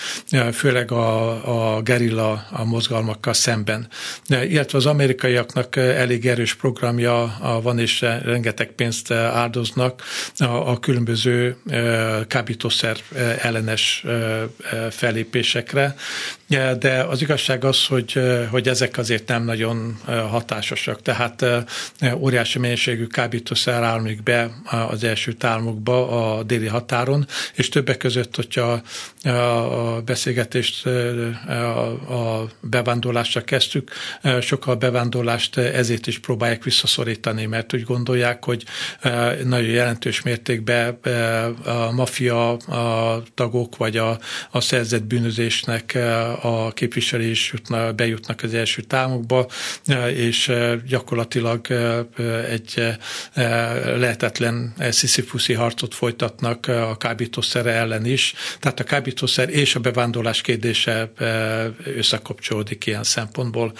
főleg 0.54 0.92
a, 0.92 1.76
a 1.76 1.82
gerilla 1.82 2.48
a 2.52 2.64
mozgalmakkal 2.64 3.34
szemben. 3.34 3.88
Illetve 4.28 4.78
az 4.78 4.86
amerikaiaknak 4.86 5.76
elég 5.76 6.26
erős 6.28 6.54
programja 6.54 7.38
van, 7.64 7.80
és 7.80 8.02
rengeteg 8.02 8.72
pénzt 8.72 9.12
áldoznak 9.12 10.02
a 10.38 10.80
különböző 10.80 11.56
kábítószer 12.28 12.98
ellenes 13.42 14.06
fellépésekre, 14.90 15.94
de 16.80 17.04
az 17.10 17.22
igazság 17.22 17.64
az, 17.64 17.86
hogy, 17.86 18.20
hogy 18.50 18.68
ezek 18.68 18.98
azért 18.98 19.28
nem 19.28 19.44
nagyon 19.44 20.00
hatásosak. 20.30 21.02
Tehát 21.02 21.46
óriási 22.16 22.60
mennyiségű 22.60 23.08
kábítószer 23.08 23.84
áll 23.84 24.00
még 24.00 24.24
be 24.24 24.52
az 24.90 25.04
első 25.04 25.36
államokba 25.40 26.10
a 26.38 26.44
déli 26.44 26.68
határon, 26.68 27.28
és 27.54 27.70
többek 27.70 27.98
között, 27.98 28.36
hogyha 28.36 28.82
a 29.24 30.02
beszélgetést 30.02 30.86
a 30.86 32.48
bevándorlásra 32.62 33.42
kezdtük, 33.42 33.92
sokkal 34.42 34.76
bevándorlást 34.76 35.58
ezért 35.58 36.08
is 36.08 36.20
próbálják 36.20 36.64
visszaszorítani, 36.64 37.46
mert 37.46 37.74
úgy 37.74 37.84
gondolják, 37.84 38.46
hogy 38.46 38.64
nagyon 39.44 39.70
jelentős 39.70 40.22
mértékben 40.22 41.00
a 41.66 41.92
mafia 41.92 42.52
a 42.52 43.24
tagok, 43.34 43.78
vagy 43.78 43.98
a, 43.98 44.20
a 44.52 44.62
szerzett 44.62 45.04
bűnözésnek 45.04 45.98
a 46.42 46.72
képviselés 46.72 47.52
jutna, 47.52 47.92
bejutnak 47.92 48.44
az 48.44 48.54
első 48.54 48.82
támokba, 48.82 49.48
és 50.16 50.52
gyakorlatilag 50.88 51.68
egy 52.50 52.98
lehetetlen 53.84 54.74
sziszifuszi 54.90 55.54
harcot 55.54 55.94
folytatnak 55.94 56.68
a 56.68 56.98
kábítószer 56.98 57.66
ellen 57.66 58.06
is. 58.06 58.34
Tehát 58.60 58.80
a 58.80 58.84
kábítószer 58.84 59.50
és 59.50 59.76
a 59.76 59.80
bevándorlás 59.80 60.42
kérdése 60.42 61.12
összekapcsolódik 61.96 62.86
ilyen 62.86 63.04
szempontból. 63.04 63.74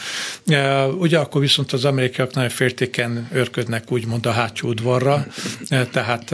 Ugye 0.98 1.18
akkor 1.18 1.42
viszont 1.42 1.72
az 1.72 1.86
amerikaiak 1.86 2.34
nagyon 2.34 2.50
féltéken 2.50 3.30
őrködnek 3.34 3.92
úgymond 3.92 4.26
a 4.26 4.32
hátsó 4.32 4.68
udvarra, 4.68 5.26
tehát 5.92 6.32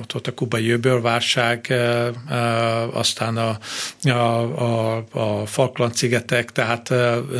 ott 0.00 0.12
volt 0.12 0.26
a 0.26 0.34
kubai 0.34 0.70
öbölválság, 0.70 1.74
aztán 2.92 3.36
a, 3.36 3.58
a, 4.02 4.10
a, 4.10 4.89
a 5.12 5.46
Falkland-szigetek, 5.46 6.52
tehát 6.52 6.88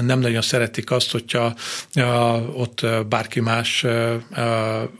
nem 0.03 0.19
nagyon 0.21 0.43
szeretik 0.43 0.91
azt, 0.91 1.11
hogyha 1.11 1.55
ott 2.55 2.87
bárki 3.09 3.41
más 3.41 3.85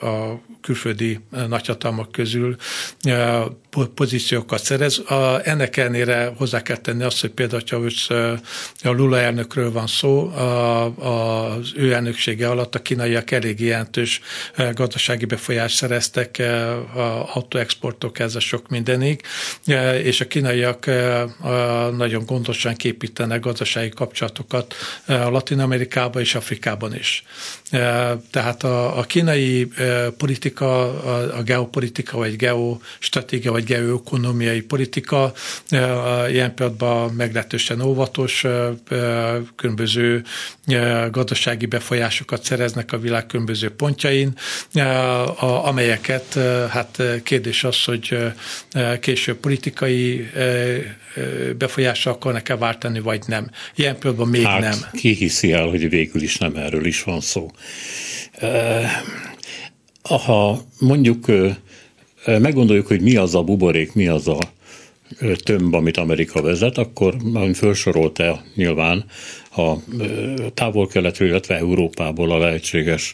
a 0.01 0.41
külföldi 0.61 1.21
nagyhatalmak 1.49 2.13
közül 2.13 2.57
pozíciókat 3.95 4.63
szerez. 4.63 4.99
A, 4.99 5.41
ennek 5.45 5.77
ellenére 5.77 6.33
hozzá 6.37 6.63
kell 6.63 6.77
tenni 6.77 7.03
azt, 7.03 7.21
hogy 7.21 7.31
például, 7.31 7.91
ha 8.83 8.89
a 8.89 8.93
Lula 8.93 9.19
elnökről 9.19 9.73
van 9.73 9.87
szó, 9.87 10.29
a, 10.29 10.85
a, 10.85 11.51
az 11.51 11.73
ő 11.77 11.93
elnöksége 11.93 12.49
alatt 12.49 12.75
a 12.75 12.83
kínaiak 12.83 13.31
elég 13.31 13.61
jelentős 13.61 14.21
gazdasági 14.75 15.25
befolyást 15.25 15.77
szereztek 15.77 16.39
a 16.95 17.35
autóexportok 17.35 18.19
a 18.19 18.41
sok 18.41 18.69
mindenig, 18.69 19.23
és 20.03 20.21
a 20.21 20.27
kínaiak 20.27 20.87
nagyon 21.97 22.25
gondosan 22.27 22.75
képítenek 22.75 23.41
gazdasági 23.41 23.89
kapcsolatokat 23.89 24.75
Latin 25.07 25.61
Amerikában 25.61 26.23
és 26.23 26.35
Afrikában 26.35 26.95
is. 26.95 27.25
Tehát 28.31 28.65
a, 28.65 28.99
a 28.99 29.03
kínai 29.03 29.69
politika, 30.17 30.81
a, 31.03 31.37
a 31.39 31.43
geopolitika, 31.43 32.17
vagy 32.17 32.37
geostratégia, 32.37 33.53
vagy 33.53 33.60
geoekonomiai 33.65 34.61
politika 34.61 35.33
ilyen 36.31 36.55
pillanatban 36.55 37.13
meglehetősen 37.13 37.81
óvatos, 37.81 38.45
különböző 39.57 40.23
gazdasági 41.11 41.67
befolyásokat 41.67 42.45
szereznek 42.45 42.93
a 42.93 42.99
világ 42.99 43.27
különböző 43.27 43.71
pontjain, 43.71 44.39
amelyeket 45.39 46.39
hát 46.69 47.03
kérdés 47.23 47.65
az, 47.65 47.85
hogy 47.85 48.17
később 49.01 49.37
politikai 49.37 50.31
befolyással 51.59 52.13
akarnak-e 52.13 52.57
váltani, 52.57 53.01
vagy 53.01 53.23
nem. 53.27 53.51
Ilyen 53.75 53.99
pillanatban 53.99 54.29
még 54.29 54.45
hát, 54.45 54.61
nem. 54.61 54.79
Ki 54.93 55.13
hiszi 55.15 55.53
el, 55.53 55.67
hogy 55.67 55.89
végül 55.89 56.23
is 56.23 56.37
nem 56.37 56.57
erről 56.57 56.87
is 56.87 57.03
van 57.03 57.21
szó. 57.21 57.51
Ha 60.03 60.61
mondjuk 60.79 61.27
meggondoljuk, 62.27 62.87
hogy 62.87 63.01
mi 63.01 63.17
az 63.17 63.35
a 63.35 63.43
buborék, 63.43 63.93
mi 63.93 64.09
az 64.09 64.29
a 64.29 64.39
tömb, 65.45 65.75
amit 65.75 65.97
Amerika 65.97 66.43
vezet, 66.43 66.79
akkor, 66.79 67.17
ahogy 67.35 67.57
felsorolta 67.57 68.43
nyilván 68.55 69.05
a 69.57 69.73
távol-keletről, 70.55 71.29
illetve 71.29 71.57
Európából 71.57 72.31
a 72.31 72.39
lehetséges 72.39 73.13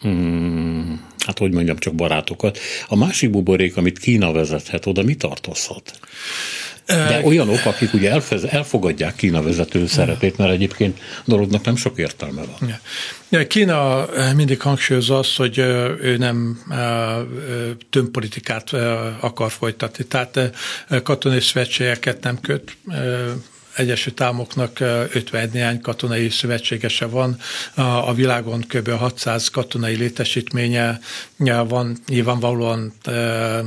hmm, 0.00 1.04
hát 1.26 1.38
hogy 1.38 1.52
mondjam, 1.52 1.78
csak 1.78 1.94
barátokat. 1.94 2.58
A 2.88 2.96
másik 2.96 3.30
buborék, 3.30 3.76
amit 3.76 3.98
Kína 3.98 4.32
vezethet, 4.32 4.86
oda 4.86 5.02
mi 5.02 5.14
tartozhat? 5.14 6.00
De 6.86 7.20
olyanok, 7.24 7.64
akik 7.64 7.94
ugye 7.94 8.20
elfogadják 8.50 9.14
Kína 9.14 9.42
vezető 9.42 9.86
szerepét, 9.86 10.36
mert 10.36 10.50
egyébként 10.50 11.00
dolognak 11.24 11.64
nem 11.64 11.76
sok 11.76 11.98
értelme 11.98 12.42
van. 12.58 12.80
Kína 13.46 14.06
mindig 14.34 14.60
hangsúlyozza 14.60 15.18
azt, 15.18 15.36
hogy 15.36 15.58
ő 15.58 16.16
nem 16.18 16.58
tömbpolitikát 17.90 18.72
akar 19.20 19.50
folytatni, 19.50 20.04
tehát 20.04 20.38
katonai 21.02 21.40
szövetségeket 21.40 22.22
nem 22.22 22.40
köt, 22.40 22.76
Egyesült 23.76 24.20
Államoknak 24.20 24.80
50 24.80 25.50
néhány 25.52 25.80
katonai 25.80 26.28
szövetségese 26.28 27.06
van, 27.06 27.36
a 27.74 28.14
világon 28.14 28.64
kb. 28.68 28.90
600 28.90 29.48
katonai 29.48 29.94
létesítménye 29.94 31.00
van, 31.68 31.96
nyilvánvalóan 32.08 32.92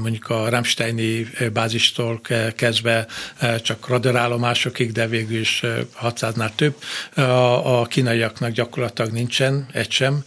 mondjuk 0.02 0.30
a 0.30 0.50
Ramsteini 0.50 1.28
bázistól 1.54 2.22
kezdve 2.56 3.08
csak 3.62 3.88
radarállomásokig, 3.88 4.92
de 4.92 5.08
végül 5.08 5.40
is 5.40 5.64
600-nál 6.02 6.50
több. 6.56 6.76
A 7.64 7.88
kínaiaknak 7.88 8.52
gyakorlatilag 8.52 9.12
nincsen, 9.12 9.68
egy 9.72 9.92
sem. 9.92 10.24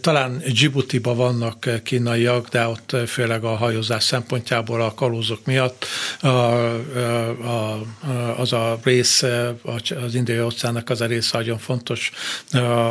Talán 0.00 0.42
Djibouti-ba 0.46 1.14
vannak 1.14 1.82
kínaiak, 1.82 2.48
de 2.48 2.66
ott 2.66 2.96
főleg 3.06 3.44
a 3.44 3.56
hajózás 3.56 4.04
szempontjából 4.04 4.82
a 4.82 4.94
kalózok 4.94 5.44
miatt 5.44 5.86
az 8.36 8.52
a 8.52 8.61
rész, 8.82 9.22
az 10.04 10.14
indiai 10.14 10.40
óceánnak 10.40 10.90
az 10.90 11.00
a 11.00 11.06
része 11.06 11.36
nagyon 11.36 11.58
fontos 11.58 12.10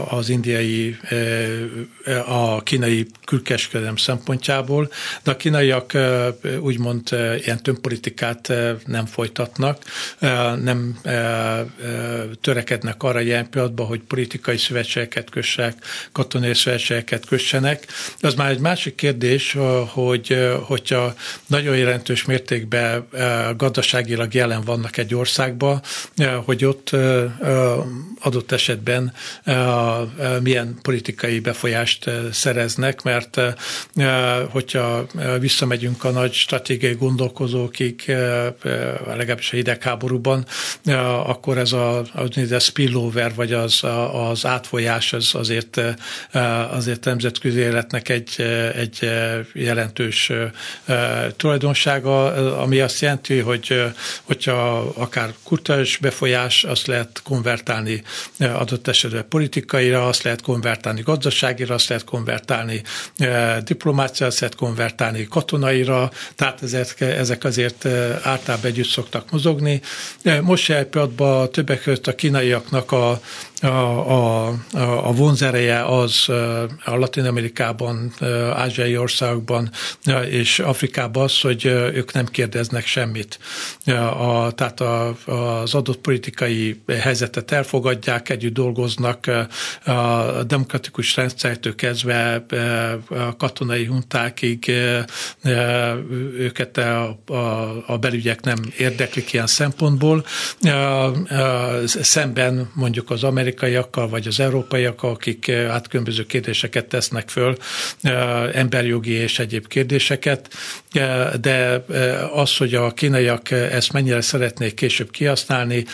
az 0.09 0.29
indiai, 0.29 0.97
a 2.25 2.63
kínai 2.63 3.07
külkereskedelem 3.25 3.95
szempontjából, 3.95 4.91
de 5.23 5.31
a 5.31 5.35
kínaiak 5.35 5.97
úgymond 6.59 7.09
ilyen 7.43 7.63
tömpolitikát 7.63 8.53
nem 8.85 9.05
folytatnak, 9.05 9.83
nem 10.63 10.99
törekednek 12.41 13.03
arra 13.03 13.21
ilyen 13.21 13.49
pillanatban, 13.49 13.85
hogy 13.85 13.99
politikai 13.99 14.57
szövetségeket 14.57 15.29
kössek, 15.29 15.75
katonai 16.11 16.53
szövetségeket 16.53 17.25
kössenek. 17.25 17.87
Az 18.19 18.33
már 18.33 18.49
egy 18.49 18.59
másik 18.59 18.95
kérdés, 18.95 19.57
hogy 19.87 20.49
hogyha 20.61 21.13
nagyon 21.47 21.77
jelentős 21.77 22.25
mértékben 22.25 23.07
gazdaságilag 23.57 24.33
jelen 24.33 24.61
vannak 24.61 24.97
egy 24.97 25.15
országban, 25.15 25.60
országba, 25.61 25.81
hogy 26.45 26.65
ott 26.65 26.89
adott 28.19 28.51
esetben 28.51 29.13
milyen 30.41 30.79
politikai 30.81 31.39
befolyást 31.39 32.09
szereznek, 32.31 33.03
mert 33.03 33.41
hogyha 34.49 35.05
visszamegyünk 35.39 36.03
a 36.03 36.09
nagy 36.09 36.33
stratégiai 36.33 36.93
gondolkozókig, 36.93 38.03
legalábbis 39.07 39.51
a 39.51 39.55
hidegháborúban, 39.55 40.45
akkor 41.25 41.57
ez 41.57 41.71
a, 41.71 41.97
a 41.99 42.59
spillover, 42.59 43.35
vagy 43.35 43.53
az, 43.53 43.83
az 44.11 44.45
átfolyás 44.45 45.13
az 45.13 45.29
azért, 45.33 45.81
azért 46.71 47.05
nemzetközi 47.05 47.59
életnek 47.59 48.09
egy, 48.09 48.41
egy 48.75 49.09
jelentős 49.53 50.31
tulajdonsága, 51.35 52.33
ami 52.61 52.79
azt 52.79 53.01
jelenti, 53.01 53.39
hogy 53.39 53.83
hogyha 54.23 54.77
akár 54.79 55.33
kulturális 55.51 55.97
befolyás, 55.97 56.63
azt 56.63 56.87
lehet 56.87 57.21
konvertálni 57.23 58.03
e, 58.37 58.55
adott 58.55 58.87
esetben 58.87 59.25
politikaira, 59.29 60.07
azt 60.07 60.23
lehet 60.23 60.41
konvertálni 60.41 61.01
gazdaságira, 61.01 61.73
azt 61.73 61.87
lehet 61.89 62.03
konvertálni 62.03 62.81
e, 63.17 63.61
diplomáciára, 63.61 64.31
azt 64.31 64.39
lehet 64.39 64.55
konvertálni 64.55 65.27
katonaira, 65.29 66.11
tehát 66.35 66.63
ezek, 66.63 67.01
ezek 67.01 67.43
azért 67.43 67.85
e, 67.85 68.19
általában 68.23 68.65
együtt 68.71 68.87
szoktak 68.87 69.31
mozogni. 69.31 69.81
Most 70.41 70.63
se 70.63 70.85
pillanatban 70.85 71.51
többek 71.51 71.81
között 71.81 72.07
a 72.07 72.15
kínaiaknak 72.15 72.91
a 72.91 73.21
a, 73.61 73.67
a, 73.67 74.47
a 75.03 75.13
vonzereje 75.13 75.85
az 75.85 76.29
a 76.85 76.95
Latin 76.95 77.25
Amerikában, 77.25 78.13
ázsiai 78.53 78.97
országokban 78.97 79.71
és 80.29 80.59
Afrikában 80.59 81.23
az, 81.23 81.39
hogy 81.39 81.65
ők 81.65 82.13
nem 82.13 82.25
kérdeznek 82.25 82.85
semmit. 82.85 83.39
A, 84.17 84.51
tehát 84.51 84.81
a, 84.81 85.15
az 85.61 85.73
adott 85.73 85.97
politikai 85.97 86.81
helyzetet 86.87 87.51
elfogadják, 87.51 88.29
együtt 88.29 88.53
dolgoznak, 88.53 89.29
a 89.85 90.43
demokratikus 90.43 91.15
rendszertől 91.15 91.75
kezdve 91.75 92.45
a 93.09 93.35
katonai 93.37 93.85
huntákig 93.85 94.71
őket 96.37 96.77
a, 96.77 97.19
a, 97.27 97.35
a 97.87 97.97
belügyek 97.97 98.41
nem 98.41 98.57
érdeklik 98.77 99.33
ilyen 99.33 99.47
szempontból. 99.47 100.25
Szemben 101.85 102.71
mondjuk 102.73 103.09
az 103.09 103.23
amerikai 103.23 103.50
amerikaiakkal, 103.51 104.07
vagy 104.07 104.27
az 104.27 104.39
európaiakkal, 104.39 105.11
akik 105.11 105.51
hát 105.51 105.87
különböző 105.87 106.25
kérdéseket 106.25 106.85
tesznek 106.85 107.29
föl, 107.29 107.55
emberjogi 108.53 109.11
és 109.11 109.39
egyéb 109.39 109.67
kérdéseket, 109.67 110.49
de 111.41 111.83
az, 112.33 112.57
hogy 112.57 112.73
a 112.73 112.91
kínaiak 112.91 113.51
ezt 113.51 113.93
mennyire 113.93 114.21
szeretnék 114.21 114.73
később 114.73 115.11
kihasználni, 115.11 115.85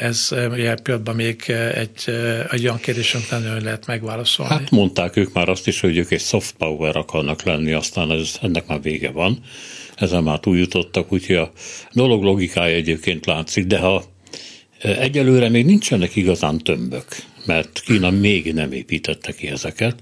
ez 0.00 0.28
ilyen 0.56 0.78
pillanatban 0.82 1.14
még 1.14 1.42
egy, 1.74 2.14
egy 2.50 2.64
olyan 2.64 2.78
kérdés, 2.78 3.14
amit 3.14 3.30
nem 3.30 3.64
lehet 3.64 3.86
megválaszolni. 3.86 4.52
Hát 4.52 4.70
mondták 4.70 5.16
ők 5.16 5.32
már 5.32 5.48
azt 5.48 5.66
is, 5.66 5.80
hogy 5.80 5.96
ők 5.96 6.10
egy 6.10 6.20
soft 6.20 6.54
power 6.58 6.96
akarnak 6.96 7.42
lenni, 7.42 7.72
aztán 7.72 8.10
ez, 8.10 8.38
ennek 8.42 8.66
már 8.66 8.82
vége 8.82 9.10
van. 9.10 9.38
Ezen 9.96 10.22
már 10.22 10.38
túljutottak, 10.40 11.12
úgyhogy 11.12 11.36
a 11.36 11.52
dolog 11.92 12.22
logikája 12.22 12.74
egyébként 12.74 13.26
látszik, 13.26 13.66
de 13.66 13.78
ha 13.78 14.04
Egyelőre 14.80 15.48
még 15.48 15.64
nincsenek 15.64 16.16
igazán 16.16 16.58
tömbök, 16.58 17.06
mert 17.46 17.80
Kína 17.80 18.10
még 18.10 18.52
nem 18.52 18.72
építette 18.72 19.32
ki 19.32 19.48
ezeket, 19.48 19.94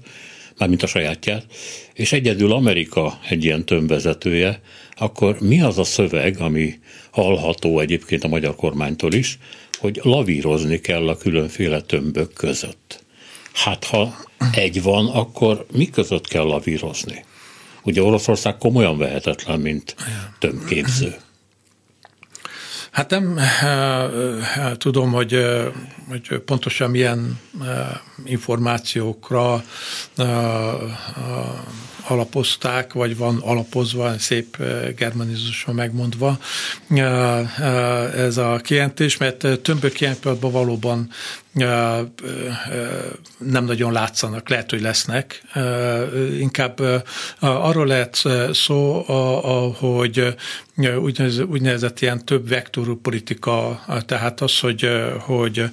mármint 0.57 0.83
a 0.83 0.87
sajátját, 0.87 1.45
és 1.93 2.11
egyedül 2.11 2.51
Amerika 2.51 3.19
egy 3.29 3.43
ilyen 3.43 3.65
tömbvezetője, 3.65 4.61
akkor 4.91 5.39
mi 5.39 5.61
az 5.61 5.77
a 5.77 5.83
szöveg, 5.83 6.39
ami 6.39 6.79
hallható 7.11 7.79
egyébként 7.79 8.23
a 8.23 8.27
magyar 8.27 8.55
kormánytól 8.55 9.13
is, 9.13 9.37
hogy 9.79 9.99
lavírozni 10.03 10.79
kell 10.79 11.07
a 11.07 11.17
különféle 11.17 11.81
tömbök 11.81 12.33
között. 12.33 13.03
Hát 13.53 13.83
ha 13.83 14.15
egy 14.51 14.81
van, 14.81 15.07
akkor 15.07 15.65
mi 15.71 15.89
között 15.89 16.27
kell 16.27 16.43
lavírozni? 16.43 17.23
Ugye 17.83 18.03
Oroszország 18.03 18.57
komolyan 18.57 18.97
vehetetlen, 18.97 19.59
mint 19.59 19.95
tömbképző. 20.39 21.15
Hát 22.95 23.09
nem 23.09 23.39
tudom, 24.77 25.11
hogy, 25.11 25.45
hogy 26.09 26.39
pontosan 26.45 26.89
milyen 26.89 27.39
információkra 28.25 29.63
alapozták, 32.07 32.93
vagy 32.93 33.17
van 33.17 33.37
alapozva, 33.37 34.17
szép 34.17 34.57
germanizuson 34.95 35.75
megmondva 35.75 36.39
ez 38.15 38.37
a 38.37 38.59
kijelentés, 38.63 39.17
mert 39.17 39.61
tömbök 39.61 40.01
ilyen 40.01 40.15
valóban 40.39 41.09
nem 43.37 43.65
nagyon 43.65 43.91
látszanak, 43.91 44.49
lehet, 44.49 44.69
hogy 44.69 44.81
lesznek. 44.81 45.41
Inkább 46.39 46.81
arról 47.39 47.87
lehet 47.87 48.23
szó, 48.51 49.01
hogy 49.71 50.35
úgynevezett, 50.97 51.45
úgynevezett 51.45 52.01
ilyen 52.01 52.25
több 52.25 52.49
vektorú 52.49 52.95
politika, 53.01 53.85
tehát 54.05 54.41
az, 54.41 54.59
hogy, 54.59 54.89
hogy 55.19 55.63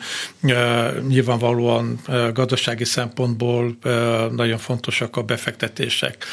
nyilvánvalóan 1.09 2.01
gazdasági 2.33 2.85
szempontból 2.85 3.77
nagyon 4.31 4.59
fontosak 4.59 5.17
a 5.17 5.23
befektetések. 5.23 6.25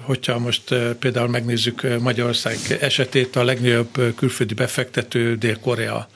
Hogyha 0.00 0.38
most 0.38 0.74
például 0.98 1.28
megnézzük 1.28 1.86
Magyarország 2.00 2.56
esetét, 2.80 3.36
a 3.36 3.44
legnagyobb 3.44 4.14
külföldi 4.16 4.54
befektető 4.54 5.36
Dél-Korea 5.36 6.08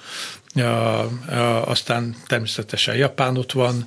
aztán 1.64 2.16
természetesen 2.26 2.96
Japán 2.96 3.36
ott 3.36 3.52
van, 3.52 3.84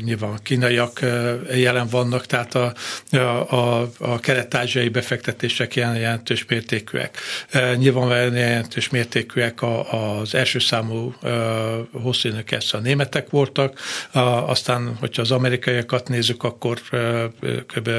nyilván 0.00 0.32
a 0.32 0.42
kínaiak 0.42 1.00
jelen 1.54 1.86
vannak, 1.90 2.26
tehát 2.26 2.54
a, 2.54 2.72
a, 3.48 3.88
a 3.98 4.18
kelet-ázsiai 4.20 4.88
befektetések 4.88 5.74
jelentős 5.74 6.44
mértékűek. 6.48 7.18
Nyilván 7.76 8.34
jelentős 8.34 8.88
mértékűek 8.88 9.60
az 9.90 10.34
első 10.34 10.58
számú 10.58 11.14
hosszú 11.92 12.28
a 12.72 12.78
németek 12.78 13.30
voltak, 13.30 13.80
aztán, 14.46 14.96
hogyha 15.00 15.22
az 15.22 15.30
amerikaiakat 15.30 16.08
nézzük, 16.08 16.42
akkor 16.42 16.80
kb. 17.74 17.90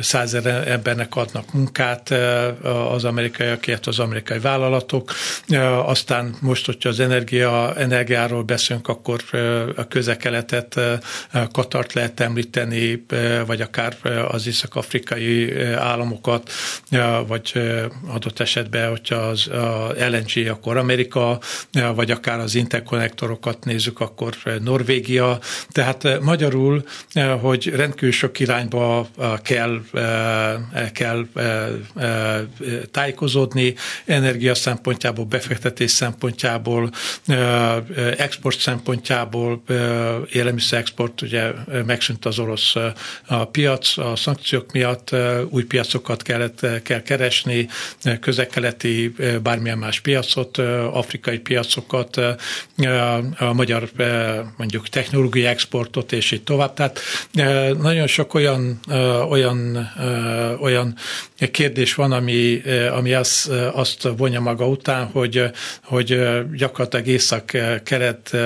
százezer 0.00 0.68
embernek 0.68 1.16
adnak 1.16 1.52
munkát 1.52 2.10
az 2.90 3.04
amerikaiak, 3.04 3.64
az 3.84 3.98
amerikai 3.98 4.38
vállalatok, 4.38 5.12
aztán 5.98 6.34
most, 6.40 6.66
hogyha 6.66 6.88
az 6.88 7.00
energia, 7.00 7.74
energiáról 7.76 8.42
beszélünk, 8.42 8.88
akkor 8.88 9.20
a 9.76 9.88
közekeletet, 9.88 10.80
Katart 11.52 11.92
lehet 11.92 12.20
említeni, 12.20 13.04
vagy 13.46 13.60
akár 13.60 13.96
az 14.28 14.46
észak-afrikai 14.46 15.60
államokat, 15.74 16.50
vagy 17.26 17.52
adott 18.06 18.40
esetben, 18.40 18.88
hogyha 18.90 19.16
az 19.16 19.50
LNG, 20.08 20.48
akkor 20.48 20.76
Amerika, 20.76 21.40
vagy 21.94 22.10
akár 22.10 22.38
az 22.38 22.54
interkonnektorokat 22.54 23.64
nézzük, 23.64 24.00
akkor 24.00 24.34
Norvégia. 24.62 25.38
Tehát 25.70 26.20
magyarul, 26.20 26.84
hogy 27.40 27.68
rendkívül 27.68 28.12
sok 28.12 28.40
irányba 28.40 29.08
kell, 29.42 29.80
kell 30.92 31.26
tájékozódni, 32.90 33.74
energia 34.04 34.54
szempontjából, 34.54 35.24
befektetés 35.24 35.87
szempontjából, 35.88 36.90
export 38.16 38.58
szempontjából, 38.58 39.62
élelmiszer 40.32 40.78
export, 40.78 41.22
ugye 41.22 41.50
megszűnt 41.86 42.24
az 42.24 42.38
orosz 42.38 42.74
a 43.26 43.44
piac, 43.44 43.98
a 43.98 44.16
szankciók 44.16 44.72
miatt 44.72 45.16
új 45.48 45.64
piacokat 45.64 46.22
kellett, 46.22 46.82
kell 46.82 47.02
keresni, 47.02 47.68
közel-keleti 48.20 49.14
bármilyen 49.42 49.78
más 49.78 50.00
piacot, 50.00 50.58
afrikai 50.92 51.38
piacokat, 51.38 52.16
a 53.38 53.52
magyar 53.52 53.88
mondjuk 54.56 54.88
technológiai 54.88 55.46
exportot, 55.46 56.12
és 56.12 56.30
így 56.30 56.42
tovább. 56.42 56.74
Tehát 56.74 57.00
nagyon 57.80 58.06
sok 58.06 58.34
olyan, 58.34 58.80
olyan, 59.28 59.90
olyan 60.60 60.94
kérdés 61.50 61.94
van, 61.94 62.12
ami, 62.12 62.62
ami 62.90 63.12
azt, 63.12 63.48
azt 63.72 64.08
vonja 64.16 64.40
maga 64.40 64.68
után, 64.68 65.06
hogy, 65.06 65.42
hogy 65.82 66.20
gyakorlatilag 66.54 67.06
észak-kelet, 67.06 68.36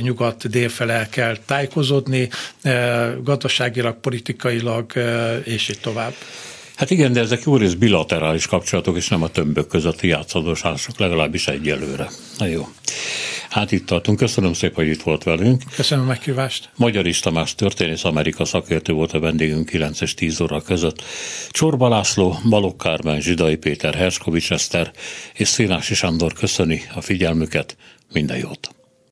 nyugat, 0.00 0.48
délfele 0.48 1.06
kell 1.10 1.36
tájékozódni, 1.46 2.28
gazdaságilag, 3.22 3.96
politikailag, 4.00 4.92
és 5.44 5.68
így 5.68 5.80
tovább. 5.80 6.12
Hát 6.76 6.90
igen, 6.90 7.12
de 7.12 7.20
ezek 7.20 7.42
jó 7.44 7.56
rész 7.56 7.72
bilaterális 7.72 8.46
kapcsolatok, 8.46 8.96
és 8.96 9.08
nem 9.08 9.22
a 9.22 9.28
tömbök 9.28 9.66
közötti 9.66 10.06
játszadósások, 10.06 10.98
legalábbis 10.98 11.48
egyelőre. 11.48 12.08
Na 12.38 12.46
jó. 12.46 12.68
Hát 13.50 13.72
itt 13.72 13.86
tartunk. 13.86 14.18
Köszönöm 14.18 14.52
szépen, 14.52 14.84
hogy 14.84 14.94
itt 14.94 15.02
volt 15.02 15.22
velünk. 15.22 15.62
Köszönöm 15.76 16.04
a 16.04 16.06
meghívást. 16.06 16.70
Magyar 16.76 17.04
Tamás 17.20 17.54
történész 17.54 18.04
Amerika 18.04 18.44
szakértő 18.44 18.92
volt 18.92 19.12
a 19.12 19.18
vendégünk 19.18 19.68
9 19.68 20.00
és 20.00 20.14
10 20.14 20.40
óra 20.40 20.60
között. 20.60 21.02
Csorba 21.50 21.88
László, 21.88 22.36
Balogh 22.48 22.76
Kármán, 22.76 23.20
Zsidai 23.20 23.56
Péter, 23.56 23.94
Herskovics 23.94 24.52
Eszter 24.52 24.90
és 25.34 25.48
Szénási 25.48 25.94
Sándor 25.94 26.32
köszöni 26.32 26.82
a 26.94 27.00
figyelmüket. 27.00 27.76
Minden 28.12 28.36
jót! 28.36 28.83